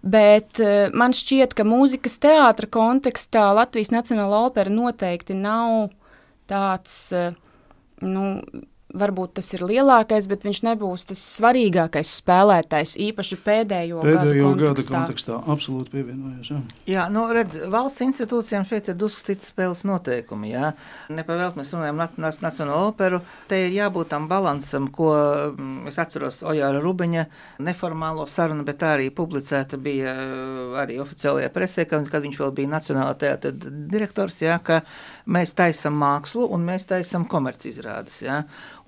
Bet 0.00 0.58
eh, 0.64 0.88
man 0.96 1.12
šķiet, 1.14 1.54
ka 1.54 1.66
mūzikas 1.66 2.16
teātra 2.22 2.66
kontekstā 2.72 3.50
Latvijas 3.52 3.92
Nacionāla 3.92 4.46
opera 4.48 4.72
noteikti 4.72 5.36
nav 5.36 5.90
tāds, 6.48 6.94
eh, 7.12 7.34
nu, 8.00 8.40
varbūt 8.94 9.36
tas 9.38 9.48
ir 9.56 9.64
lielākais, 9.66 10.28
bet 10.30 10.46
viņš 10.46 10.62
nebūs 10.66 11.06
tas 11.10 11.22
svarīgākais 11.38 12.14
spēlētājs, 12.20 12.96
īpaši 13.10 13.38
pēdējo, 13.44 14.00
Pēdējo 14.04 14.52
gadu 14.54 14.60
gada 14.60 14.74
kontekstā. 14.74 14.94
kontekstā 14.96 15.40
absolūti 15.54 15.94
pievienojos. 15.94 16.50
Jā. 16.52 16.60
Jā, 16.90 17.06
nu, 17.12 17.26
redz, 17.34 17.58
valsts 17.70 18.04
institūcijām 18.06 18.66
šeit 18.68 18.90
ir 18.92 18.98
drusku 19.00 19.24
citas 19.26 19.50
spēles 19.52 19.84
noteikumi. 19.88 20.52
Jā. 20.54 20.72
Nepavēlt 21.12 21.58
mēs 21.58 21.72
runājam 21.74 22.00
nat 22.00 22.18
nat 22.20 22.40
Nacionālo 22.44 22.90
operu. 22.90 23.20
Te 23.50 23.58
ir 23.66 23.74
jābūt 23.74 24.10
tam 24.12 24.28
balansam, 24.30 24.88
ko 24.92 25.10
mm, 25.54 25.88
es 25.90 25.98
atceros 26.00 26.40
Ojāra 26.46 26.80
Rubeņa 26.82 27.26
neformālo 27.66 28.26
sarunu, 28.30 28.64
bet 28.66 28.80
tā 28.82 28.94
arī 28.96 29.10
publicēta 29.14 29.78
bija 29.80 30.14
eh, 30.14 30.76
arī 30.82 30.98
oficiālajā 31.02 31.50
presē, 31.54 31.86
kad, 31.90 32.06
viņš 32.20 32.40
vēl 32.42 32.54
bija 32.56 32.72
Nacionālā 32.74 33.14
teātra 33.20 33.52
direktors, 33.54 34.40
jā, 34.42 34.58
ka 34.62 34.82
mēs 35.30 35.54
taisam 35.56 35.94
mākslu 36.00 36.48
un 36.50 36.64
mēs 36.66 36.86
taisam 36.90 37.24
komercizrādes. 37.30 38.20
Jā. 38.26 38.40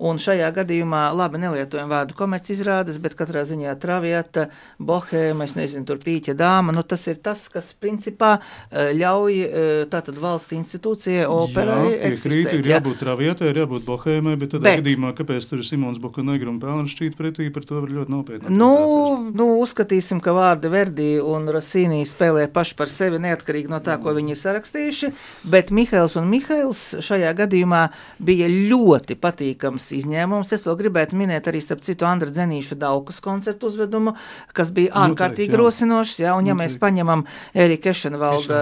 Un 0.03 0.17
šajā 0.19 0.49
gadījumā 0.57 1.05
labi 1.15 1.39
nelietojam 1.39 1.87
vārdu 1.91 2.15
komercizrādes, 2.19 2.97
bet 2.99 3.13
katrā 3.15 3.45
ziņā 3.47 3.71
travieta, 3.79 4.49
bohēma, 4.83 5.45
es 5.47 5.53
nezinu, 5.55 5.85
tur 5.87 6.01
pīķa 6.03 6.35
dāma, 6.39 6.73
nu 6.75 6.83
tas 6.83 7.05
ir 7.07 7.21
tas, 7.23 7.45
kas 7.53 7.69
principā 7.79 8.33
eh, 8.39 8.91
ļauj 8.99 9.37
eh, 9.43 9.69
tātad 9.91 10.17
valsts 10.19 10.55
institūcijai 10.57 11.27
operai 11.31 11.93
Jā, 11.93 11.99
eksistēt. 12.09 12.51
ir 12.57 12.67
jā. 12.67 12.77
jābūt 12.79 12.99
travietai, 13.03 13.51
ir 13.53 13.61
jābūt 13.63 13.85
bohēmai, 13.87 14.35
bet 14.41 14.55
tādā 14.57 14.67
Bet- 14.67 14.81
gadījumā, 14.83 15.13
kāpēc 15.17 15.47
tur 15.49 15.61
ir 15.63 15.67
Simons 15.69 16.01
Bukanegra 16.03 16.51
un 16.51 16.59
Pēlns 16.63 16.91
šķīt 16.97 17.15
pretī, 17.19 17.47
par 17.53 17.63
to 17.69 17.79
var 17.79 17.93
ļoti 17.95 18.11
nopietni. 18.11 18.51
Nu, 18.51 18.71
apjautāt. 18.73 19.39
nu, 19.39 19.47
uzskatīsim, 19.63 20.19
ka 20.23 20.35
vārdi 20.35 20.71
Verdi 20.73 21.09
un 21.23 21.47
Rosīnī 21.53 22.01
spēlē 22.09 22.49
paši 22.51 22.75
par 22.79 22.91
sevi 22.91 23.21
neatkarīgi 23.23 23.71
no 23.71 23.79
tā, 23.85 23.95
ko 24.03 24.11
viņi 24.17 24.35
ir 24.35 24.41
sarakstījuši, 24.43 25.13
bet 25.53 25.71
Mihails 25.71 26.17
un 26.19 26.27
Mihails 26.33 26.81
šajā 27.05 27.31
gadījumā 27.37 27.83
bija 28.23 28.47
ļoti 28.49 29.15
patīkams 29.21 29.85
izņēmums. 29.99 30.53
Es 30.57 30.65
vēl 30.65 30.77
gribētu 30.79 31.17
minēt 31.19 31.47
arī, 31.51 31.61
starp 31.61 31.83
citu, 31.85 32.07
Andra 32.09 32.31
Dzenīša 32.33 32.77
Daukas 32.81 33.21
koncertu 33.23 33.69
uzvedumu, 33.69 34.15
kas 34.53 34.71
bija 34.73 34.91
Noteikti, 34.93 35.03
ārkārtīgi 35.13 35.53
jā. 35.55 35.61
rosinošs, 35.61 36.17
jā, 36.25 36.33
un 36.37 36.49
ja 36.49 36.55
mēs 36.57 36.73
Noteikti. 36.75 36.83
paņemam 36.87 37.25
Erika 37.53 37.93
Ešenvalda 37.93 38.61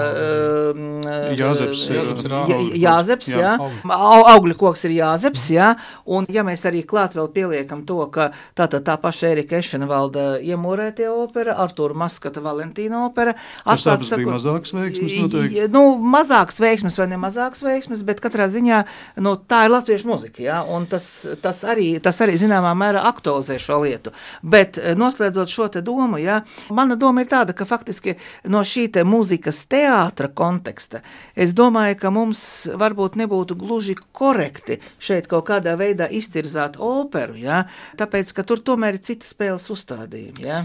Jāzeps 1.39 1.85
ir- 1.87 1.95
Jāzeps 1.95 2.25
augļu 2.27 2.75
Jāzeps, 2.81 3.27
koks, 3.27 3.35
jā. 3.35 3.53
jā. 3.57 3.71
Au- 3.95 4.25
Augļu 4.35 4.55
koks 4.59 4.85
ir 4.87 4.91
jāzeps, 4.99 5.45
jā. 5.53 5.69
Un 6.05 6.25
ja 6.29 6.43
mēs 6.47 6.63
arī 6.69 6.83
klāt 6.87 7.15
vēl 7.17 7.29
pieliekam 7.33 7.85
to, 7.87 7.99
ka 8.13 8.31
tātad 8.57 8.83
tā 8.87 8.97
paša 9.01 9.31
Erika 9.35 9.57
Ešenvalda 9.61 10.39
iemūrētie 10.43 11.07
opera, 11.11 11.55
Artūra 11.63 11.95
Maskata 11.97 12.41
Valentīna 12.43 13.05
opera. 13.07 13.33
Tas 13.65 13.85
abas 13.87 14.09
bija 14.11 14.17
sakot, 14.17 14.33
mazākas 14.35 14.73
veiksmes 14.75 15.17
noteikti. 15.21 15.67
Nu, 15.71 15.83
mazāks 15.97 16.59
veiksmes 16.61 16.97
vai 16.99 17.07
ne 17.07 17.17
mazāks 17.51 17.63
veiksmes, 17.63 18.03
bet 18.03 18.21
katrā 18.21 18.47
ziņā 18.47 18.83
nu, 19.21 19.35
tā 19.35 19.65
ir 19.65 19.71
latviešu 19.71 20.07
muzika. 20.07 20.41
Ja? 20.41 20.63
Tas, 20.89 21.27
tas, 21.41 21.63
arī, 21.63 21.99
tas 21.99 22.19
arī 22.21 22.37
zināmā 22.39 22.73
mērā 22.75 23.03
aktualizē 23.09 23.59
šo 23.59 23.81
lietu. 23.83 24.11
Bet 24.41 24.77
eh, 24.77 24.95
noslēdzot 24.95 25.49
šo 25.49 25.67
domu, 25.81 26.17
ja, 26.17 26.43
mana 26.69 26.95
doma 26.95 27.21
ir 27.21 27.27
tāda, 27.27 27.53
ka 27.53 27.65
faktiski 27.65 28.15
no 28.47 28.61
šī 28.63 28.91
te 28.91 29.03
mūzikas 29.03 29.67
teātra 29.67 30.27
konteksta 30.27 31.01
es 31.35 31.53
domāju, 31.53 31.97
ka 31.99 32.11
mums 32.11 32.67
varbūt 32.75 33.15
nebūtu 33.15 33.55
gluži 33.55 33.95
korekti 34.11 34.79
šeit 34.99 35.27
kaut 35.27 35.47
kādā 35.47 35.75
veidā 35.77 36.07
izcirzāt 36.09 36.77
operu, 36.79 37.35
ja? 37.39 37.65
tāpēc, 37.97 38.33
ka 38.33 38.43
tur 38.43 38.59
tomēr 38.59 38.97
ir 38.97 39.03
citi 39.05 39.27
spēles 39.27 39.69
uzstādījumi. 39.71 40.43
Ja? 40.43 40.63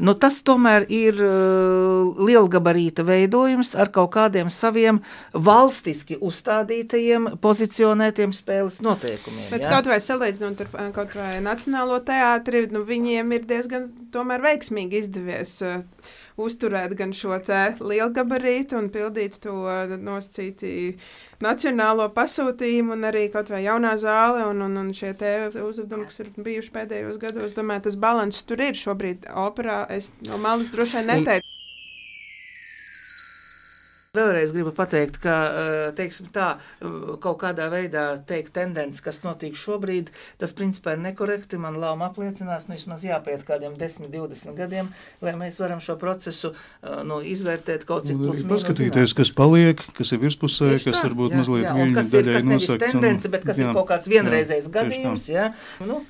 Nu, 0.00 0.14
tas 0.14 0.40
tomēr 0.42 0.86
ir 0.88 1.20
uh, 1.20 2.10
lielgabarīta 2.18 3.04
veidojums 3.06 3.74
ar 3.78 3.92
kaut 3.94 4.12
kādiem 4.14 4.50
saviem 4.50 5.00
valstiski 5.34 6.19
uzstādītajiem, 6.26 7.28
pozicionētiem 7.42 8.34
spēles 8.36 8.80
noteikumiem. 8.84 9.48
Bet 9.52 9.64
ja? 9.64 9.72
kaut 9.74 9.90
vai 9.90 10.00
salīdzinot 10.04 10.64
ar 10.64 10.72
ā, 10.72 10.86
kaut 10.96 11.14
vai 11.18 11.34
Nacionālo 11.44 12.00
teātri, 12.06 12.66
nu, 12.74 12.84
viņiem 12.86 13.36
ir 13.36 13.46
diezgan 13.48 13.88
tomēr 14.14 14.42
veiksmīgi 14.44 15.04
izdevies 15.04 15.56
uh, 15.66 15.80
uzturēt 16.40 16.94
gan 16.98 17.14
šo 17.16 17.38
te 17.44 17.60
lielgabarītu 17.80 18.78
un 18.78 18.90
pildīt 18.92 19.40
to 19.44 19.56
uh, 19.64 19.96
nosacīti 19.96 20.96
nacionālo 21.44 22.10
pasūtījumu 22.16 22.96
un 22.96 23.08
arī 23.08 23.26
kaut 23.32 23.52
vai 23.52 23.62
jaunā 23.64 23.94
zāle 24.00 24.44
un, 24.50 24.64
un, 24.66 24.76
un 24.82 24.92
šie 24.96 25.14
te 25.20 25.34
uzdevumi, 25.48 26.08
kas 26.10 26.22
ir 26.24 26.32
bijuši 26.36 26.74
pēdējos 26.74 27.20
gados. 27.22 27.56
Domāju, 27.56 27.88
tas 27.88 28.00
balans 28.00 28.44
tur 28.48 28.60
ir 28.64 28.76
šobrīd 28.78 29.30
operā. 29.46 29.82
Es 29.92 30.12
no 30.28 30.40
malas 30.40 30.72
droši 30.72 31.00
vien 31.00 31.12
neteicu. 31.14 31.59
Vēlreiz 34.10 34.50
gribu 34.50 34.72
pateikt, 34.74 35.20
ka 35.22 35.34
eh, 35.46 35.92
teiksim, 35.94 36.30
tā, 36.34 36.56
eh, 36.82 36.94
kaut 37.22 37.38
kādā 37.42 37.68
veidā 37.70 38.04
teikt 38.26 38.52
tendenci, 38.56 39.02
kas 39.04 39.20
notiek 39.22 39.54
šobrīd, 39.54 40.10
tas 40.40 40.54
principā 40.56 40.96
ir 40.96 41.04
nekorekti. 41.04 41.60
Man 41.62 41.78
lauma 41.78 42.08
apliecinās, 42.10 42.66
nu 42.66 42.74
vismaz 42.74 43.04
jāpiet 43.06 43.44
kādiem 43.46 43.76
10, 43.78 44.10
20 44.10 44.58
gadiem, 44.58 44.90
lai 45.22 45.36
mēs 45.38 45.60
varam 45.62 45.82
šo 45.84 45.94
procesu 46.00 46.50
eh, 46.54 47.02
nu, 47.06 47.20
izvērtēt 47.22 47.86
kaut 47.86 48.10
cik 48.10 48.18
plus 48.18 48.42
paskatīties, 48.50 49.14
kas 49.14 49.34
paliek, 49.36 49.84
kas 49.94 50.14
ir 50.16 50.24
virspusē, 50.24 50.72
Tieši 50.74 50.90
kas 50.90 50.98
tā, 50.98 51.06
varbūt 51.06 51.36
jā, 51.36 51.42
mazliet 51.44 51.68
jā, 51.68 51.76
un 51.78 51.94
kas 52.00 52.14
ir, 52.14 52.32
kas 52.34 52.48
nevis 52.50 52.66
nosakts. 52.66 52.86
tendence, 52.88 53.30
bet 53.30 53.46
kas 53.46 53.62
jā, 53.62 53.68
ir 53.68 53.78
kaut 53.78 53.92
kāds 53.92 54.10
jā, 54.10 54.16
vienreizējs 54.16 54.66
tā. 54.66 54.74
gadījums. 54.80 55.30
Ja? 55.30 55.52
Nu, 55.86 56.02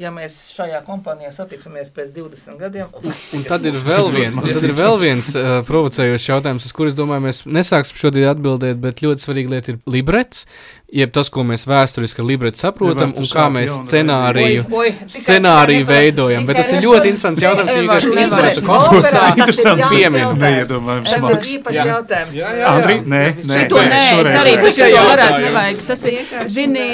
ja 0.00 0.10
mēs 0.12 0.36
šajā 0.52 0.82
kompānijā 0.86 1.30
satiksimies 1.32 1.90
pēc 1.94 2.12
20 2.16 2.58
gadiem, 2.60 2.90
Un 3.36 3.44
tad 3.48 3.64
ir 3.68 3.78
vēl 3.80 4.10
viens, 4.12 4.40
tad 4.44 4.66
ir 4.66 4.74
vēl 4.76 4.98
viens 5.00 5.32
uh, 5.36 5.58
provocējošs 5.68 6.28
jautājums, 6.30 6.66
uz 6.68 6.74
kuru 6.76 6.92
es 6.92 6.98
domāju, 6.98 7.24
mēs 7.28 7.42
nesāksim 7.48 8.00
šodien 8.00 8.28
atbildēt, 8.32 8.80
bet 8.82 9.02
ļoti 9.04 9.24
svarīga 9.24 9.56
lieta 9.56 9.72
ir 9.72 9.80
librets, 9.96 10.44
jeb 10.92 11.10
tas, 11.12 11.28
ko 11.28 11.42
mēs 11.42 11.64
vēsturiski 11.66 12.20
ar 12.22 12.26
libretu 12.28 12.58
saprotam, 12.62 13.10
un 13.18 13.24
kā 13.26 13.46
mēs 13.50 13.74
scenāriju, 13.88 14.64
oi, 14.72 14.90
tikai- 14.92 15.08
scenāriju 15.16 15.86
veidojam. 15.88 16.46
Bet 16.46 16.56
tas 16.60 16.70
ir 16.72 16.80
ļoti 16.86 17.10
interesants 17.10 17.42
jautājums, 17.42 17.72
tikai 17.72 17.82
vienkārši 17.82 18.12
refer- 18.16 18.62
konkursā. 18.66 19.02
operā, 19.02 19.10
tas 19.10 19.34
ir 19.36 19.40
Interesants 19.42 19.84
jautājums. 19.90 20.38
neiedomājams 20.44 21.10
Tas 21.10 21.22
ir 21.22 21.58
īpašs 21.58 21.76
Jā. 21.76 21.84
jautājums. 21.90 22.32
Jā, 22.32 22.48
jā, 22.48 22.56
jā. 22.62 22.66
Andri, 22.76 22.94
nē, 23.02 23.22
nē, 23.50 23.58
Šito 23.60 23.76
nē, 23.76 24.02
es 24.06 24.40
arī 24.40 24.54
Jautājumu. 24.56 25.10
varētu 25.10 25.40
nevajag. 25.46 25.86
Tas 25.86 26.04
ir, 26.04 26.18
zini, 26.48 26.86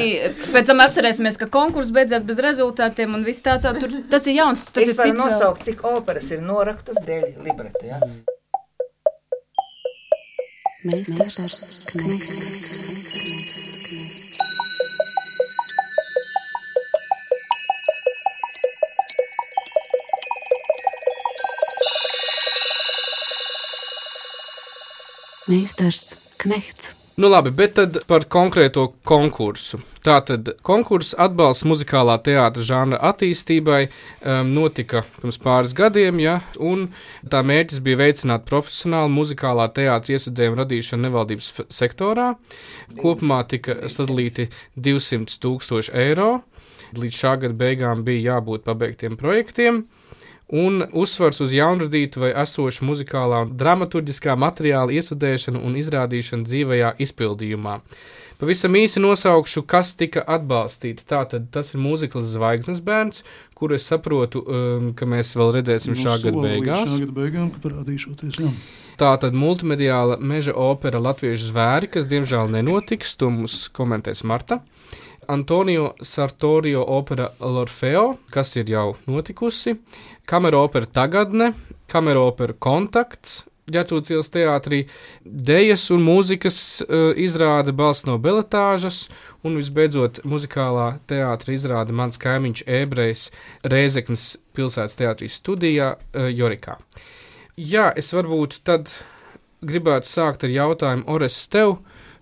pēc 0.53 0.67
tam 0.67 0.79
atcerēsimies, 0.81 1.37
ka 1.39 1.47
konkurss 1.47 1.91
beidzās 1.93 2.25
bez 2.25 2.37
rezultātiem 2.39 3.15
un 3.15 3.25
viss 3.25 3.41
tā 3.41 3.61
tā, 3.61 3.79
tur, 3.79 3.91
tas 4.11 4.27
ir 4.27 4.35
jauns, 4.41 4.65
tas 4.73 4.83
Es 4.85 4.89
ir 4.91 4.95
varu 4.95 5.11
cits. 5.13 5.21
vēl. 5.21 5.31
nosaukt, 5.31 5.63
cik 5.65 5.85
operas 5.85 6.31
ir 6.31 6.41
noraktas 6.41 6.97
dēļ 7.07 7.45
libreta. 7.45 7.85
Ja? 7.85 8.01
Meistars 10.85 11.87
Knechts. 11.93 13.12
Meistars 25.49 26.37
Knechts. 26.39 26.95
Nu 27.17 27.29
labi, 27.29 27.51
bet 27.51 27.75
tad 27.77 27.97
par 28.07 28.25
konkrēto 28.31 28.87
konkursu. 29.05 29.81
Tātad 30.07 30.47
konkurss 30.65 31.17
atbalsts 31.19 31.67
muzikālā 31.69 32.15
teātra 32.25 32.63
žanra 32.65 33.01
attīstībai 33.11 33.81
um, 33.89 34.53
notika 34.55 35.03
pirms 35.19 35.41
pāris 35.43 35.75
gadiem, 35.77 36.23
ja, 36.23 36.39
un 36.57 36.87
tā 37.29 37.43
mērķis 37.45 37.83
bija 37.85 38.01
veicināt 38.01 38.47
profesionālu 38.49 39.11
muzikālā 39.13 39.67
teātra 39.75 40.17
iesudējumu 40.17 40.63
radīšanu 40.63 41.09
nevaldības 41.09 41.51
sektorā. 41.75 42.31
Kopumā 43.03 43.43
tika 43.51 43.77
sadalīti 43.93 44.47
200 44.79 45.43
tūkstoši 45.43 45.97
eiro. 46.07 46.31
Līdz 46.97 47.19
šā 47.19 47.35
gada 47.45 47.59
beigām 47.59 48.07
bija 48.07 48.37
jābūt 48.37 48.65
pabeigtiem 48.69 49.19
projektiem. 49.21 49.85
Un 50.53 50.83
uzsvars 50.93 51.41
uz 51.41 51.53
jaunradītu 51.57 52.21
vai 52.21 52.35
esošu 52.43 52.85
muzikālā 52.85 53.47
un 53.47 53.55
dramaturgiskā 53.57 54.35
materiāla 54.37 54.93
iesudēšanu 54.99 55.63
un 55.65 55.79
izrādīšanu 55.81 56.45
dzīvajā 56.45 56.91
izpildījumā. 57.07 57.79
Pavisam 58.43 58.75
īsi 58.75 58.99
nosaukšu, 58.99 59.63
kas 59.71 59.95
tika 59.95 60.25
atbalstīts. 60.35 61.07
Tātad 61.09 61.47
tas 61.55 61.73
ir 61.73 61.81
mūzikls 61.81 62.27
Zvaigznes 62.35 62.83
bērns, 62.85 63.23
kuru 63.55 63.79
es 63.79 63.87
saprotu, 63.87 64.43
um, 64.43 64.89
ka 64.99 65.07
mēs 65.07 65.31
vēl 65.39 65.55
redzēsim 65.61 65.95
Nu, 65.95 66.01
šā 66.01 66.17
gada 66.19 66.33
soli 66.35 66.43
līdz 66.43 66.57
beigās. 66.59 66.83
Šā 66.91 67.05
gada 67.05 67.17
beigām, 67.21 67.53
ka 67.55 67.63
parādīšoties, 67.63 68.41
jā. 68.43 68.51
Tā 68.99 69.13
tad 69.23 69.37
multimediāla 69.39 70.19
meža 70.21 70.53
opera 70.59 71.01
Latviešu 71.01 71.53
zvēri, 71.53 71.89
kas 71.95 72.11
diemžēl 72.11 72.51
nenotiks, 72.53 73.15
to 73.17 73.31
mums 73.33 73.71
komentēs 73.73 74.21
Marta. 74.29 74.61
Antonio 75.29 75.93
Sartorio 76.03 76.83
opera 76.89 77.31
L'Orfeo, 77.41 78.19
kas 78.33 78.57
ir 78.57 78.73
jau 78.73 78.93
notikusi, 79.07 79.77
kamera 80.27 80.59
opera 80.65 80.87
Tagadne, 80.87 81.53
kamera 81.91 82.27
opera 82.27 82.57
Kontakts, 82.59 83.43
Ģetūts 83.71 84.11
ielas 84.11 84.29
teātrī, 84.35 84.81
dejas 85.23 85.85
un 85.95 86.03
mūzikas 86.03 86.57
uh, 86.83 87.13
izrāde 87.15 87.71
balss 87.71 88.03
no 88.09 88.17
beletāžas, 88.19 89.05
un 89.47 89.55
visbeidzot 89.55 90.19
muzikālā 90.27 90.89
teātra 91.07 91.55
izrāde 91.55 91.95
mans 91.95 92.19
kaimiņš 92.21 92.65
Ebrejs 92.67 93.29
Rēzeknas 93.63 94.27
pilsētas 94.59 94.99
teātrī 94.99 95.31
studijā 95.31 95.93
uh, 95.95 96.27
Jorikā. 96.27 96.81
Jā, 97.55 97.93
es 97.95 98.11
varbūt 98.17 98.59
tad 98.67 98.91
gribētu 99.63 100.11
sākt 100.11 100.43
ar 100.43 100.51
jautājumu, 100.51 101.07
Ores, 101.15 101.39
tev, 101.53 101.79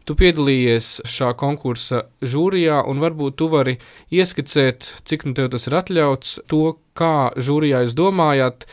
Tu 0.08 0.16
piedalījies 0.16 0.86
šā 1.06 1.34
konkursa 1.38 2.04
žūrijā, 2.24 2.80
un 2.88 3.02
varbūt 3.02 3.36
tu 3.38 3.50
vari 3.52 3.76
ieskicēt, 4.10 4.88
cik 5.06 5.26
nu 5.28 5.36
tev 5.36 5.50
tas 5.52 5.68
ir 5.68 5.76
atļauts, 5.80 6.38
to, 6.50 6.78
kā 6.96 7.30
žūrijā 7.36 7.84
jūs 7.84 7.94
domājat, 7.98 8.66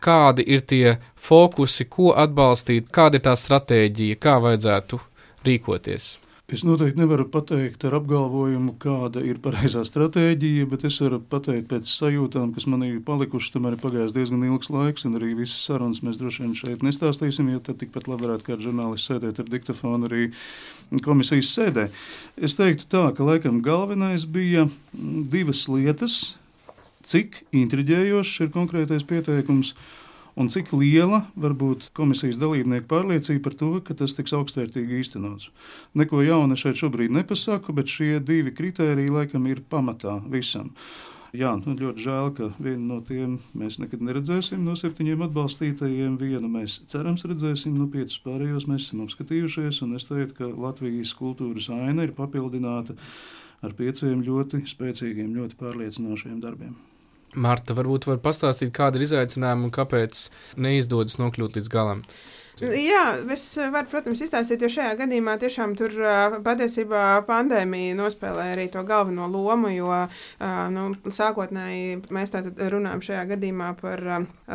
kādi 0.00 0.46
ir 0.48 0.64
tie 0.64 0.96
fokusi, 1.20 1.86
ko 1.86 2.14
atbalstīt, 2.16 2.90
kāda 2.94 3.20
ir 3.20 3.26
tā 3.28 3.36
stratēģija, 3.36 4.18
kā 4.18 4.40
vajadzētu 4.42 5.00
rīkoties. 5.46 6.14
Es 6.50 6.64
noteikti 6.66 6.98
nevaru 6.98 7.28
pateikt 7.30 7.84
ar 7.86 7.94
apgalvojumu, 8.00 8.72
kāda 8.82 9.20
ir 9.22 9.36
pareizā 9.38 9.84
stratēģija, 9.86 10.64
bet 10.72 10.82
es 10.88 10.96
varu 10.98 11.20
pateikt 11.30 11.68
pēc 11.70 11.86
sajūtām, 11.86 12.48
kas 12.56 12.66
man 12.66 12.82
ir 12.88 12.96
palikušas. 13.06 13.52
Tomēr 13.54 13.76
ir 13.76 13.82
pagājis 13.84 14.16
diezgan 14.16 14.42
ilgs 14.48 14.72
laiks, 14.74 15.06
un 15.06 15.14
arī 15.20 15.28
visas 15.38 15.62
sarunas 15.68 16.02
mēs 16.02 16.18
droši 16.18 16.42
vien 16.42 16.56
šeit 16.58 16.82
nestāstīsim, 16.82 17.52
jo 17.54 17.62
tad 17.62 17.78
tikpat 17.78 18.10
labi 18.10 18.26
varētu 18.26 18.48
kāds 18.48 18.66
žurnālists 18.66 19.12
sēdēt 19.12 19.38
ar 19.38 19.52
diktofonu 19.52 20.10
arī 20.10 20.26
komisijas 21.06 21.54
sēdē. 21.54 21.86
Es 22.34 22.58
teiktu 22.58 22.90
tā, 22.90 23.06
ka 23.14 23.30
laikam 23.30 23.62
galvenais 23.62 24.26
bija 24.26 24.66
divas 24.90 25.68
lietas, 25.70 26.18
cik 27.06 27.44
intriģējošs 27.62 28.42
ir 28.42 28.54
konkrētais 28.58 29.06
pieteikums 29.06 29.76
un 30.40 30.48
cik 30.48 30.72
liela 30.72 31.24
var 31.36 31.52
būt 31.58 31.90
komisijas 31.96 32.40
dalībnieku 32.40 32.88
pārliecība 32.88 33.44
par 33.44 33.56
to, 33.60 33.70
ka 33.84 33.96
tas 33.98 34.16
tiks 34.16 34.32
augstvērtīgi 34.36 35.00
īstenots. 35.02 35.50
Neko 36.00 36.24
jaunu 36.24 36.56
šeit 36.56 36.80
šobrīd 36.80 37.12
nepasaku, 37.12 37.76
bet 37.76 37.92
šie 37.92 38.16
divi 38.24 38.54
kriteriji 38.56 39.12
laikam 39.12 39.48
ir 39.50 39.60
pamatā 39.68 40.18
visam. 40.32 40.72
Jā, 41.36 41.52
nu 41.62 41.76
ļoti 41.78 42.02
žēl, 42.02 42.32
ka 42.34 42.48
vienu 42.58 42.88
no 42.88 42.96
tiem 43.06 43.36
mēs 43.54 43.76
nekad 43.78 44.00
neredzēsim 44.02 44.64
no 44.66 44.74
septiņiem 44.78 45.22
atbalstītajiem. 45.28 46.16
Vienu 46.18 46.50
mēs 46.50 46.80
cerams 46.90 47.22
redzēsim, 47.22 47.76
no 47.78 47.86
piecus 47.92 48.18
pārējos 48.24 48.66
mēs 48.66 48.88
esam 48.88 49.04
apskatījušies. 49.06 49.78
Es 49.94 50.10
teiktu, 50.10 50.40
ka 50.40 50.50
Latvijas 50.50 51.14
kultūras 51.14 51.70
aina 51.70 52.08
ir 52.08 52.16
papildināta 52.18 52.98
ar 53.62 53.78
pieciem 53.78 54.24
ļoti 54.26 54.64
spēcīgiem, 54.74 55.36
ļoti 55.38 55.60
pārliecinošiem 55.60 56.40
darbiem. 56.42 56.74
Marta, 57.38 57.76
varbūt 57.78 58.08
var 58.08 58.18
pastāstīt, 58.24 58.72
kāda 58.74 58.98
ir 58.98 59.06
izaicinājuma 59.06 59.68
un 59.68 59.74
kāpēc 59.74 60.24
neizdodas 60.58 61.18
nokļūt 61.20 61.58
līdz 61.58 61.70
galam. 61.70 62.02
Jā, 62.60 63.04
es 63.32 63.44
varu, 63.56 63.88
protams, 63.88 64.20
izstāstīt, 64.20 64.60
jo 64.60 64.68
šajā 64.68 64.92
gadījumā 64.98 65.38
tiešām 65.40 65.72
tur 65.78 65.94
patiesībā 66.44 67.22
pandēmija 67.24 67.94
nospēlēja 67.96 68.52
arī 68.52 68.66
to 68.68 68.82
galveno 68.84 69.24
lomu, 69.32 69.70
jo 69.72 69.88
nu, 70.74 70.82
sākotnēji 71.08 72.02
mēs 72.12 72.34
tātad 72.34 72.60
runājam 72.74 73.00
šajā 73.06 73.22
gadījumā 73.30 73.70
par 73.80 74.04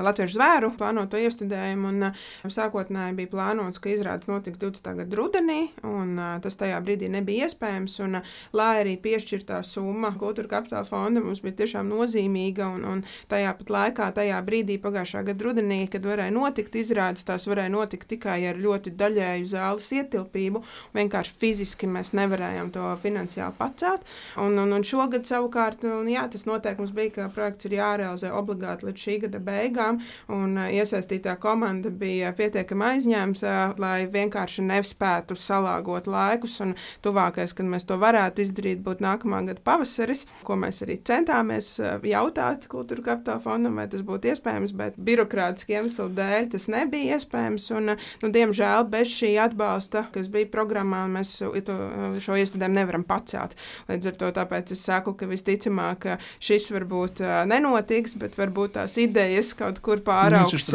latviešu 0.05 0.37
zvēru 0.37 0.69
plānoto 0.77 1.17
iestudējumu, 1.17 1.93
un 1.95 2.51
sākotnēji 2.53 3.15
bija 3.17 3.31
plānots, 3.31 3.81
ka 3.81 3.89
izrādes 3.89 4.29
notiks 4.29 4.61
20. 4.61 4.91
gada 5.01 5.17
rudenī, 5.17 5.57
un 5.81 6.21
tas 6.45 6.61
tajā 6.61 6.77
brīdī 6.85 7.09
nebija 7.09 7.49
iespējams, 7.49 7.97
un 8.05 8.19
lai 8.53 8.69
arī 8.83 8.95
piešķirtā 9.01 9.63
summa 9.65 10.13
kultūra 10.13 10.53
kapitāla 10.59 10.85
fonda 10.85 11.25
mums 11.25 11.41
bija 11.41 11.63
tiešām 11.63 11.89
nozīmīga, 11.89 12.69
un, 12.77 12.85
un 12.85 13.03
tajā 13.33 13.57
pat 13.63 13.75
laikā, 13.79 14.13
tajā 14.21 14.45
brīdī 14.45 14.77
pagājušā 14.85 15.25
gada 15.31 15.49
rudenī, 15.49 15.81
kad 15.89 16.05
varēja 16.05 16.37
notikt 16.37 16.77
izrādes, 16.77 17.25
tās 17.25 17.49
varēja 17.49 17.73
notikt 17.73 17.94
notika 17.95 18.07
tikai 18.11 18.47
ar 18.49 18.57
ļoti 18.59 18.91
daļēju 18.97 19.47
zāles 19.47 19.91
ietilpību. 19.95 20.61
Vienkārši 20.95 21.35
fiziski 21.39 21.87
mēs 21.87 22.13
nevarējām 22.13 22.71
to 22.71 22.83
finansiāli 23.01 23.55
pacelt. 23.57 24.03
Un, 24.37 24.57
un, 24.59 24.73
un 24.73 24.83
šogad 24.83 25.25
savukārt, 25.25 25.83
un, 25.83 26.07
jā, 26.09 26.27
tas 26.31 26.45
noteikums 26.45 26.91
bija, 26.91 27.11
ka 27.15 27.29
projekts 27.29 27.65
ir 27.65 27.77
jārealizē 27.77 28.31
obligāti 28.35 28.87
līdz 28.87 28.99
šī 28.99 29.17
gada 29.25 29.39
beigām. 29.39 30.01
Un 30.27 30.57
iesaistītā 30.57 31.37
komanda 31.39 31.89
bija 31.89 32.33
pietiekami 32.35 32.85
aizņemta, 32.91 33.75
lai 33.79 34.07
vienkārši 34.11 34.65
nespētu 34.65 35.37
salāgot 35.37 36.07
laikus. 36.07 36.59
Tuvākais, 37.03 37.53
kad 37.55 37.67
mēs 37.67 37.87
to 37.87 37.97
varētu 38.01 38.43
izdarīt, 38.43 38.83
būtu 38.83 39.05
nākamā 39.05 39.41
gada 39.49 39.63
pavasaris, 39.63 40.25
ko 40.43 40.57
mēs 40.59 40.81
arī 40.85 40.99
centāmies 41.05 41.75
jautāt 42.05 42.67
kultūra 42.71 43.11
kapitāla 43.11 43.43
fondam, 43.43 43.79
vai 43.79 43.87
tas 43.91 44.03
būtu 44.05 44.31
iespējams, 44.31 44.73
bet 44.75 44.99
birokrātiski 44.99 45.77
iemeslu 45.77 46.09
dēļ 46.15 46.49
tas 46.55 46.69
nebija 46.71 47.19
iespējams. 47.19 47.69
Un, 47.75 47.84
nu, 47.93 48.31
diemžēl 48.33 48.87
bez 48.91 49.13
šī 49.15 49.35
atbalsta, 49.45 50.05
kas 50.13 50.29
bija 50.31 50.49
programmā, 50.51 51.05
mēs 51.11 51.37
to, 51.39 51.77
šo 52.23 52.37
iestudējumu 52.41 52.79
nevaram 52.79 53.05
pacelt. 53.07 53.55
Līdz 53.89 54.11
ar 54.11 54.19
to 54.21 54.31
tāpēc 54.39 54.73
es 54.75 54.83
saku, 54.85 55.15
ka 55.17 55.29
visticamāk 55.29 56.07
šis 56.43 56.69
varbūt 56.73 57.21
nenotiks, 57.49 58.17
bet 58.19 58.37
varbūt 58.39 58.75
tās 58.79 58.97
idejas 59.01 59.53
kaut 59.57 59.81
kur 59.85 60.01
pāraugs 60.05 60.69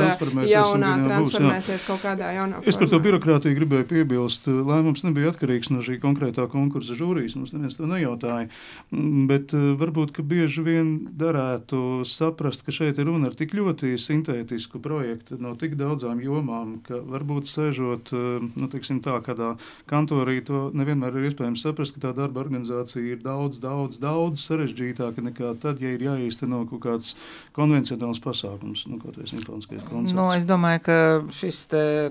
jaunā, 0.50 0.92
transformēsies 1.06 1.86
kaut 1.88 2.04
kādā 2.04 2.32
jaunā. 2.36 2.62
Es 2.68 2.78
par 2.80 2.90
to 2.90 3.00
birokrātiju 3.02 3.58
gribēju 3.58 3.88
piebilst. 3.90 4.48
Lēmums 4.50 5.04
nebija 5.06 5.32
atkarīgs 5.32 5.72
no 5.74 5.84
šī 5.84 5.98
konkrētā 6.02 6.46
konkursa 6.50 6.96
žūrijas. 6.98 7.36
Mums 7.38 7.54
neviens 7.54 7.76
to 7.78 7.88
nejautāja. 7.88 8.48
Mm, 8.92 9.26
bet 9.30 9.54
varbūt, 9.54 10.14
ka 10.16 10.24
bieži 10.26 10.64
vien 10.66 10.92
darētu 11.20 12.02
saprast, 12.08 12.64
ka 12.66 12.74
šeit 12.74 13.00
ir 13.00 13.08
runa 13.10 13.30
ar 13.30 13.36
tik 13.38 13.54
ļoti 13.56 13.94
sintētisku 14.00 14.80
projektu 14.82 15.38
no 15.40 15.54
tik 15.58 15.76
daudzām 15.80 16.20
jomām, 16.24 16.78
ka 16.86 16.99
varbūt 17.06 17.48
sēžot 17.50 18.12
eh, 18.14 18.48
nu, 18.60 18.68
tā, 18.70 19.16
kādā 19.26 19.54
kantorī, 19.90 20.40
to 20.44 20.68
nevienmēr 20.76 21.16
ir 21.18 21.30
iespējams 21.30 21.64
saprast, 21.64 21.96
ka 21.96 22.08
tā 22.08 22.14
darba 22.16 22.42
organizācija 22.44 23.02
ir 23.14 23.22
daudz, 23.24 23.60
daudz, 23.62 24.00
daudz 24.02 24.44
sarežģītāka 24.48 25.24
nekā 25.30 25.54
tad, 25.62 25.82
ja 25.82 25.94
ir 25.94 26.04
jāīsteno 26.06 26.62
kaut 26.70 26.84
kāds 26.84 27.14
konvencionāls 27.56 28.22
pasākums, 28.24 28.86
nu, 28.90 29.00
kaut 29.02 29.18
vai 29.20 29.28
simfoniskais 29.30 29.84
koncerts. 29.88 30.16
Nu, 30.16 30.28
es 30.36 30.46
domāju, 30.48 30.84
ka 30.86 30.98
šis 31.34 31.62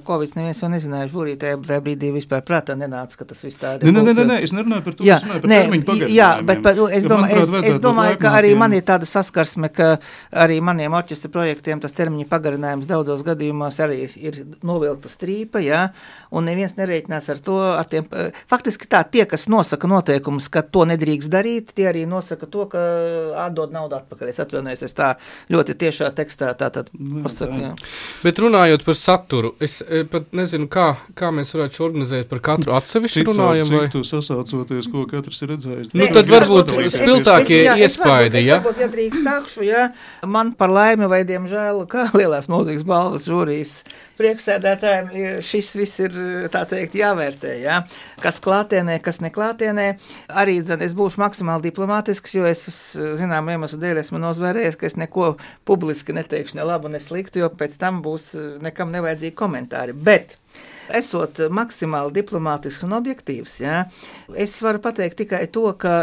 Covid 0.08 0.36
neviens 0.38 0.62
jau 0.64 0.70
nezināja, 0.72 1.10
žūrī 1.12 1.36
tajā 1.40 1.60
brīdī 1.60 2.12
vispār 2.16 2.44
prātā 2.46 2.76
nenāca, 2.80 3.20
ka 3.20 3.28
tas 3.30 3.42
viss 3.46 3.60
tā 3.60 3.76
ir. 3.78 3.88
Nē, 3.88 4.04
nē, 4.04 4.14
nē, 4.18 4.26
nē, 4.30 4.40
es 4.46 4.54
nerunāju 4.56 4.86
par 4.86 4.98
to, 4.98 5.08
jā, 5.08 5.20
es 5.20 5.26
runāju 5.26 5.44
par 5.44 5.52
nē, 5.52 5.60
termiņu 5.64 5.88
pagarinājumu. 5.90 6.18
Jā, 6.18 6.30
bet 6.50 6.64
par, 6.66 6.82
es, 6.96 7.08
domāju, 7.10 7.42
es, 7.44 7.72
es 7.74 7.82
domāju, 7.84 8.20
ka 8.22 8.34
arī 8.40 8.54
man 8.60 8.76
ir 8.78 8.86
tāda 8.88 9.10
saskarsme, 9.10 9.72
ka 9.74 9.90
arī 10.46 10.60
maniem 10.66 10.96
orķestra 11.00 11.32
projektiem 11.34 11.82
tas 11.84 11.96
termiņu 11.98 12.28
pagarinājums 12.30 12.90
daudzos 12.90 13.24
gadījumos 13.28 13.80
arī 13.84 14.02
ir 14.18 14.42
novilkta 14.70 15.10
strīpa, 15.12 15.62
jā, 15.64 15.88
un 16.36 16.46
neviens 16.48 16.76
nerēķinās 16.78 17.30
ar 17.34 17.42
to. 17.44 17.58
Ar 17.80 17.88
tiem, 17.90 18.08
eh, 18.14 18.32
faktiski 18.50 18.88
tā, 18.90 19.02
tie, 19.10 19.26
kas 19.30 19.48
nosaka 19.52 19.90
noteikumus, 19.90 20.50
ka 20.54 20.62
to 20.62 20.86
nedrīkst 20.90 21.32
darīt, 21.34 21.74
tie 21.76 21.90
arī 21.92 22.06
nosaka 22.10 22.46
to, 22.46 22.68
ka 22.72 22.80
atdod 23.46 23.74
naudu 23.76 23.98
atpakaļ. 24.00 24.30
Es 24.30 24.42
atvainojos, 24.44 24.84
es 24.86 24.94
tā 24.98 25.16
ļoti 25.50 25.76
tiešā 25.80 26.12
tekstā 26.16 26.54
tā 26.58 26.70
tad 26.74 26.92
pasaku. 27.24 27.60
Jā. 27.60 27.74
Bet 28.24 28.42
runājot 28.42 28.86
par 28.86 28.98
saturu, 29.00 29.54
es 29.60 29.82
eh, 29.82 30.06
pat 30.10 30.32
nezinu, 30.36 30.70
kā, 30.72 30.92
kā 31.18 31.32
mēs 31.36 31.54
varētu 31.56 31.86
organizēt 31.90 32.30
par 32.30 32.44
katru 32.52 32.76
atsevišķu 32.78 33.26
runājumu. 33.32 33.80
Vai 33.80 33.90
tu 33.94 34.04
sasaucoties, 34.08 34.90
ko 34.92 35.06
katrs 35.10 35.42
ir 35.46 35.54
redzējis? 35.54 35.94
Nu, 35.98 36.10
tad 36.14 36.30
varbūt 36.30 36.74
spilgtākie 36.94 37.64
iespaidi, 37.80 38.44
ja? 38.46 38.60
Varbūt, 38.60 38.84
ja 38.84 38.90
drīkst 38.92 39.26
sākšu, 39.26 39.66
ja 39.68 39.88
man 40.28 40.54
par 40.60 40.74
laimi 40.74 41.10
vai 41.12 41.24
diemžēl, 41.28 41.84
kā 41.90 42.10
lielās 42.18 42.50
mūzikas 42.52 42.86
balvas 42.88 43.28
žūrijas 43.30 43.80
priekšsēdētājiem 44.60 45.42
šis 45.46 45.72
viss 45.78 46.00
ir 46.04 46.16
teikt, 46.52 46.96
jāvērtē. 46.98 47.54
Ja? 47.62 47.84
Kas 48.22 48.40
klātienē, 48.44 49.00
kas 49.02 49.20
neklātienē. 49.24 49.98
Arī 50.30 50.60
zin, 50.62 50.82
es 50.82 50.94
būšu 50.94 51.22
maksimāli 51.22 51.70
diplomātisks, 51.70 52.36
jo 52.36 52.46
es 52.46 52.66
zinām 53.20 53.50
iemeslu 53.50 53.80
dēļ 53.80 54.02
esmu 54.04 54.20
nozvērējies, 54.20 54.78
ka 54.80 54.88
es 54.90 54.98
neko 55.00 55.38
publiski 55.66 56.14
neteikšu 56.14 56.60
ne 56.60 56.68
labu, 56.68 56.90
ne 56.90 57.00
sliktu, 57.00 57.44
jo 57.44 57.50
pēc 57.50 57.78
tam 57.80 58.02
būs 58.06 58.34
nekam 58.64 58.92
nevajadzīgi 58.92 59.36
komentāri. 59.36 59.94
Bet 59.94 60.38
esot 60.90 61.40
maksimāli 61.54 62.16
diplomātisks 62.20 62.86
un 62.88 62.98
objektīvs, 62.98 63.60
ja, 63.62 63.84
es 64.36 64.58
varu 64.66 64.82
pateikt 64.84 65.22
tikai 65.24 65.46
to, 65.54 65.70
ka 65.80 66.02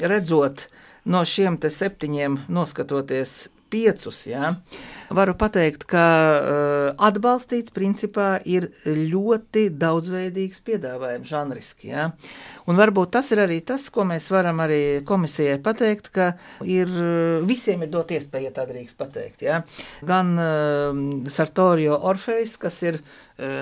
redzot 0.00 0.68
no 1.08 1.24
šiem 1.24 1.56
septiņiem, 1.56 2.44
noskatoties 2.52 3.48
piecus, 3.70 4.24
ja, 4.28 4.54
varu 5.14 5.34
pateikt, 5.38 5.84
ka 5.90 6.04
uh, 6.04 7.06
atbalstīts 7.08 7.72
principā 7.74 8.36
ir 8.46 8.68
ļoti 8.86 9.68
daudzveidīgs 9.80 10.62
piedāvājums, 10.66 11.30
žanriski. 11.30 11.90
Ja? 11.90 12.10
Un 12.70 12.78
varbūt 12.78 13.14
tas 13.16 13.30
ir 13.34 13.42
arī 13.42 13.58
tas, 13.66 13.88
ko 13.90 14.04
mēs 14.06 14.28
varam 14.30 14.62
arī 14.62 15.00
komisijai 15.06 15.58
pateikt, 15.62 16.12
ka 16.14 16.28
ir, 16.62 16.92
visiem 17.46 17.82
ir 17.82 17.90
dot 17.90 18.12
iespēja, 18.14 18.50
ja 18.50 18.56
tā 18.60 18.66
drīkst 18.70 18.98
pateikt. 19.00 19.42
Ja? 19.46 19.62
Gan 20.06 20.36
uh, 20.38 21.02
Sartorio 21.32 21.98
Orfejs, 22.10 22.54
kas 22.60 22.78
ir, 22.86 23.00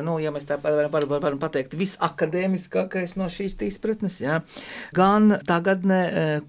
nu, 0.04 0.18
ja 0.18 0.32
mēs 0.34 0.48
tā 0.48 0.59
varam, 0.61 0.90
varam, 0.92 1.16
varam 1.22 1.40
pateikt, 1.40 1.76
visakadēmiskākais 1.78 3.16
no 3.20 3.28
šīs 3.32 3.56
izpratnes, 3.68 4.20
ja? 4.24 4.40
gan 4.96 5.36
tagadne, 5.48 6.02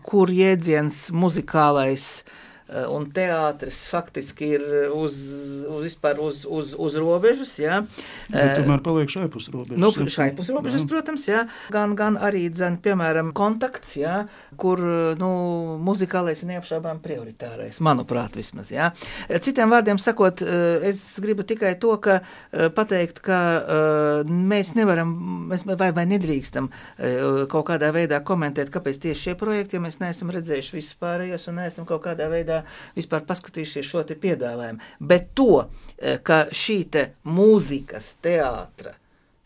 kur 0.03 0.31
jēdziens 0.33 1.09
muzikālais 1.15 2.05
eh, 2.23 2.48
un 2.89 3.07
teātris 3.13 3.81
faktiski 3.89 4.53
ir 4.57 4.65
uz, 4.93 5.17
uz, 5.69 5.95
uz, 5.95 6.43
uz, 6.45 6.73
uz 6.77 6.97
robežas. 7.01 7.55
Jā. 7.61 7.81
Bet 8.29 8.59
tomēr 8.59 8.83
paliek 8.85 9.09
šai 9.11 9.27
pusrobežas. 9.31 9.79
Nu, 9.81 9.91
jā. 9.95 10.07
šai 10.13 10.29
pusrobežas, 10.37 10.83
Jā. 10.85 10.89
protams, 10.91 11.25
jā. 11.29 11.43
Gan, 11.73 11.95
gan 11.97 12.17
arī, 12.21 12.45
dzen, 12.53 12.77
piemēram, 12.83 13.31
kontakts, 13.37 13.95
jā, 13.99 14.21
kur 14.59 14.81
nu, 15.19 15.31
muzikālais 15.85 16.43
ir 16.43 16.51
neapšaubām 16.53 17.01
prioritārais, 17.03 17.79
manuprāt, 17.85 18.37
vismaz. 18.39 18.71
Jā. 18.73 18.91
Citiem 19.41 19.71
vārdiem 19.73 19.99
sakot, 20.01 20.43
eh, 20.43 20.89
es 20.89 21.01
gribu 21.23 21.45
tikai 21.47 21.73
to, 21.81 21.95
ka 22.03 22.19
eh, 22.19 22.69
pateikt, 22.75 23.21
ka 23.25 23.39
eh, 23.59 24.29
mēs 24.29 24.73
nevaram, 24.77 25.13
mēs 25.51 25.65
vai, 25.67 25.91
vai 25.95 26.05
nedrīkstam 26.09 26.69
eh, 26.69 27.45
kaut 27.51 27.67
kādā 27.71 27.91
veidā 27.95 28.21
komentēt, 28.25 28.71
kāpēc 28.73 29.01
tieši 29.05 29.29
šie 29.29 29.35
projekti, 29.39 29.77
ja 29.77 29.83
mēs 29.83 29.99
neesam 30.03 30.31
redzējuši 30.33 30.75
visus 30.77 30.97
pārējos 31.01 31.49
un 31.51 31.59
neesam 31.61 31.87
kaut 31.89 32.03
kādā 32.05 32.29
veidā 32.31 32.58
vispār 32.95 33.25
paskatījušies 33.29 33.91
šo 33.91 34.03
te 34.07 34.17
piedāvājumu. 34.19 34.79
Bet 34.99 35.33
to, 35.35 35.65
eh, 35.97 36.17
ka 36.23 36.45
šī 36.51 36.79
te 36.91 37.05
mūzikas 37.25 38.15
teātra 38.23 38.95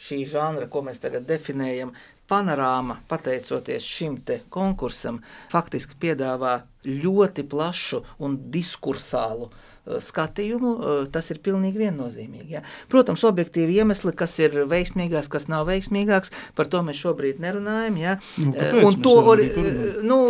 šī 0.04 0.24
žanra, 0.28 0.68
ko 0.70 0.84
mēs 0.84 1.00
tagad 1.00 1.28
definējam, 1.28 1.94
panorāma, 2.30 2.98
pateicoties 3.08 3.86
šim 3.86 4.18
te 4.26 4.40
konkursam, 4.54 5.20
faktiski 5.52 5.98
piedāvā 6.00 6.62
ļoti 6.88 7.46
plašu 7.48 8.02
un 8.24 8.38
diskursālu 8.52 9.50
eh, 9.50 10.00
skatījumu, 10.04 10.74
eh, 10.74 11.02
tas 11.14 11.30
ir 11.34 11.42
pilnīgi 11.46 11.84
viennozīmīgi. 11.84 12.56
Ja. 12.56 12.64
Protams, 12.92 13.26
objektīvi 13.28 13.80
iemesli, 13.82 14.16
kas 14.18 14.38
ir 14.44 14.64
veiksmīgāks, 14.72 15.32
kas 15.32 15.50
nav 15.52 15.68
veiksmīgāks, 15.72 16.34
par 16.58 16.72
to 16.72 16.84
mēs 16.88 17.02
šobrīd 17.04 17.44
nerunājam. 17.44 18.00
Ja. 18.02 18.18
Nu, 18.40 18.88
un 18.88 19.02
to, 19.04 19.18
parunāt? 19.28 20.02
nu, 20.08 20.22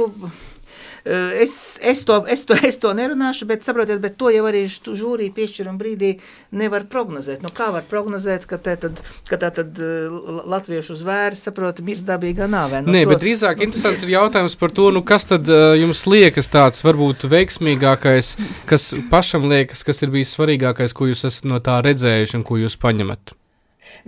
Es, 1.05 1.77
es, 1.83 2.05
to, 2.07 2.21
es, 2.31 2.45
to, 2.47 2.55
es 2.63 2.77
to 2.79 2.93
nerunāšu, 2.95 3.43
bet 3.49 3.65
saprotiet, 3.67 3.99
bet 3.99 4.13
to 4.15 4.29
jau 4.31 4.45
arī 4.47 4.61
žūrija 4.71 5.33
piešķiruma 5.35 5.75
brīdī 5.75 6.13
nevar 6.55 6.85
prognozēt. 6.87 7.41
Nu, 7.43 7.51
kā 7.51 7.73
var 7.75 7.83
prognozēt, 7.89 8.45
ka, 8.47 8.55
tad, 8.63 9.01
ka 9.27 9.39
tā 9.41 9.49
tad 9.51 9.75
eh, 9.83 10.07
latviešu 10.47 10.95
zvērs, 11.01 11.43
saprot, 11.49 11.83
mirst 11.83 12.07
dabīgā 12.07 12.47
nāvē? 12.47 12.85
Nu, 12.87 12.95
Nē, 12.95 13.03
to- 13.03 13.11
bet 13.11 13.25
drīzāk 13.25 13.65
interesants 13.67 14.07
ir 14.07 14.13
jautājums 14.15 14.55
par 14.63 14.71
to, 14.71 14.87
nu, 14.95 15.03
kas 15.03 15.27
tad 15.27 15.51
uh, 15.51 15.73
jums 15.75 16.05
liekas 16.07 16.47
tāds 16.53 16.79
varbūt 16.87 17.27
veiksmīgākais, 17.35 18.33
kas 18.71 18.93
pašam 19.11 19.51
liekas, 19.51 19.83
kas 19.83 19.99
ir 20.07 20.15
bijis 20.15 20.31
svarīgākais, 20.37 20.95
ko 20.95 21.11
jūs 21.11 21.27
esat 21.27 21.51
no 21.51 21.59
tā 21.59 21.81
redzējuši 21.83 22.39
un 22.39 22.47
ko 22.47 22.63
jūs 22.63 22.79
paņemat. 22.79 23.35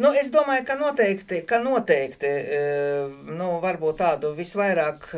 Nu, 0.01 0.11
es 0.13 0.31
domāju, 0.33 0.65
ka 0.67 0.79
noteikti, 0.79 1.43
ka 1.47 1.61
noteikti 1.63 2.31
eh, 2.31 3.13
nu, 3.35 3.55
varbūt 3.63 4.01
tādu 4.01 4.33
visvairāk 4.37 5.11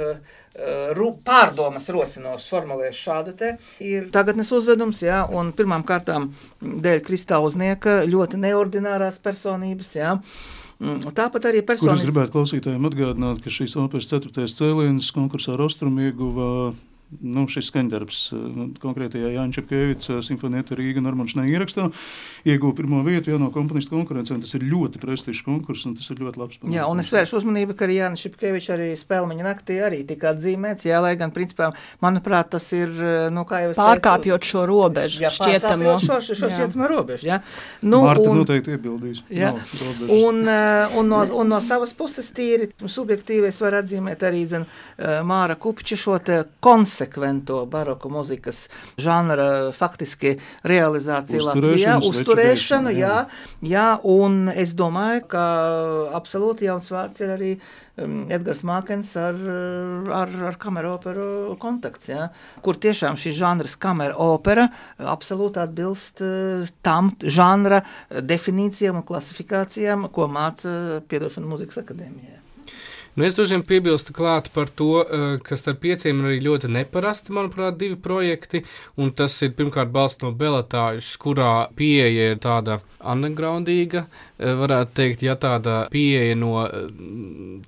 ru, 0.98 1.12
pārdomas 1.22 1.84
rosinos 1.94 2.48
formulēšu 2.50 2.98
šādu 2.98 3.34
te 3.38 3.52
ir 3.84 4.08
tagadnes 4.14 4.50
uzvedums, 4.56 5.04
jā, 5.06 5.20
un 5.30 5.52
pirmām 5.54 5.84
kārtām 5.86 6.32
dēļ 6.62 7.04
Kristauznieka 7.06 8.00
ļoti 8.10 8.40
neordinārās 8.42 9.20
personības, 9.22 9.92
jā. 10.00 10.16
Mm, 10.78 11.14
Tāpat 11.18 11.48
arī 11.50 11.64
Kur 11.66 11.94
es 11.94 12.04
gribētu 12.06 12.36
klausītājiem 12.36 12.84
atgādināt, 12.90 13.42
ka 13.42 13.54
šīs 13.54 13.74
operas 13.82 14.10
ceturtais 14.12 14.54
cēliens 14.58 15.10
konkursā 15.14 15.56
Rostrum 15.58 15.98
ieguva 16.02 16.74
nu, 17.22 17.46
šis 17.52 17.70
skaņdarbs 17.72 18.22
eh, 18.36 18.60
konkrētajā 18.84 19.32
Jāņa 19.36 19.58
Čepkevica 19.60 20.20
simfonieta 20.26 20.78
Rīga 20.78 21.04
Normanšanai 21.06 21.50
ierakstā. 21.52 21.90
Ieguva 22.48 22.76
pirmo 22.78 23.02
vietu 23.06 23.34
jau 23.34 23.40
no 23.42 23.50
komponistu 23.54 23.96
konkurencē, 23.96 24.40
tas 24.44 24.56
ir 24.58 24.66
ļoti 24.68 25.02
prestižs 25.04 25.44
konkurss, 25.46 25.88
un 25.90 25.98
tas 26.00 26.10
ir 26.14 26.22
ļoti 26.24 26.42
labs. 26.42 26.62
Jā, 26.74 26.88
un 26.90 27.04
es 27.04 27.12
vēršu 27.14 27.42
uzmanību, 27.42 27.78
ka 27.78 27.88
arī 27.88 28.00
Jānis 28.02 28.26
Šepkevičs 28.26 28.72
arī 28.76 28.90
spēlmeņa 29.00 29.48
naktī 29.48 29.80
arī 29.84 30.02
tika 30.08 30.34
atzīmēts, 30.34 30.88
jā, 30.88 31.02
lai 31.04 31.16
gan, 31.20 31.34
principā, 31.36 31.72
manuprāt, 32.04 32.52
tas 32.56 32.68
ir, 32.76 32.92
nu, 33.34 33.46
kā 33.48 33.64
jau 33.66 33.74
es 33.74 33.82
Pārkāpjot 33.82 34.48
šo 34.48 34.66
robežu, 34.70 35.24
jā, 35.26 35.32
šķietamo. 35.34 35.98
šo, 36.04 36.20
šo, 36.24 36.38
šo 36.38 36.52
šķietamo 36.54 36.90
robežu, 36.92 37.30
jā. 37.32 37.42
Nu, 37.82 38.04
Marta 38.06 38.30
un- 38.32 38.42
noteikti 38.42 38.76
iebildīs. 38.76 39.24
Jā. 39.32 39.52
Nav. 39.54 40.10
Un, 40.10 40.48
eh, 40.48 40.98
un, 40.98 41.08
no, 41.08 41.22
un 41.40 41.48
no 41.48 41.60
savas 41.62 41.94
puses, 41.94 42.30
tīri 42.36 42.70
subjektīvi, 42.82 43.50
es 43.52 43.60
varu 43.62 43.82
atzīmēt 43.82 44.24
arī 44.28 44.44
eh, 44.48 44.66
Māra 45.28 45.58
Kupča 45.60 45.98
šo 46.00 46.18
te 46.24 46.44
konsekvento 46.98 47.66
baroku 47.70 48.10
mūzikas 48.10 48.68
žanra 48.98 49.72
faktiski 49.72 50.38
realizāciju 50.66 51.46
Latvijā, 51.46 51.98
Uzturēšanu, 52.02 52.94
jā, 52.98 53.28
veicināšanu, 53.28 53.70
jā, 53.70 53.88
un 54.04 54.50
es 54.50 54.74
domāju, 54.74 55.28
ka 55.30 55.44
absolūti 56.18 56.66
jauns 56.66 56.90
vārds 56.90 57.22
ir 57.22 57.34
arī 57.36 57.52
um, 58.02 58.26
Edgars 58.34 58.64
Mākens 58.66 59.14
ar, 59.20 59.38
ar, 60.10 60.34
ar 60.50 60.58
kameru 60.58 60.96
operu 60.96 61.28
kontakts, 61.62 62.10
jā, 62.10 62.32
kur 62.66 62.80
tiešām 62.82 63.18
šis 63.20 63.38
žanrs 63.38 63.78
kamera 63.78 64.18
opera 64.18 64.68
absolūti 64.98 65.62
atbilst 65.62 66.26
eh, 66.26 66.66
tam 66.82 67.14
žanra 67.22 67.84
definīcijām 68.10 69.04
un 69.04 69.06
klasifikācijām, 69.06 70.10
ko 70.10 70.28
māca 70.32 71.04
Piedošana 71.08 71.48
muzikas 71.48 71.84
akadēmijā. 71.84 72.47
Nu, 73.18 73.26
es 73.26 73.34
droši 73.34 73.56
vien 73.56 73.64
piebilstu 73.66 74.14
klāt 74.14 74.52
par 74.54 74.70
to, 74.70 75.02
eh, 75.02 75.40
ka 75.42 75.56
starp 75.58 75.80
pieciem 75.82 76.20
ir 76.20 76.26
arī 76.28 76.42
ļoti 76.46 76.70
neparasti, 76.70 77.32
manuprāt, 77.34 77.78
divi 77.80 77.96
projekti. 77.96 78.62
Un 78.96 79.10
tas 79.10 79.42
ir 79.42 79.56
pirmkārt 79.58 79.90
balsts 79.92 80.22
no 80.22 80.30
Belatāžas, 80.32 81.18
kurā 81.18 81.68
pieeja 81.74 82.28
ir 82.34 82.36
tāda 82.38 82.80
undergroundīga, 83.02 84.06
eh, 84.38 84.54
varētu 84.54 84.94
teikt, 84.94 85.24
ja 85.24 85.36
tāda 85.36 85.90
pieeja 85.90 86.36
no, 86.38 86.68
eh, 86.68 86.70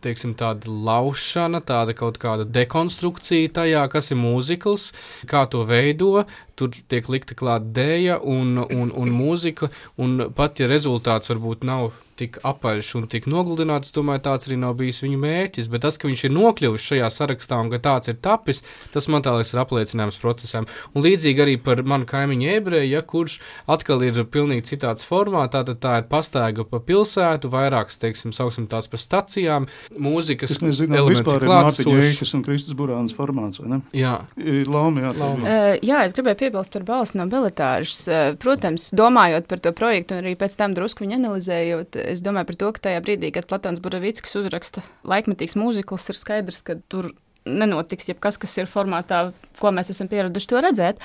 teiksim, 0.06 0.36
tāda 0.36 0.68
laušana, 0.68 1.62
tāda 1.66 1.96
kaut 1.96 2.20
kāda 2.20 2.46
dekonstrukcija 2.46 3.50
tajā, 3.50 3.90
kas 3.90 4.12
ir 4.12 4.18
mūzikls, 4.18 4.94
kā 5.26 5.50
to 5.50 5.66
veido. 5.66 6.28
Tur 6.56 6.70
tiek 6.70 7.10
likta 7.10 7.34
klāt 7.34 7.74
dēja 7.74 8.22
un, 8.24 8.60
un, 8.70 8.92
un 8.92 9.10
mūzika, 9.10 9.72
un 9.98 10.32
pat 10.32 10.60
ja 10.60 10.68
rezultāts 10.68 11.30
varbūt 11.30 11.64
nav 11.64 11.92
tik 12.20 12.40
apaļš 12.46 12.92
un 13.00 13.08
tik 13.12 13.28
nogludināts, 13.32 13.94
domāju, 13.96 14.24
tāds 14.28 14.50
arī 14.50 14.60
nav 14.62 14.76
bijis 14.80 15.02
viņu 15.04 15.20
mērķis. 15.22 15.70
Bet 15.72 15.86
tas, 15.86 16.00
ka 16.00 16.10
viņš 16.10 16.26
ir 16.28 16.34
nokļuvis 16.36 16.88
šajā 16.92 17.10
sarakstā 17.16 17.60
un 17.64 17.72
ka 17.74 17.82
tāds 17.90 18.12
ir 18.12 18.20
tapis, 18.24 18.64
tas 18.94 19.10
man 19.12 19.26
tā 19.26 19.36
liekas 19.38 19.54
ir 19.56 19.64
apliecinājums 19.64 20.20
procesam. 20.22 20.68
Un 20.94 21.06
līdzīgi 21.06 21.46
arī 21.46 21.56
par 21.64 21.84
manu 21.88 22.08
kaimiņu 22.10 22.52
ebreju, 22.58 22.90
ja, 22.92 23.04
kurš 23.06 23.40
atkal 23.70 24.04
ir 24.08 24.22
pilnīgi 24.30 24.68
citāds 24.74 25.08
formā, 25.08 25.46
tātad 25.52 25.82
tā 25.84 26.00
ir 26.02 26.10
pastaiga 26.12 26.68
pa 26.68 26.82
pilsētu, 26.84 27.52
vairākas, 27.54 28.00
teiksim, 28.02 28.36
sauksim 28.36 28.68
tās 28.72 28.92
pa 28.92 29.00
stacijām, 29.00 29.70
mūzikas 29.96 30.60
elements 30.60 31.24
ir 31.24 31.46
klātesošs. 31.48 32.36
Un 32.40 32.46
Kristus 32.46 32.76
Burāns 32.78 33.16
formāts, 33.16 33.60
vai 33.62 33.74
ne? 33.74 33.82
Jā, 33.96 34.20
Ir 34.50 34.70
Lauma, 34.72 35.04
jā, 35.04 35.12
bija. 35.14 35.34
Uh, 35.44 35.76
jā, 35.86 36.02
es 36.08 36.16
gribēju 36.16 36.40
piebilst 36.40 36.74
par 36.74 36.86
balsi 36.88 37.18
no 37.20 37.26
Belitāžas. 37.30 38.02
Uh, 38.08 38.20
protams, 38.40 38.90
domājot 38.96 39.50
par 39.50 39.62
to 39.64 39.74
projektu 39.76 40.16
un 40.16 40.24
arī 40.24 40.36
pēc 40.40 40.56
tam 40.60 40.76
drusku 40.78 41.06
viņu 41.06 41.18
analizējot, 41.20 42.00
es 42.12 42.24
domāju 42.26 42.52
par 42.52 42.60
to, 42.62 42.70
ka 42.76 42.86
tajā 42.88 43.02
brīdī, 43.06 43.32
kad 43.36 43.48
Platons 43.50 43.82
Buravickis 43.84 44.38
uzraksta 44.42 44.84
laikmetīgs 45.08 45.58
mūzikls, 45.60 46.10
ir 46.12 46.20
skaidrs, 46.20 46.62
ka 46.66 46.78
tur 46.92 47.12
nenotiks 47.50 48.10
jebkas, 48.12 48.38
kas 48.42 48.58
ir 48.60 48.70
formātā, 48.70 49.30
ko 49.60 49.72
mēs 49.74 49.92
esam 49.94 50.10
pieraduši 50.12 50.50
to 50.52 50.64
redzēt. 50.66 51.04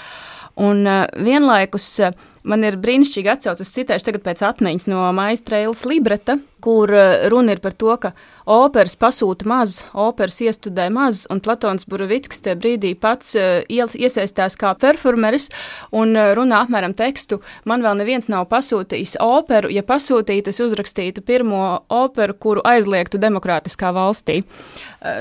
Un 0.61 0.85
uh, 0.87 1.05
vienlaikus 1.25 1.87
uh, 2.05 2.17
man 2.45 2.65
ir 2.67 2.79
brīnišķīgi 2.81 3.33
atcaucas, 3.33 3.73
citēšu 3.75 4.11
tagad 4.11 4.25
pēc 4.27 4.43
atmiņas 4.51 4.89
no 4.93 5.05
Maistreilas 5.17 5.85
libreta, 5.89 6.39
kur 6.65 6.89
uh, 6.93 7.27
runa 7.33 7.57
ir 7.57 7.61
par 7.61 7.75
to, 7.77 7.93
ka 8.01 8.15
operas 8.49 8.95
pasūta 9.01 9.49
maz, 9.49 9.79
operas 9.93 10.39
iestudē 10.45 10.87
maz, 10.93 11.25
un 11.33 11.41
Platons 11.45 11.85
Buravickis 11.89 12.41
tajā 12.45 12.57
brīdī 12.61 12.95
pats 13.01 13.35
iel- 13.37 13.97
iesaistās 13.97 14.57
kā 14.61 14.73
performeris 14.81 15.51
un 15.93 16.17
uh, 16.17 16.33
runā 16.37 16.63
apmēram 16.65 16.97
tekstu. 16.97 17.41
Man 17.69 17.85
vēl 17.85 18.01
neviens 18.01 18.31
nav 18.33 18.47
pasūtījis 18.53 19.19
operu, 19.25 19.73
ja 19.73 19.85
pasūtītu, 19.85 20.53
es 20.53 20.63
uzrakstītu 20.65 21.25
pirmo 21.25 21.85
operu, 21.93 22.37
kuru 22.37 22.65
aizliegtu 22.65 23.21
demokrātiskā 23.21 23.93
valstī. 23.97 24.43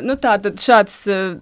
Nu, 0.04 0.16
tā 0.16 0.38
tad 0.40 0.62
šāds 0.64 0.94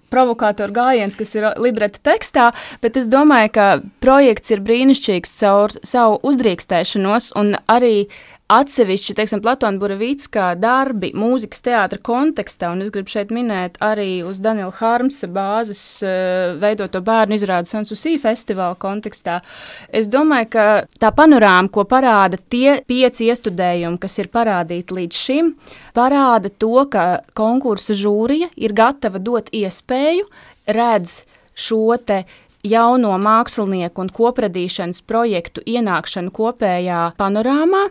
provokātoru 0.09 0.73
gājiens, 0.73 1.13
kas 1.13 1.35
ir 1.37 1.45
libreta 1.61 2.01
tekstā, 2.01 2.47
bet 2.81 2.97
es 2.97 3.05
domāju, 3.11 3.51
ka 3.53 3.65
projekts 4.01 4.49
ir 4.55 4.63
brīnišķīgs 4.65 5.35
caur 5.37 5.70
savu 5.87 6.19
uzdrīkstēšanos 6.31 7.31
un 7.39 7.55
arī 7.71 8.07
atsevišķi, 8.51 9.15
teiksim, 9.15 9.41
Platona 9.43 9.79
Buravītskā 9.79 10.51
darbi 10.59 11.11
mūzikas 11.15 11.63
teātra 11.63 11.99
kontekstā, 12.03 12.71
un 12.73 12.83
es 12.83 12.91
gribu 12.93 13.11
šeit 13.13 13.31
minēt 13.31 13.77
arī 13.83 14.21
uz 14.27 14.41
Daniela 14.43 14.73
Harmsa 14.75 15.29
bāzes 15.31 15.81
uh, 16.03 16.57
veidoto 16.59 16.99
bērnu 17.05 17.37
izrādu 17.37 17.71
Sansusī 17.71 18.17
festivāla 18.21 18.75
kontekstā. 18.81 19.39
Es 19.87 20.11
domāju, 20.11 20.49
ka 20.57 20.67
tā 20.99 21.13
panorāma, 21.15 21.71
ko 21.71 21.85
parāda 21.87 22.39
tie 22.51 22.81
pieci 22.87 23.29
iestudējumi, 23.31 24.01
kas 24.01 24.19
ir 24.19 24.31
parādīti 24.33 24.99
līdz 24.99 25.23
šim, 25.23 25.55
parāda 25.95 26.51
to, 26.51 26.75
ka 26.91 27.07
konkursa 27.37 27.95
žūrija 27.97 28.51
ir 28.59 28.75
gatava 28.75 29.21
dot 29.23 29.51
iespēju, 29.55 30.27
redz 30.67 31.21
šo 31.55 31.95
te 32.03 32.23
jauno 32.63 33.13
mākslinieku 33.21 34.05
un 34.05 34.11
kopradīšanas 34.13 35.01
projektu 35.07 35.63
ienākšanu 35.65 36.33
kopējā 36.35 37.03
panorāmā. 37.19 37.87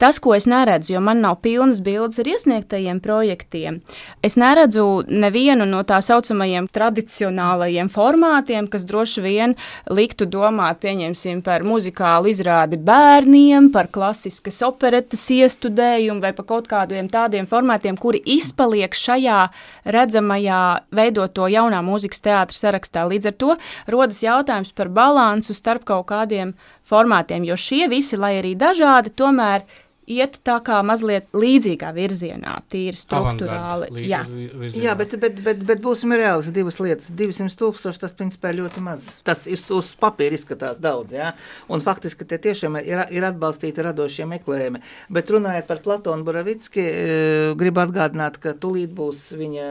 Tas, 0.00 0.16
ko 0.16 0.32
es 0.32 0.46
neredzu, 0.48 0.94
jo 0.94 1.00
man 1.04 1.18
nav 1.20 1.42
pilnas 1.44 1.82
bildes 1.84 2.16
ar 2.22 2.28
iesniegtajiem 2.30 3.02
projektiem, 3.04 3.82
es 4.24 4.38
neredzu 4.40 5.02
nevienu 5.12 5.66
no 5.68 5.82
tā 5.84 5.98
saucamajiem 6.00 6.70
tradicionālajiem 6.72 7.90
formātiem, 7.92 8.68
kas 8.72 8.86
droši 8.88 9.24
vien 9.26 9.54
liktu 9.92 10.24
domāt, 10.24 10.80
pieņemsim, 10.80 11.42
par 11.44 11.66
muzikālu 11.68 12.32
izrādi 12.32 12.78
bērniem, 12.80 13.68
par 13.74 13.90
klasiskas 13.92 14.62
operetes 14.64 15.26
iestudējumu 15.36 16.24
vai 16.24 16.32
par 16.38 16.48
kaut 16.48 16.72
kādiem 16.72 17.12
tādiem 17.12 17.44
formātiem, 17.50 18.00
kuri 18.00 18.22
izpaliek 18.24 18.96
šajā 18.96 19.42
redzamajā 19.84 20.62
veidoto 20.96 21.44
jaunā 21.52 21.82
mūzikas 21.84 22.24
teātra 22.24 22.56
sarakstā. 22.56 23.04
Līdz 23.04 23.34
ar 23.34 23.36
to 23.36 23.52
rodas 23.92 24.09
jautājums 24.18 24.72
par 24.74 24.90
balansu 24.90 25.54
starp 25.54 25.86
kaut 25.86 26.08
kādiem 26.10 26.56
formātiem, 26.82 27.46
jo 27.46 27.54
šie 27.54 27.86
visi, 27.92 28.18
lai 28.18 28.34
arī 28.40 28.56
dažādi, 28.58 29.14
tomēr 29.14 29.62
iet 30.10 30.38
tā 30.46 30.58
kā 30.64 30.80
mazliet 30.86 31.30
līdzīgā 31.36 31.90
virzienā, 31.94 32.56
tīri 32.72 32.98
struktūrāli. 32.98 33.90
Avangard, 33.90 34.06
Jā. 34.06 34.22
virzienā. 34.26 34.84
Jā, 34.84 34.94
bet, 34.98 35.14
bet, 35.22 35.38
bet, 35.44 35.62
bet 35.68 35.82
būsim 35.84 36.14
reāli. 36.16 36.52
Divas 36.54 36.80
lietas. 36.82 37.10
200 37.16 37.56
tūkstoši 37.60 38.02
tas 38.02 38.14
principā 38.16 38.50
ir 38.50 38.60
ļoti 38.62 38.82
maz. 38.84 39.06
Tas 39.26 39.46
iz, 39.50 39.62
uz 39.74 39.92
papīra 40.00 40.36
izskatās 40.36 40.80
daudz. 40.82 41.14
Jā? 41.14 41.32
Un 41.70 41.84
faktiski 41.84 42.26
te 42.28 42.40
tiešām 42.42 42.80
ir, 42.80 43.04
ir 43.14 43.26
atbalstīti 43.28 43.84
radošie 43.86 44.26
meklējumi. 44.30 44.82
Bet 45.12 45.30
runājot 45.30 45.68
par 45.70 45.82
Platonu 45.84 46.26
Buravicki, 46.26 46.82
eh, 46.82 47.46
gribu 47.60 47.84
atgādināt, 47.84 48.40
ka 48.42 48.54
tūlīt 48.58 48.94
būs 48.96 49.30
viņa 49.38 49.68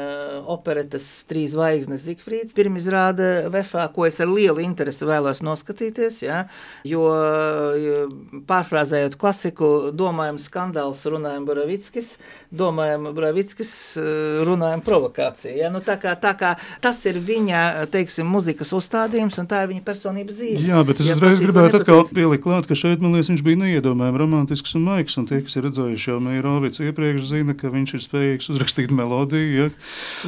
operetes 0.50 1.08
trīs 1.30 1.54
zvaigznes 1.56 2.06
Zigfrīds. 2.08 2.56
Pirmizrāde 2.58 3.50
Vefā, 3.52 3.90
ko 3.94 4.08
es 4.08 4.20
ar 4.24 4.32
lielu 4.32 4.64
interesi 4.64 5.08
vēlos 5.08 5.44
noskatīties. 5.46 6.22
Jā? 6.24 6.46
Jo 6.88 7.06
eh, 7.18 8.16
pārfrāzējot 8.50 9.20
klasiku, 9.20 9.92
domājam 10.30 10.39
skandāls, 10.39 11.01
runājam 11.09 11.45
Buravickis, 11.47 12.17
domājam 12.51 13.13
Buravickis, 13.13 13.97
eh, 13.97 14.45
runājam 14.45 14.82
provokācija. 14.82 15.55
Ja? 15.55 15.69
Nu, 15.69 15.80
tā 15.80 15.97
kā, 15.99 16.15
tā 16.19 16.38
kā 16.38 16.55
tas 16.82 17.05
ir 17.05 17.15
viņa, 17.15 17.89
teiksim, 17.89 18.25
muzikas 18.25 18.71
uzstādījums 18.71 19.38
un 19.39 19.47
tā 19.47 19.63
ir 19.63 19.69
viņa 19.73 19.84
personības 19.84 20.36
zīme. 20.39 20.67
Jā, 20.67 20.86
bet 20.86 20.99
es 20.99 21.07
Ja 21.07 21.15
uzreiz 21.15 21.39
gribētu 21.39 21.80
atkal 21.80 22.05
pielikt 22.07 22.43
klāt, 22.43 22.67
ka 22.67 22.75
šeit, 22.75 23.01
man 23.01 23.13
liekas, 23.13 23.30
viņš 23.30 23.43
bija 23.43 23.57
neiedomājami 23.57 24.17
romantisks 24.19 24.75
un 24.75 24.86
maigs. 24.86 25.17
Un 25.17 25.25
tie, 25.25 25.41
kas 25.41 25.55
ir 25.55 25.65
redzējuši 25.65 26.11
jau 26.11 26.19
Meirovicu 26.19 26.86
iepriekš, 26.86 27.25
zina, 27.25 27.55
ka 27.57 27.71
viņš 27.73 27.93
ir 27.95 28.03
spējīgs 28.05 28.49
uzrakstīt 28.53 28.91
melodiju. 28.91 29.49
Ja? 29.49 29.69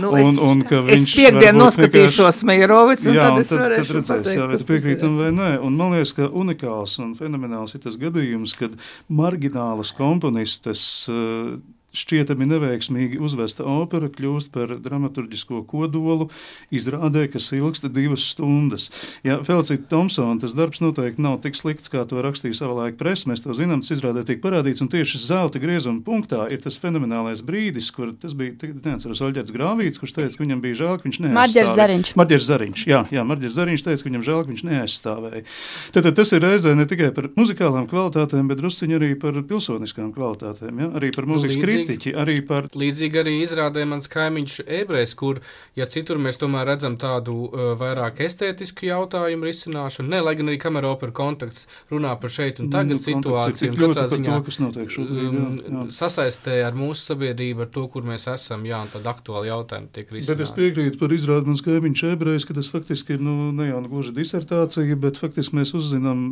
Nu, 0.01 0.11
un, 0.11 0.19
es, 0.19 0.41
un 0.41 0.63
ka 0.65 0.81
es 0.87 1.05
viņš 1.05 1.15
piekdien 1.15 1.55
varbūt 1.55 1.61
noskatīšos 1.61 2.43
Meirovicu, 2.49 3.09
un 3.11 3.15
Jā, 3.15 3.27
tad 3.27 3.37
un 3.37 3.41
es 3.43 3.51
tad, 3.51 3.57
tad 3.57 3.65
varēšu 3.67 3.97
redzēs, 3.97 4.09
pateikt, 4.09 4.39
jā, 4.39 4.47
vai 4.49 4.59
piekrītam 4.71 5.17
vai 5.19 5.29
nē. 5.35 5.51
Un 5.61 5.77
man 5.77 5.95
liekas, 5.95 6.15
ka 6.17 6.27
unikāls 6.27 6.97
un 7.03 7.13
fenomenāls 7.19 7.75
ir 7.77 7.83
tas 7.85 7.99
gadījums, 8.01 8.55
kad 8.57 8.75
marginālas 9.11 9.90
komponistes 9.97 11.07
uh, 11.09 11.59
šķietami 11.95 12.47
neveiksmīgi 12.47 13.19
uzvesta 13.21 13.65
opera 13.67 14.09
kļūst 14.11 14.51
par 14.53 14.75
dramaturgisko 14.79 15.63
kodolu, 15.67 16.29
izrādē, 16.73 17.25
kas 17.31 17.51
ilgsta 17.55 17.91
divas 17.91 18.23
stundas. 18.31 18.89
Ja 19.27 19.39
Felicita 19.45 19.89
Thompsona 19.91 20.39
tas 20.41 20.55
darbs 20.57 20.81
noteikti 20.83 21.23
nav 21.23 21.39
tik 21.43 21.57
slikts, 21.59 21.91
kā 21.91 22.05
to 22.07 22.23
rakstīja 22.23 22.61
savulaik 22.61 22.97
presa. 22.99 23.29
Mēs 23.31 23.43
to 23.43 23.55
zinām, 23.57 23.83
tas 23.83 23.93
izrādē 23.95 24.23
tiek 24.27 24.41
parādīts, 24.43 24.83
un 24.83 24.91
tieši 24.91 25.21
zelta 25.21 25.61
griezuma 25.61 26.03
punktā 26.05 26.47
ir 26.53 26.63
tas 26.63 26.79
fenomenālais 26.81 27.43
brīdis, 27.45 27.91
kur 27.95 28.13
tas 28.19 28.35
bija, 28.37 28.55
neatceros, 28.71 29.23
Oļģerts 29.27 29.55
Grāvīts, 29.55 30.01
kurš 30.01 30.15
teica, 30.17 30.37
ka 30.37 30.45
viņam 30.45 30.63
bija 30.63 30.79
žēl, 30.81 30.95
ka 30.97 31.07
viņš 31.07 31.19
neaizstāvēja. 31.25 31.39
Marģers 31.41 31.75
Zariņš. 31.77 32.13
Marģers 32.21 32.47
Zariņš, 32.47 32.85
jā, 32.89 33.03
jā 33.13 33.25
Marģers 33.27 33.57
Zariņš 33.57 33.85
teica, 33.87 34.01
ka 34.01 34.09
viņam 34.09 34.25
žēl, 34.27 34.41
ka 34.41 34.53
viņš 34.53 34.63
neaizstāvēja. 34.69 35.43
Tad, 35.91 36.07
tad 36.07 36.17
tas 36.21 36.33
ir 36.35 36.45
reizē 36.45 36.73
ne 36.77 36.87
tikai 36.89 37.11
par 37.15 37.29
muzikālām 37.37 37.87
kvalitātēm, 37.91 38.49
bet 38.51 38.61
drusciņi 38.61 38.97
arī 38.97 39.11
par 39.21 39.37
pilsoniskām 39.47 40.11
kvalitātēm, 40.15 40.81
ja? 40.81 40.89
arī 40.99 41.11
par 41.15 41.29
mūzikas 41.29 41.59
Līdzīgi. 41.59 41.80
Kritiķi, 41.87 42.13
arī 42.21 42.37
par 42.47 42.69
Līdzīgi 42.71 43.19
arī 43.21 43.33
izrādē 43.43 43.83
mans 43.89 44.07
kaimiņš 44.11 44.57
ebrejs, 44.65 45.13
kur, 45.19 45.41
ja 45.77 45.87
citur 45.91 46.19
mēs 46.21 46.39
tomēr 46.41 46.67
redzam 46.71 46.97
tādu 47.01 47.35
uh, 47.47 47.73
vairāk 47.79 48.21
estētisku 48.25 48.87
jautājumu 48.87 49.47
risināšanu, 49.49 50.11
ne, 50.13 50.21
lai 50.23 50.35
gan 50.39 50.51
arī 50.51 50.59
kamera 50.61 50.91
opera 50.93 51.15
konteksts 51.21 51.67
runā 51.91 52.13
par 52.21 52.33
šeit 52.33 52.61
un 52.63 52.71
tagad 52.73 52.97
Nu, 52.97 53.03
situāciju, 53.03 53.73
un 53.73 53.79
katrā 53.81 54.07
ziņā 54.11 54.37
to, 54.37 54.45
kas 54.47 54.59
notiek 54.63 54.95
šobrīd, 54.95 55.27
jā, 55.27 55.43
jā. 55.65 55.75
um, 55.81 55.91
sasaistē 55.95 56.61
ar 56.67 56.77
mūsu 56.77 57.11
sabiedrību, 57.11 57.65
ar 57.65 57.73
to, 57.75 57.85
kur 57.91 58.07
mēs 58.07 58.27
esam, 58.31 58.65
jā, 58.69 58.81
un 58.85 58.91
tad 58.93 59.07
aktuāli 59.11 59.51
jautājumi 59.51 59.91
tiek 59.95 60.09
Bet 60.11 60.21
es 60.21 60.31
risināti. 60.31 60.57
piekrītu 60.61 61.01
par 61.01 61.15
izrādi 61.15 61.51
mans 61.51 61.65
kaimiņš 61.65 62.07
ebrejs, 62.13 62.47
ka 62.47 62.57
tas 62.57 62.71
faktiski 62.71 63.17
ir 63.17 63.23
nu, 63.25 63.51
ne 63.55 63.71
jau 63.71 63.83
gluži 63.87 64.15
disertācija, 64.15 64.99
bet 65.01 65.19
faktiski 65.21 65.57
mēs 65.59 65.75
uzzinām 65.77 66.25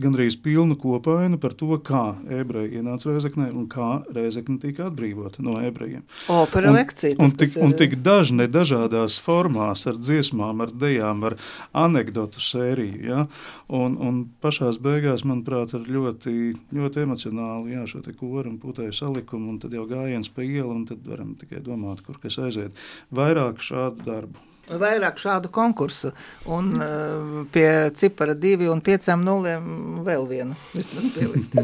gandrīz 0.00 0.36
pilnu 0.42 0.76
kopainu 0.80 1.38
par 1.40 1.52
to, 1.52 1.66
kā 1.84 2.14
ebreji 2.32 2.78
ienāca 2.80 3.10
Rēzeknē 3.10 3.50
un 3.52 3.66
kā 3.68 4.04
Rēzekne 4.12 4.58
tika 4.62 4.86
atbrīvota 4.90 5.42
no 5.44 5.58
ebrejiem. 5.60 6.02
Opera 6.32 6.70
Un- 6.70 6.76
lekcija. 6.76 7.16
Un 7.18 7.30
tas, 7.30 7.36
tik, 7.36 7.48
kas 7.52 7.56
ir- 7.56 7.64
un 7.64 7.72
tik 7.76 7.96
dažne 8.02 8.48
dažādās 8.48 9.18
formās, 9.20 9.86
ar 9.86 9.94
dziesmām, 10.00 10.62
ar 10.62 10.70
dejām, 10.72 11.24
ar 11.24 11.36
anekdotu 11.74 12.40
sēriju. 12.40 13.04
Ja? 13.04 13.26
Un, 13.68 13.96
un 14.00 14.22
pašā 14.42 14.70
beigās, 14.80 15.24
manuprāt, 15.28 15.74
ar 15.74 15.80
ļoti, 15.80 16.56
ļoti 16.72 17.04
emocionālu 17.04 17.68
jā, 17.72 17.86
šo 17.86 18.02
te 18.02 18.12
koru 18.12 18.48
un 18.50 18.58
putēju 18.58 18.92
salikumu, 18.92 19.50
un 19.50 19.58
tad 19.58 19.72
jau 19.72 19.86
gājiens 19.86 20.28
pa 20.32 20.42
ielu, 20.42 20.70
un 20.70 20.86
tad 20.86 21.04
varam 21.06 21.34
tikai 21.34 21.60
domāt, 21.60 22.00
kur 22.06 22.16
kas 22.22 22.38
aiziet. 22.38 22.72
Vairāk 23.12 23.58
šādu 23.58 24.04
darbu. 24.04 24.38
Vairāk 24.70 25.18
šādu 25.18 25.50
konkursu, 25.52 26.12
un 26.46 26.72
uh, 26.78 27.42
pie 27.52 27.90
cipara 27.98 28.36
divi 28.38 28.70
un 28.70 28.80
piecām 28.84 29.24
nulēm 29.26 30.02
vēl 30.06 30.28
vienu 30.30 30.58
vismaz 30.72 31.08
pielikt. 31.16 31.58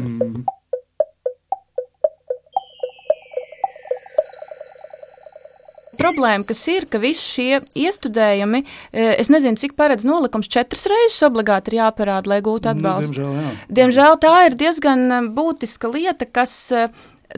Problēma, 5.99 6.45
kas 6.47 6.61
ir, 6.71 6.85
ka 6.87 6.99
visi 7.01 7.23
šie 7.23 7.57
iestudējumi, 7.75 8.61
eh, 8.93 9.15
es 9.19 9.27
nezinu, 9.31 9.59
cik 9.59 9.75
paredz 9.75 10.05
nolikums, 10.07 10.47
četras 10.47 10.85
reizes 10.87 11.19
obligāti 11.27 11.73
ir 11.73 11.81
jāparāda, 11.81 12.31
lai 12.31 12.39
gūtu 12.45 12.71
atbalstu. 12.71 13.19
Nu, 13.19 13.33
diemžēl, 13.33 13.41
jā. 13.43 13.73
Diemžēl 13.79 14.19
tā 14.23 14.35
ir 14.47 14.55
diezgan 14.61 15.03
eh, 15.11 15.27
būtiska 15.35 15.91
lieta, 15.91 16.27
kas, 16.39 16.53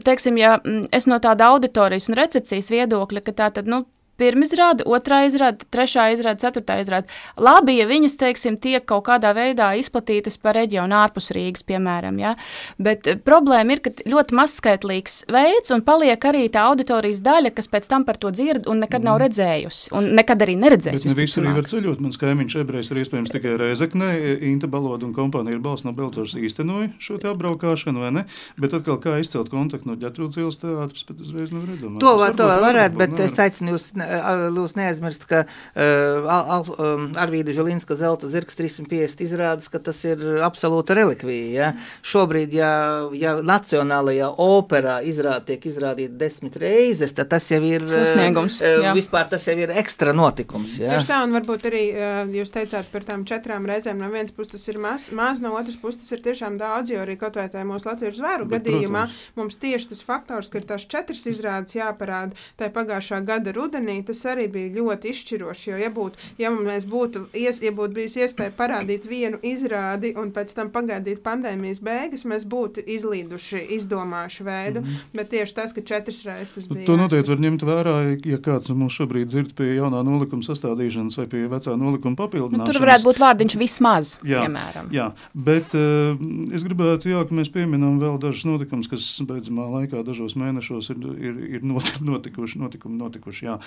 teiksim, 0.06 0.38
ja 0.38 0.60
mm, 0.60 0.92
es 0.94 1.10
no 1.10 1.18
tāda 1.18 1.50
auditorijas 1.50 2.06
un 2.10 2.18
recepcijas 2.20 2.70
viedokļa, 2.70 3.24
ka 3.26 3.34
tā 3.42 3.50
tad, 3.58 3.66
nu, 3.66 3.82
pirmā 4.22 4.46
izrāde, 4.46 4.86
otrā 4.86 5.22
izrāde, 5.28 5.66
trešā 5.72 6.08
izrāde, 6.14 6.42
ceturtā 6.42 6.78
izrāde. 6.82 7.10
Labi, 7.40 7.76
ja 7.80 7.86
viņas, 7.90 8.16
teiksim, 8.20 8.58
tiek 8.62 8.84
kaut 8.88 9.04
kādā 9.10 9.34
veidā 9.36 9.72
izplatītas 9.80 10.38
pa 10.40 10.54
reģionu 10.56 10.96
ārpus 11.02 11.32
Rīgas, 11.34 11.66
piemēram, 11.66 12.18
ja? 12.22 12.34
bet 12.82 13.08
eh, 13.10 13.18
problēma 13.18 13.76
ir, 13.76 13.82
ka 13.84 13.92
ļoti 14.08 14.36
mazskaitlīgs 14.38 15.18
veids 15.32 15.74
un 15.74 15.84
paliek 15.86 16.24
arī 16.28 16.46
tā 16.52 16.66
auditorijas 16.70 17.22
daļa, 17.24 17.52
kas 17.56 17.70
pēc 17.72 17.88
tam 17.90 18.06
par 18.08 18.18
to 18.22 18.32
dzird 18.34 18.68
un 18.70 18.82
nekad 18.84 19.04
nav 19.06 19.20
redzējusi, 19.22 19.92
un 19.96 20.12
nekad 20.18 20.44
arī 20.44 20.56
neredzēs. 20.60 21.02
Bet 21.02 21.12
ne 21.12 21.18
visi 21.18 21.40
arī 21.42 21.54
var 21.58 21.68
ceļot. 21.70 22.02
Mans 22.02 22.20
kaimiņš 22.20 22.58
ebrejs 22.62 22.92
ir 22.92 23.02
iespējams 23.02 23.34
tikai 23.34 23.56
Reizeknē. 23.60 24.10
Inta 24.52 24.70
Baloda 24.70 25.06
un 25.08 25.14
kompānija 25.16 25.56
ir 25.56 25.62
balss 25.64 25.86
no 25.86 25.94
Beltors 25.96 26.34
īstenoja 26.38 26.92
šo 27.02 27.18
te 27.22 27.30
apbraukāšanu, 27.30 28.02
vai 28.02 28.12
ne? 28.18 28.24
Bet 28.60 28.74
atkal 28.76 28.98
kā 29.02 29.18
izcelt 29.22 29.50
kontaktu 29.52 29.90
no 29.90 29.96
ģetrūdas 30.00 30.40
ielas 30.40 30.60
teātris, 30.60 31.06
bet 31.08 31.22
uzreiz 31.24 31.52
nevar 31.54 31.74
iedomāties. 31.74 32.04
To, 32.04 32.14
var, 32.20 32.36
to 32.38 32.48
vēl 32.50 32.64
varētu, 32.66 32.98
bet 33.00 33.22
es 33.24 33.36
aicinu 33.42 33.74
jūs, 33.76 33.88
a- 34.18 34.50
jūs 34.52 34.74
neaizmirst, 34.78 35.26
ka 35.30 35.44
uh, 35.46 36.72
um, 36.78 37.08
Arvīda 37.18 37.54
Želinska 37.56 37.96
zelta 37.98 38.28
zirgs 38.32 38.56
350 38.58 39.22
izrādes, 39.24 39.68
ka 39.72 39.80
tas 39.82 39.98
ir 40.08 40.20
absolūta 40.44 40.96
relikvija. 40.98 41.48
Ja? 41.52 41.70
Šobrīd, 42.06 42.52
ja, 42.56 42.70
ja 43.16 43.34
nacionālajā 43.42 44.28
operā 44.42 44.98
izrāda 45.06 45.44
tiek 45.52 45.66
izrādīta 45.70 46.16
desmit 46.20 46.56
reizes, 46.62 47.14
tad 47.16 47.30
tas 47.32 47.48
jau 47.50 47.60
ir 47.66 47.86
uh, 47.86 47.92
Sasniegums, 47.92 48.60
uh. 48.62 48.90
Vispār 48.96 49.28
tas 49.32 49.46
jau 49.48 49.56
ir 49.58 49.72
ekstra 49.82 50.14
notikums. 50.16 50.78
Ja? 50.80 50.92
Tieši 50.94 51.08
tā, 51.10 51.22
un 51.26 51.36
varbūt 51.36 51.66
arī 51.70 51.84
uh, 51.92 52.22
jūs 52.36 52.52
teicāt 52.54 52.90
par 52.92 53.06
tām 53.08 53.24
četrām 53.28 53.66
reizēm. 53.68 54.00
No 54.02 54.10
vienas 54.12 54.34
puses 54.34 54.56
tas 54.56 54.68
ir 54.72 54.80
maz, 54.82 55.08
maz 55.14 55.40
no 55.44 55.54
otras 55.58 55.78
puses 55.80 56.02
tas 56.02 56.12
ir 56.16 56.22
tiešām 56.24 56.58
daudz, 56.60 56.92
jo 56.92 57.02
arī 57.04 57.16
kaut 57.20 57.36
vai 57.38 57.48
tajā 57.52 57.64
mūsu 57.68 57.88
latviešu 57.90 58.20
zvēru 58.20 58.48
Bet, 58.50 58.64
gadījumā 58.66 59.06
protams. 59.06 59.36
mums 59.38 59.58
tieši 59.62 59.92
tas 59.92 60.02
faktors, 60.06 60.50
ka 60.52 60.60
ir 60.60 60.66
tās 60.68 60.86
četras 60.90 61.24
izrādes 61.30 61.76
jāparāda 61.78 62.36
tajā 62.60 62.72
pagājušā 62.74 63.20
gada 63.28 63.54
rudenī, 63.56 63.91
tas 64.06 64.22
arī 64.26 64.46
bija 64.52 64.70
ļoti 64.78 65.10
izšķiroši. 65.12 65.70
Jo, 65.70 65.76
ja, 65.82 65.90
būt, 65.90 66.12
ja 66.40 66.50
mēs 66.54 66.86
būtu, 66.88 67.26
ies, 67.36 67.60
ja 67.62 67.72
būtu 67.76 67.92
bijusi 67.98 68.22
iespēja 68.24 68.50
parādīt 68.56 69.04
vienu 69.08 69.38
izrādi 69.42 70.14
un 70.16 70.32
pēc 70.32 70.54
tam 70.56 70.70
pagaidīt 70.74 71.20
pandēmijas 71.22 71.82
beigas, 71.84 72.24
mēs 72.24 72.44
būtu 72.48 72.80
izlīduši, 72.86 73.60
izdomājuši 73.78 74.44
veidu. 74.48 74.80
Mm 74.80 74.86
-hmm. 74.86 75.16
Bet 75.18 75.28
tieši 75.30 75.54
tas, 75.54 75.72
ka 75.72 75.80
četras 75.80 76.22
reizes 76.24 76.50
tas 76.54 76.68
Nu, 76.68 76.74
bija. 76.74 76.86
To 76.86 76.96
noteikti 76.96 77.30
var 77.30 77.38
ņemt 77.38 77.62
vērā, 77.62 77.94
ja 78.26 78.38
kāds 78.38 78.68
mums 78.74 78.92
šobrīd 78.92 79.26
dzird 79.26 79.54
pie 79.54 79.74
jaunā 79.76 80.02
nolikuma 80.04 80.42
sastādīšanas 80.42 81.16
vai 81.18 81.26
pie 81.26 81.48
vecā 81.48 81.76
nolikuma 81.76 82.10
Nu, 82.12 82.16
papildināšanas. 82.16 82.72
tur 82.72 82.80
varētu 82.86 83.04
būt 83.04 83.18
vārdiņš 83.18 83.56
vismaz, 83.58 84.18
Jā, 84.24 84.40
piemēram. 84.44 84.88
Jā, 84.92 85.12
bet 85.34 85.74
uh, 85.74 86.54
es 86.54 86.62
gribētu, 86.64 87.08
jā, 87.08 87.24
ka 87.28 87.34
mēs 87.34 87.48
pieminām 87.52 87.98
vēl 88.00 88.18
dažus 88.20 88.44
notikumus, 88.44 88.88
kas 88.88 89.20
beidzamā 89.26 89.64
laikā, 89.70 90.04
dažos 90.04 90.36
mēnešos 90.36 90.90
ir, 90.90 90.96
ir, 91.18 91.34
ir 91.56 91.62
not- 91.62 92.00
notikuši. 92.00 92.58
notikuši, 92.58 92.96
notikuši 92.98 93.46
jā. 93.46 93.58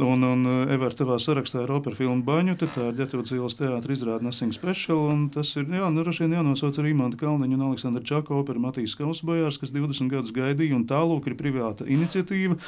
Un, 0.00 0.24
un 0.26 0.46
Evar, 0.70 0.94
tavā 0.96 1.18
sarakstā 1.22 1.64
ir 1.64 1.72
opera 1.74 1.96
filma 1.98 2.24
Baņu, 2.26 2.56
tad 2.60 2.72
tā 2.76 2.88
ir 2.90 2.98
Ģetrūda 3.00 3.32
Zīles 3.32 3.58
teātra 3.58 3.96
izrāda 3.96 4.26
Nothing 4.26 4.54
Special, 4.56 5.02
tas 5.34 5.52
ir, 5.56 5.66
jā, 5.66 5.90
nu, 5.90 6.04
droši 6.04 6.26
vien 6.26 6.38
jānosauc 6.38 6.78
ar 6.80 6.90
Imanta 6.90 7.20
Kalniņu 7.20 7.58
un 7.58 7.66
Aleksandra 7.68 8.04
Čaka 8.06 8.36
opera 8.38 8.62
Matīs 8.62 8.96
Kausbojārs, 8.98 9.60
kas 9.60 9.74
20 9.74 10.12
gadus 10.12 10.34
gaidīja, 10.36 10.78
un 10.78 10.86
tālūk 10.90 11.30
ir 11.30 11.38
privāta 11.40 11.88
iniciatīva, 11.90 12.58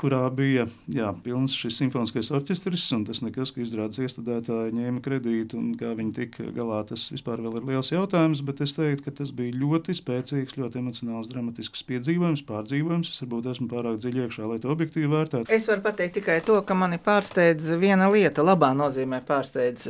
kurā 0.00 0.20
bija 0.34 0.66
jā, 0.90 1.10
pilns 1.24 1.54
šis 1.56 1.78
simfoniskais 1.80 2.30
orķestris, 2.34 2.86
un 2.96 3.04
tas 3.08 3.20
nekas, 3.24 3.52
ka 3.54 3.62
izrādes 3.62 4.00
iestudētāji 4.02 4.74
ņēma 4.76 5.02
kredītu, 5.04 5.58
un 5.60 5.72
kā 5.78 5.92
viņi 5.98 6.14
tika 6.16 6.48
galā, 6.54 6.80
tas 6.88 7.08
vispār 7.12 7.42
vēl 7.44 7.60
ir 7.60 7.68
liels 7.72 7.92
jautājums, 7.92 8.42
bet 8.46 8.62
es 8.64 8.74
teiktu, 8.76 9.04
ka 9.06 9.14
tas 9.20 9.32
bija 9.36 9.56
ļoti 9.58 9.96
spēcīgs, 9.98 10.58
ļoti 10.58 10.82
emocionāls, 10.82 11.30
dramatisks 11.30 11.84
piedzīvojums, 11.88 12.44
pārdzīvojums. 12.48 13.12
Es 13.12 13.22
varbūt 13.24 13.50
esmu 13.52 13.68
pārāk 13.70 14.00
dziļi 14.02 14.24
iekšā, 14.24 14.48
lai 14.50 14.58
to 14.62 14.72
objektīvi 14.74 15.10
vērtētu. 15.12 15.52
Es 15.54 15.68
varu 15.70 15.84
pateikt 15.86 16.18
tikai 16.18 16.40
to, 16.46 16.58
ka 16.66 16.76
mani 16.78 16.98
pārsteidz 17.02 17.70
viena 17.80 18.10
lieta, 18.12 18.44
labā 18.46 18.72
nozīmē 18.78 19.20
pārsteidz. 19.28 19.88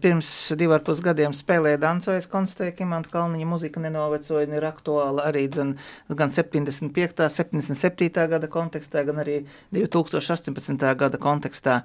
Pirms 0.00 0.30
divu 0.58 0.76
ar 0.76 0.84
pus 0.86 1.02
gadiem 1.04 1.34
spēlēja 1.36 1.80
dancojas, 1.82 2.30
konstatēja, 2.30 2.76
ka 2.78 2.86
Imanta 2.86 3.12
Kalniņa 3.12 3.48
muzika 3.48 3.82
nenovecoja, 3.82 4.48
ir 4.54 4.68
aktuāla 4.68 5.28
arī 5.28 5.46
dzen, 5.50 5.74
gan 6.14 6.32
75. 6.32 7.28
77. 7.34 8.28
gada 8.30 8.48
kontekstā, 8.50 8.93
gan 9.06 9.18
arī 9.24 9.40
2018. 9.74 10.78
gada 11.00 11.20
kontekstā. 11.20 11.80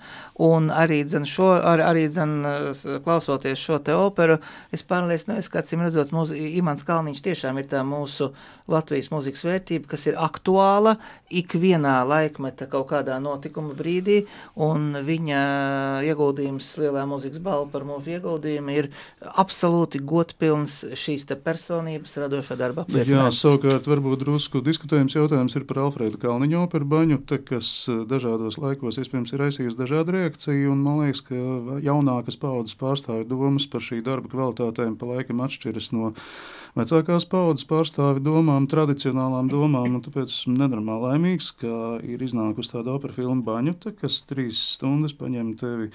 Un 0.45 0.69
arī, 0.69 1.01
dzen, 1.07 1.25
šo, 1.29 1.51
ar, 1.57 1.81
arī 1.89 2.05
dzen, 2.11 2.35
klausoties 3.05 3.59
šo 3.59 3.79
te 3.83 3.95
operu, 3.97 4.39
es 4.75 4.85
pārliecināju, 4.85 5.47
ka, 5.49 5.63
acīm 5.63 5.83
redzot, 5.85 6.13
mūsu 6.15 6.37
Imants 6.37 6.85
Kalniņš 6.87 7.23
tiešām 7.25 7.59
ir 7.61 7.69
tā 7.71 7.81
mūsu 7.87 8.31
Latvijas 8.69 9.09
mūzikas 9.09 9.43
vērtība, 9.47 9.89
kas 9.89 10.05
ir 10.11 10.19
aktuāla 10.21 10.95
ikvienā 11.33 11.95
laikmeta 12.05 12.67
kaut 12.69 12.91
kādā 12.91 13.17
notikuma 13.23 13.73
brīdī, 13.77 14.21
un 14.61 14.93
viņa 15.05 15.41
ieguldījums 16.05 16.69
lielā 16.77 17.05
mūzikas 17.09 17.41
balva 17.43 17.69
par 17.73 17.87
mūsu 17.87 18.13
ieguldījumu 18.17 18.75
ir 18.75 18.91
absolūti 19.41 20.03
godpilns 20.05 20.83
šīs 20.99 21.25
te 21.29 21.37
personības 21.39 22.17
radošā 22.21 22.57
darba 22.59 22.85
Jā, 22.89 23.29
savukārt 23.33 23.87
varbūt 23.89 24.23
drusku 24.23 24.61
diskutējums 24.65 25.15
jautājums 25.17 25.55
ir 25.57 25.65
par 25.69 25.81
Alfrēdu 25.85 26.19
Kalniņu 26.21 26.63
operu 26.63 26.87
baņu, 26.99 27.19
te, 27.29 27.39
kas 27.41 27.71
eh, 27.89 28.03
dažādos 28.09 28.59
laikos 28.61 28.99
iespējams 29.01 29.33
ir 29.33 29.43
aizsījusi 29.47 29.79
dažādu 29.79 30.15
reakciju, 30.17 30.73
un 30.73 30.83
man 30.83 31.01
liekas, 31.03 31.23
ka 31.29 31.39
jaunākas 31.85 32.39
paudzes 32.39 32.77
pārstāvju 32.79 33.27
domas 33.29 33.67
par 33.71 33.85
šī 33.85 34.01
darba 34.05 34.31
kvalitātēm 34.31 34.97
pa 34.99 35.13
laikam 35.13 35.43
atšķiras 35.45 35.91
no 35.95 36.13
vecākās 36.77 37.25
paudzes 37.29 37.67
pārstāvju 37.69 38.23
domām, 38.25 38.67
tradicionālām 38.69 39.49
domām, 39.51 39.95
un 39.97 40.03
tāpēc 40.05 40.33
esmu 40.33 40.57
nenormāli 40.59 41.07
laimīgs, 41.07 41.53
ka 41.61 41.75
ir 42.05 42.23
iznākusi 42.25 42.75
tāda 42.75 42.97
opera 42.97 43.15
filma 43.15 43.45
Baņuta, 43.47 43.95
kas 43.97 44.21
trīs 44.29 44.61
stundas 44.75 45.15
paņem 45.17 45.55
tevi 45.59 45.89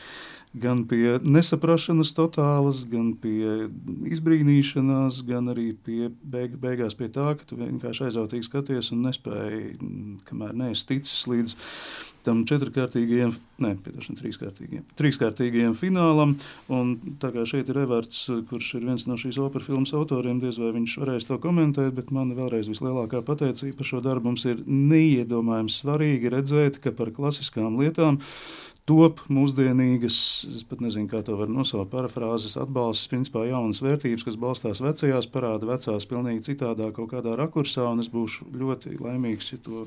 gan 0.55 0.84
pie 0.86 1.18
nesaprašanas 1.22 2.12
totālas, 2.14 2.84
gan 2.86 3.12
pie 3.18 3.68
izbrīnīšanās, 4.14 5.20
gan 5.26 5.50
arī 5.50 5.72
pie 5.74 6.09
beig, 6.22 6.55
beigās 6.62 6.94
pie 6.98 7.09
tā, 7.12 7.32
ka 7.38 7.48
tu 7.48 7.59
vienkārši 7.59 8.07
aizrautīgi 8.09 8.46
skaties 8.46 8.92
un 8.94 9.02
nespēji, 9.09 9.74
mm, 9.74 10.14
kamēr 10.28 10.55
neesi 10.62 10.86
ticis 10.95 11.26
līdz 11.30 11.59
tam 12.24 12.42
četrkārtīgajam, 12.49 13.34
ne, 13.61 13.74
piedošana, 13.84 14.18
trīskārtīgajam, 14.22 14.84
trīskārtīgajam 14.99 15.76
finālam, 15.76 16.34
un 16.72 16.95
tā 17.20 17.30
kā 17.34 17.45
šeit 17.49 17.68
ir 17.68 17.82
Everts, 17.84 18.24
kurš 18.49 18.70
ir 18.78 18.86
viens 18.88 19.07
no 19.11 19.18
šīs 19.20 19.38
opera 19.45 19.66
filmas 19.66 19.92
autoriem, 19.97 20.40
diez 20.42 20.59
vai 20.61 20.72
viņš 20.78 20.97
varēs 21.03 21.28
to 21.28 21.38
komentēt, 21.42 21.92
bet 21.97 22.12
man 22.14 22.32
vēlreiz 22.36 22.70
vislielākā 22.72 23.20
pateicība 23.26 23.80
par 23.80 23.90
šo 23.90 24.01
darbu. 24.05 24.32
Mums 24.32 24.47
ir 24.49 24.62
neiedomājami 24.64 25.72
svarīgi 25.72 26.32
redzēt, 26.32 26.80
ka 26.80 26.95
par 26.97 27.12
klasiskām 27.14 27.76
lietām 27.80 28.22
top 28.88 29.22
mūsdienīgas, 29.32 30.16
es 30.59 30.64
pat 30.68 30.82
nezinu, 30.84 31.09
kā 31.09 31.22
to 31.24 31.38
var 31.38 31.49
nosaukt, 31.49 31.88
parafrāzes, 31.92 32.59
atbalstas, 32.61 33.09
principā 33.09 33.47
jaunas 33.49 33.80
vērtības, 33.84 34.26
kas 34.26 34.36
balstās 34.40 34.82
vecajās, 34.84 35.28
parāda 35.32 35.68
vecās 35.70 36.09
pilnīgi 36.09 36.45
citādā 36.51 36.90
kaut 36.92 37.14
kādā 37.14 37.32
rakursā, 37.40 37.86
un 37.88 38.05
es 38.05 38.11
būšu 38.12 38.51
ļoti 38.53 38.99
laimīgs, 39.01 39.55
ja 39.55 39.61
to 39.64 39.86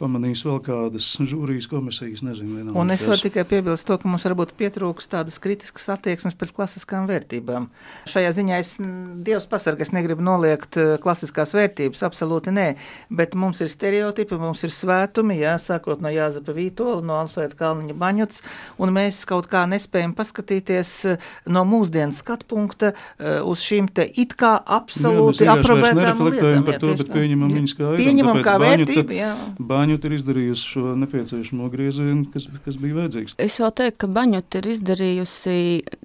pamanīs 0.00 0.40
vēl 0.46 0.58
kādas 0.64 1.06
žūrijas 1.28 1.68
komisijas, 1.70 2.22
nezinu, 2.24 2.56
vienalga. 2.58 2.78
Un 2.80 2.90
es 2.94 3.04
varu 3.06 3.20
tikai 3.26 3.44
piebilst 3.48 3.86
to, 3.88 3.98
ka 4.00 4.08
mums 4.08 4.24
varbūt 4.26 4.54
pietrūks 4.58 5.10
tādas 5.12 5.36
kritiskas 5.42 5.86
attieksmes 5.94 6.34
pret 6.40 6.54
klasiskām 6.56 7.06
vērtībām. 7.10 7.68
Šajā 8.10 8.32
ziņā 8.40 8.60
es, 8.64 8.72
Dievs 9.20 9.46
pasargā, 9.50 9.84
es 9.84 9.92
negribu 9.92 10.24
noliegt 10.24 10.78
eh, 10.80 10.94
klasiskās 11.02 11.52
vērtības, 11.56 12.02
absolūti 12.08 12.54
nē, 12.56 12.66
bet 13.12 13.36
mums 13.36 13.60
ir 13.60 13.68
stereotipi, 13.72 14.38
mums 14.40 14.64
ir 14.64 14.72
svētumi, 14.74 15.36
jā, 15.42 15.54
sākot 15.60 16.00
no 16.00 16.08
Jāzepa 16.12 16.54
Vītola, 16.56 17.02
no 17.04 17.18
Alfrēda 17.20 17.58
Kalniņa 17.60 17.96
Baņuts, 18.00 18.40
un 18.80 18.94
mēs 18.96 19.22
kaut 19.28 19.50
kā 19.52 19.66
nespējam 19.70 20.16
paskatīties 20.16 20.94
eh, 21.12 21.28
no 21.52 21.66
mūsdienas 21.68 22.22
skatpunkta 22.24 22.94
eh, 22.94 23.40
uz 23.44 23.60
šīm 23.68 23.90
te 23.92 24.08
it 24.16 24.32
kā 24.40 24.56
absolūti 24.64 25.44
Jā, 25.44 25.52
mēs 25.54 25.60
vienkārši 25.60 25.60
vairs 25.60 25.60
aprobētām 25.60 26.00
nereflektējam 26.00 26.64
lietām. 26.64 26.66
par 26.70 26.80
to, 26.80 26.88
tieši 26.94 27.04
bet 27.04 27.12
pieņemam 27.18 27.50
Jā. 27.52 27.58
viņus 27.60 27.76
kā 27.78 27.90
Pieņemam 28.00 28.40
kā 28.46 28.54
Baņuta- 28.60 28.86
vērtību, 28.86 29.16
jā. 29.18 29.30
Baņuta 29.90 30.06
ir 30.06 30.12
izdarījusi 30.20 30.68
šo 30.70 30.90
nepieciešamo 31.02 31.66
griezienu, 31.72 32.28
kas, 32.30 32.44
kas 32.62 32.76
bija 32.78 32.94
vajadzīgs. 32.94 33.32
Es 33.42 33.56
vēl 33.58 33.72
teiktu, 33.74 33.96
ka 34.04 34.08
Baņota 34.14 34.60
ir 34.60 34.66
izdarījusi 34.70 35.54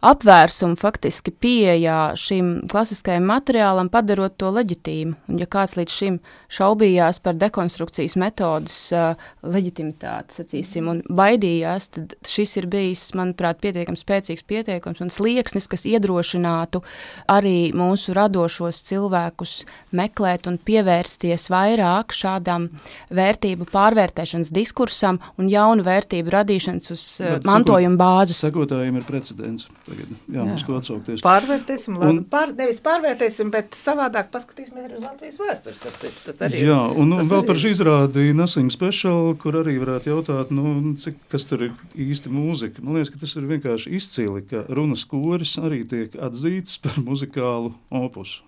apvērsumu 0.09 0.79
faktiski 0.81 1.29
pieejā 1.29 1.97
šim 2.17 2.63
klasiskajam 2.71 3.27
materiālam, 3.29 3.91
padarot 3.93 4.33
to 4.41 4.49
leģitīmu. 4.55 5.13
Un, 5.29 5.37
ja 5.37 5.45
kāds 5.45 5.75
līdz 5.77 5.97
šim 5.99 6.17
šaubījās 6.49 7.19
par 7.21 7.37
dekonstrukcijas 7.37 8.15
metodas 8.17 8.79
uh, 8.95 9.21
leģitimitāti, 9.45 10.39
sacīsim, 10.39 10.89
un 10.89 11.03
baidījās, 11.05 11.91
tad 11.93 12.17
šis 12.25 12.55
ir 12.63 12.69
bijis, 12.73 13.05
manuprāt, 13.13 13.61
pietiekami 13.61 14.01
spēcīgs 14.01 14.47
pieteikums 14.49 15.05
un 15.05 15.13
slieksnis, 15.13 15.69
kas 15.69 15.85
iedrošinātu 15.85 16.81
arī 17.29 17.69
mūsu 17.77 18.17
radošos 18.17 18.81
cilvēkus 18.89 19.59
meklēt 19.93 20.49
un 20.49 20.57
pievērsties 20.57 21.51
vairāk 21.53 22.17
šādam 22.17 22.71
vērtību 23.13 23.69
pārvērtēšanas 23.75 24.51
diskursam 24.55 25.19
un 25.41 25.49
jaunu 25.51 25.83
vērtību 25.85 26.31
radīšanas 26.33 26.93
uz 26.95 27.03
Bet 27.21 27.45
mantojuma 27.47 27.99
bāzes. 27.99 28.39
Sekotājiem 28.45 29.01
ir 29.01 29.05
precedents. 29.07 29.67
Tagad, 29.85 30.13
jā, 30.31 30.41
jā. 30.41 30.55
uz 30.55 30.63
ko 30.65 30.79
atsaukties. 30.79 31.21
Pārvērtēsim, 31.25 31.99
labi, 32.01 32.15
Un- 32.15 32.23
pār, 32.31 32.53
nevis 32.57 32.79
pārvērtēsim, 32.85 33.51
bet 33.53 33.75
savādāk 33.77 34.31
paskatīsimies 34.33 34.87
arī 34.87 34.97
uz 34.99 35.05
Latvijas 35.05 35.37
vēstures. 35.43 35.77
starp 35.81 35.99
citu. 36.01 36.23
Tas 36.31 36.41
arī 36.47 36.61
ir- 36.63 36.69
Jā, 36.71 36.79
un, 36.95 37.11
un 37.11 37.19
tas 37.21 37.29
vēl 37.33 37.43
arī 37.43 37.47
par 37.51 37.61
izrādi 37.69 38.25
Nothing 38.35 38.71
Special, 38.73 39.35
kur 39.35 39.59
arī 39.61 39.75
varētu 39.83 40.09
jautāt, 40.13 40.51
nu, 40.55 40.95
cik, 40.97 41.19
kas 41.29 41.45
tur 41.45 41.67
ir 41.67 41.71
īsti 41.95 42.31
mūzika. 42.33 42.81
Man 42.81 42.95
liekas, 42.97 43.11
ka 43.13 43.19
tas 43.21 43.35
ir 43.35 43.43
vienkārši 43.51 43.93
izcili, 43.99 44.41
ka 44.49 44.65
runas 44.69 45.05
koris 45.05 45.57
arī 45.61 45.83
tiek 45.87 46.15
atzīts 46.17 46.79
par 46.81 46.97
muzikālu 47.03 47.73
opusu. 47.91 48.41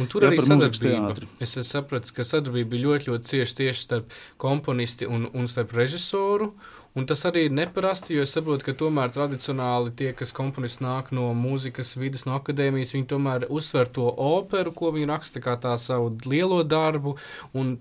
Un 0.00 0.08
tur 0.12 0.24
Jā, 0.26 0.30
arī 0.30 0.40
sadarbība. 0.44 1.12
Es 1.40 1.54
esmu 1.54 1.66
sapratis, 1.68 2.12
ka 2.12 2.26
sadarbība 2.26 2.74
bija 2.74 2.86
ļoti, 2.86 3.10
ļoti 3.10 3.30
cieša 3.30 3.58
tieši 3.62 3.84
starp 3.84 4.16
komponisti 4.42 5.08
un, 5.08 5.28
un 5.32 5.48
starp 5.50 5.72
režisoru. 5.76 6.50
Un 6.96 7.04
tas 7.04 7.20
arī 7.28 7.42
ir 7.44 7.52
neparasti, 7.52 8.14
jo 8.16 8.22
es 8.24 8.32
saprotu, 8.32 8.64
ka 8.64 8.72
tomēr 8.80 9.10
tradicionāli 9.12 9.90
tie, 9.98 10.14
kas 10.16 10.30
komponisti 10.32 10.80
nāk 10.80 11.10
no 11.12 11.26
mūzikas 11.36 11.90
vidas, 12.00 12.22
no 12.24 12.38
akadēmijas, 12.38 12.94
viņi 12.94 13.08
tomēr 13.10 13.42
uzsver 13.52 13.90
to 13.92 14.06
operu, 14.08 14.72
ko 14.72 14.94
viņi 14.94 15.10
raksta 15.10 15.42
kā 15.44 15.58
tā 15.60 15.74
savu 15.82 16.14
lielo 16.24 16.62
darbu. 16.64 17.12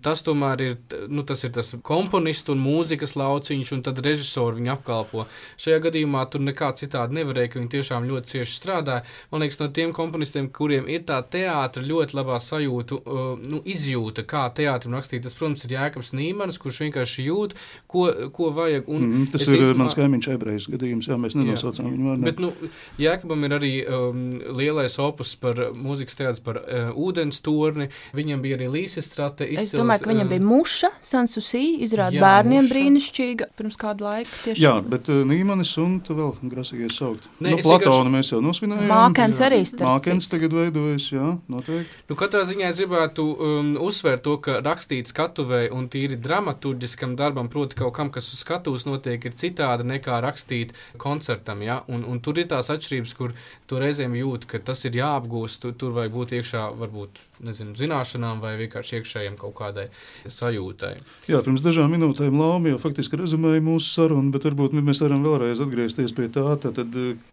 Tas 0.03 0.20
tomēr 0.28 0.63
ir, 0.66 0.74
nu, 1.07 1.24
tas 1.24 1.45
ir 1.47 1.53
tas 1.55 1.72
komponistu 1.88 2.51
un 2.57 2.63
mūzikas 2.66 3.16
lauciņš, 3.16 3.72
un 3.78 3.86
tad 3.88 4.01
režisori 4.03 4.59
viņu 4.59 4.74
apkalpo. 4.74 5.24
Šajā 5.63 5.80
gadījumā 5.88 6.26
tur 6.28 6.43
nekā 6.43 6.74
citādi 6.76 7.16
nevarēja, 7.22 7.53
ka 7.53 7.59
viņi 7.61 7.72
tiešām 7.78 8.09
ļoti 8.11 8.34
cieši 8.34 8.59
strādāja. 8.59 9.07
Man 9.32 9.45
liekas, 9.45 9.61
no 9.63 9.70
tiem 9.80 9.95
komponistiem, 9.95 10.51
kuriem 10.51 10.91
ir 10.91 11.07
tā 11.07 11.22
teātra 11.24 11.86
ļoti 11.88 12.20
labā 12.20 12.41
sajūta, 12.43 12.99
uh, 12.99 13.24
nu, 13.39 13.63
izjūta, 13.63 14.28
kā 14.28 14.43
teātrim 14.59 14.99
rakstīt, 14.99 15.24
tas, 15.24 15.39
protams, 15.39 15.63
ir 15.63 15.78
Jēkabs 15.78 16.11
Nīmans, 16.20 16.59
kurš 16.59 16.84
vienkārši 16.84 17.30
jūt, 17.30 17.55
ko, 17.88 18.09
ko 18.36 18.51
vajag. 18.59 18.91
Un 18.91 19.04
Mm, 19.05 19.27
tas 19.31 19.41
es 19.41 19.47
ir 19.47 19.59
īstenībā- 19.59 19.77
mans 19.83 19.95
kaimiņš 19.97 20.27
ebrejas 20.33 20.67
gadījums, 20.73 21.07
jā, 21.09 21.17
mēs 21.21 21.35
nenosaucām 21.37 21.89
viņu 21.93 22.07
vārdu. 22.09 22.23
Bet, 22.25 22.39
nu, 22.39 22.51
Jēkabam 22.99 23.45
ir 23.45 23.55
arī 23.59 23.73
um, 23.87 24.23
lielais 24.57 24.97
opus 24.99 25.35
par 25.35 25.55
mūzikas 25.75 26.17
teātris, 26.19 26.43
par 26.43 26.59
uh, 26.61 26.91
ūdens 26.95 27.41
torni. 27.45 27.89
Viņam 28.15 28.41
bija 28.41 28.57
arī 28.59 28.69
Līsas 28.71 29.09
strate. 29.11 29.47
Es 29.47 29.71
domāju, 29.75 30.03
ka 30.03 30.11
viņam 30.13 30.29
bija 30.31 30.41
muša, 30.45 30.91
Sansusī, 31.05 31.63
izrāda 31.85 32.17
Jā, 32.17 32.21
bērniem 32.23 32.63
muša. 32.65 32.73
brīnišķīga 32.73 33.49
pirms 33.57 33.77
kāda 33.77 34.07
laika. 34.09 34.31
Tieši. 34.43 34.61
Jā, 34.61 34.73
bet 34.83 35.09
uh, 35.09 35.23
Nīmanis 35.27 35.75
un 35.81 35.99
tu 36.05 36.15
vēl 36.17 36.33
grasījies 36.51 36.97
saukt. 36.97 37.27
Nē, 37.39 37.51
nu, 37.55 37.57
es 37.59 37.65
Platonu 37.65 38.09
mēs 38.13 38.31
jau 38.33 38.41
nosvinējām. 38.43 38.87
Mākens 38.89 39.39
jā. 39.39 39.49
arī, 39.49 39.61
starp 39.67 39.89
Mākens 39.89 40.29
tagad 40.31 40.53
veidojas, 40.55 41.09
jā, 41.13 41.31
noteikti. 41.51 42.01
Nu, 42.09 42.15
katrā 42.19 42.43
ziņā 42.47 42.69
es 42.71 42.79
gribētu 42.81 43.25
um, 43.35 43.71
uzsvērt 43.85 44.23
to, 44.25 44.37
ka 44.43 44.59
rakstīt 44.65 45.09
skatuvē 45.11 45.69
un 45.75 45.87
tīri 45.91 46.17
dramaturgiskam 46.21 47.15
darbam, 47.19 47.49
proti, 47.51 47.75
kaut 47.79 47.93
kam, 47.97 48.09
kas 48.13 48.31
uz 48.33 48.39
skatuves 48.45 48.85
notiek, 48.95 49.27
ir 49.29 49.37
citādi 49.37 49.85
nekā 49.87 50.19
rakstīt 50.25 50.73
koncertam. 51.01 51.61
Ja? 51.65 51.81
Un, 51.91 52.03
un 52.07 52.21
tur 52.23 52.39
ir 52.41 52.49
tās 52.51 52.71
atšķirības, 52.73 53.15
kur 53.19 53.35
tu 53.69 53.79
reizēm 53.81 54.17
jūt, 54.17 54.47
ka 54.49 54.63
tas 54.63 54.83
ir 54.87 54.97
jāapgūst, 54.99 55.61
tur, 55.63 55.75
tur 55.79 55.95
vajag 55.95 56.15
būt 56.15 56.35
iekšā 56.39 56.65
varbūt 56.79 57.21
nezinu, 57.45 57.75
zināšanām 57.77 58.39
vai 58.43 58.53
vienkārši 58.59 58.99
iekšējiem 58.99 59.35
kaut 59.39 59.55
kādai 59.57 59.87
sajūtai. 60.31 60.93
Jā, 61.31 61.41
pirms 61.45 61.63
dažām 61.65 61.91
minūtēm 61.95 62.37
Lapa 62.39 62.71
jau 62.71 62.79
faktiski 62.81 63.19
rezumēja 63.19 63.63
mūsu 63.65 63.91
sarunu, 63.91 64.31
bet 64.35 64.47
varbūt 64.47 64.77
mēs 64.79 65.03
varam 65.03 65.25
vēlreiz 65.25 65.63
atgriezties 65.63 66.15
pie 66.15 66.29
tā, 66.31 66.47
tad, 66.63 66.81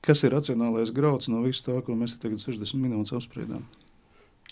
kas 0.04 0.26
ir 0.26 0.34
racionālais 0.36 0.94
grauds 0.94 1.30
no 1.32 1.44
visu 1.46 1.68
tā, 1.68 1.78
ko 1.86 1.96
mēs 1.98 2.18
tagad 2.22 2.42
60 2.42 2.82
minūtes 2.82 3.16
apspriedām. 3.18 3.64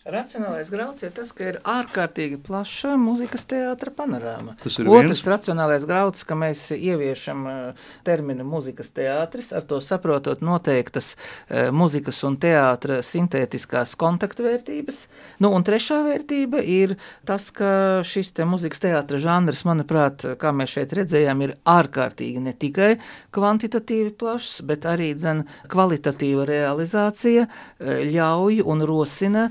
Racionālais 0.08 0.70
grauds 0.72 1.02
ir 1.04 1.10
tas, 1.12 1.28
ka 1.36 1.44
ir 1.44 1.56
ārkārtīgi 1.68 2.38
plaša 2.40 2.94
mūzikas 2.96 3.42
teātris 3.50 3.92
panorāma. 3.92 4.54
Tas 4.62 4.78
ir 4.80 4.88
Otrs 4.88 5.10
viens. 5.20 5.26
racionālais 5.28 5.82
grauds, 5.84 6.22
ka 6.24 6.32
mēs 6.40 6.62
ieviešam 6.72 7.42
uh, 7.44 7.82
terminu 8.06 8.46
mūzikas 8.48 8.94
teātris, 8.96 9.50
ar 9.52 9.66
to 9.68 9.76
saprotot 9.84 10.40
noteiktas 10.40 11.10
uh, 11.18 11.68
mūzikas 11.68 12.16
un 12.24 12.38
teātras 12.40 13.10
sintētiskās 13.12 13.92
kontaktvērtības. 14.00 15.02
Nu, 15.44 15.50
un 15.52 15.66
trešā 15.68 16.00
vērtība 16.06 16.64
ir 16.64 16.96
tas, 17.28 17.50
ka 17.52 18.00
šis 18.00 18.32
te 18.32 18.48
mūzikas 18.48 18.80
teātris 18.80 19.20
žanrs, 19.26 19.66
manuprāt, 19.68 20.24
kā 20.40 20.54
mēs 20.56 20.78
šeit 20.78 20.96
redzējām, 20.96 21.44
ir 21.44 21.54
ārkārtīgi 21.68 22.40
ne 22.40 22.56
tikai 22.56 22.94
kvantitatīvi 23.36 24.16
plašs, 24.16 24.62
bet 24.64 24.88
arī 24.88 25.12
dzen, 25.12 25.44
kvalitatīva 25.68 26.48
realizācija 26.48 27.44
uh, 27.44 27.94
ļauj 28.08 28.64
un 28.64 28.88
rosina 28.88 29.46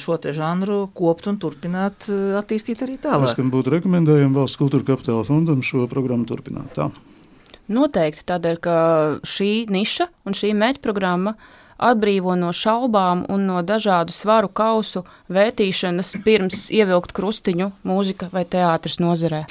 šo 0.00 0.18
te 0.22 0.34
žanru 0.36 0.86
kopt 0.96 1.28
un 1.30 1.38
turpināt 1.42 2.08
eh, 2.10 2.36
attīstīt 2.40 2.84
arī 2.86 2.98
tālāk. 3.02 3.36
kam 3.38 3.52
būtu 3.54 3.76
rekomendējami 3.78 4.36
valsts 4.36 4.60
kultūra 4.60 4.86
kapitāla 4.92 5.26
fondam 5.26 5.62
šo 5.66 5.86
programmu 5.90 6.28
turpināt. 6.28 6.74
Tā. 6.76 6.90
Noteikti 7.66 8.26
tādēļ, 8.28 8.58
ka 8.62 8.76
šī 9.26 9.66
niša 9.72 10.08
un 10.26 10.36
šī 10.38 10.52
mēģprogramma 10.54 11.34
atbrīvo 11.76 12.36
no 12.38 12.52
šaubām 12.56 13.24
un 13.32 13.46
no 13.48 13.62
dažādu 13.66 14.14
svaru 14.14 14.48
kausu 14.48 15.04
vērtīšanas 15.32 16.14
pirms 16.24 16.68
ievilkt 16.74 17.12
krustiņu 17.16 17.72
mūzika 17.86 18.30
vai 18.32 18.46
teātris 18.48 19.00
nozarē. 19.02 19.44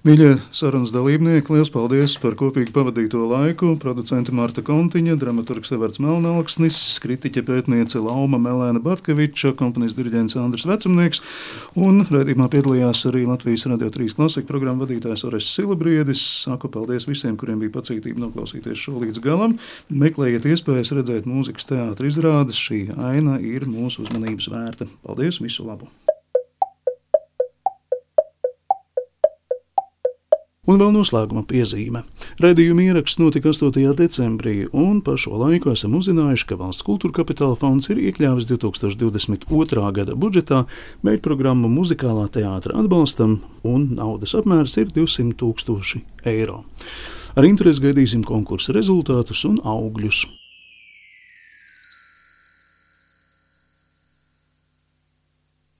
Mīļie 0.00 0.38
sarunas 0.56 0.94
dalībnieki, 0.94 1.52
liels 1.52 1.68
paldies 1.68 2.14
par 2.22 2.32
kopīgi 2.40 2.72
pavadīto 2.72 3.20
laiku. 3.28 3.74
Producente 3.76 4.32
Marta 4.32 4.62
Kontiņa, 4.64 5.12
dramaturgs 5.20 5.74
Everts 5.76 6.00
Melnāksnis, 6.00 6.78
kritiķe 7.04 7.42
pētniece 7.44 8.00
Lauma 8.00 8.38
Melēna 8.40 8.80
Bartkeviča, 8.80 9.52
kompanijas 9.58 9.98
diriģents 9.98 10.38
Andris 10.40 10.64
Vecumnieks 10.70 11.20
un 11.76 12.00
raidījumā 12.08 12.48
piedalījās 12.48 13.02
arī 13.10 13.26
Latvijas 13.28 13.66
Radio 13.68 13.90
3 13.92 14.16
klasika 14.16 14.48
programma 14.48 14.86
vadītājs 14.86 15.26
Ores 15.28 15.50
Silabriedis. 15.52 16.22
Saku 16.46 16.72
paldies 16.72 17.04
visiem, 17.04 17.36
kuriem 17.36 17.60
bija 17.60 17.74
pacietība 17.76 18.24
noklausīties 18.24 18.80
šo 18.80 19.02
līdz 19.02 19.20
galam. 19.26 19.58
Meklējiet 19.92 20.48
iespējas 20.48 20.94
redzēt 20.96 21.28
mūzikas 21.28 21.68
teātris 21.68 22.16
izrādes. 22.16 22.56
Šī 22.56 22.86
aina 22.96 23.36
ir 23.36 23.68
mūsu 23.68 24.06
uzmanības 24.06 24.48
vērta. 24.48 24.88
Paldies, 25.04 25.44
visu 25.44 25.68
labu! 25.68 25.92
Un 30.70 30.78
vēl 30.78 30.92
noslēguma 30.94 31.40
piezīme. 31.50 32.04
Radījuma 32.38 32.84
ieraksts 32.84 33.18
notika 33.18 33.50
8. 33.50 33.80
decembrī, 33.98 34.68
un 34.70 35.00
par 35.02 35.16
šo 35.18 35.34
laiku 35.40 35.72
esam 35.72 35.96
uzzinājuši, 35.98 36.46
ka 36.46 36.58
Valsts 36.60 36.86
kultūra 36.86 37.16
kapitāla 37.16 37.56
fonds 37.58 37.90
ir 37.90 37.98
iekļāvis 37.98 38.46
2022. 38.52 39.88
gada 39.96 40.14
budžetā 40.14 40.60
mērķprogrammu 41.02 41.72
muzikālā 41.74 42.28
teātra 42.30 42.78
atbalstam, 42.84 43.40
un 43.66 43.88
naudas 43.98 44.36
apmērs 44.38 44.76
ir 44.78 44.92
200 44.94 45.34
tūkstoši 45.42 46.04
eiro. 46.30 46.60
Ar 47.34 47.50
interesi 47.50 47.82
gaidīsim 47.88 48.22
konkursa 48.26 48.76
rezultātus 48.76 49.42
un 49.50 49.58
augļus. 49.66 50.28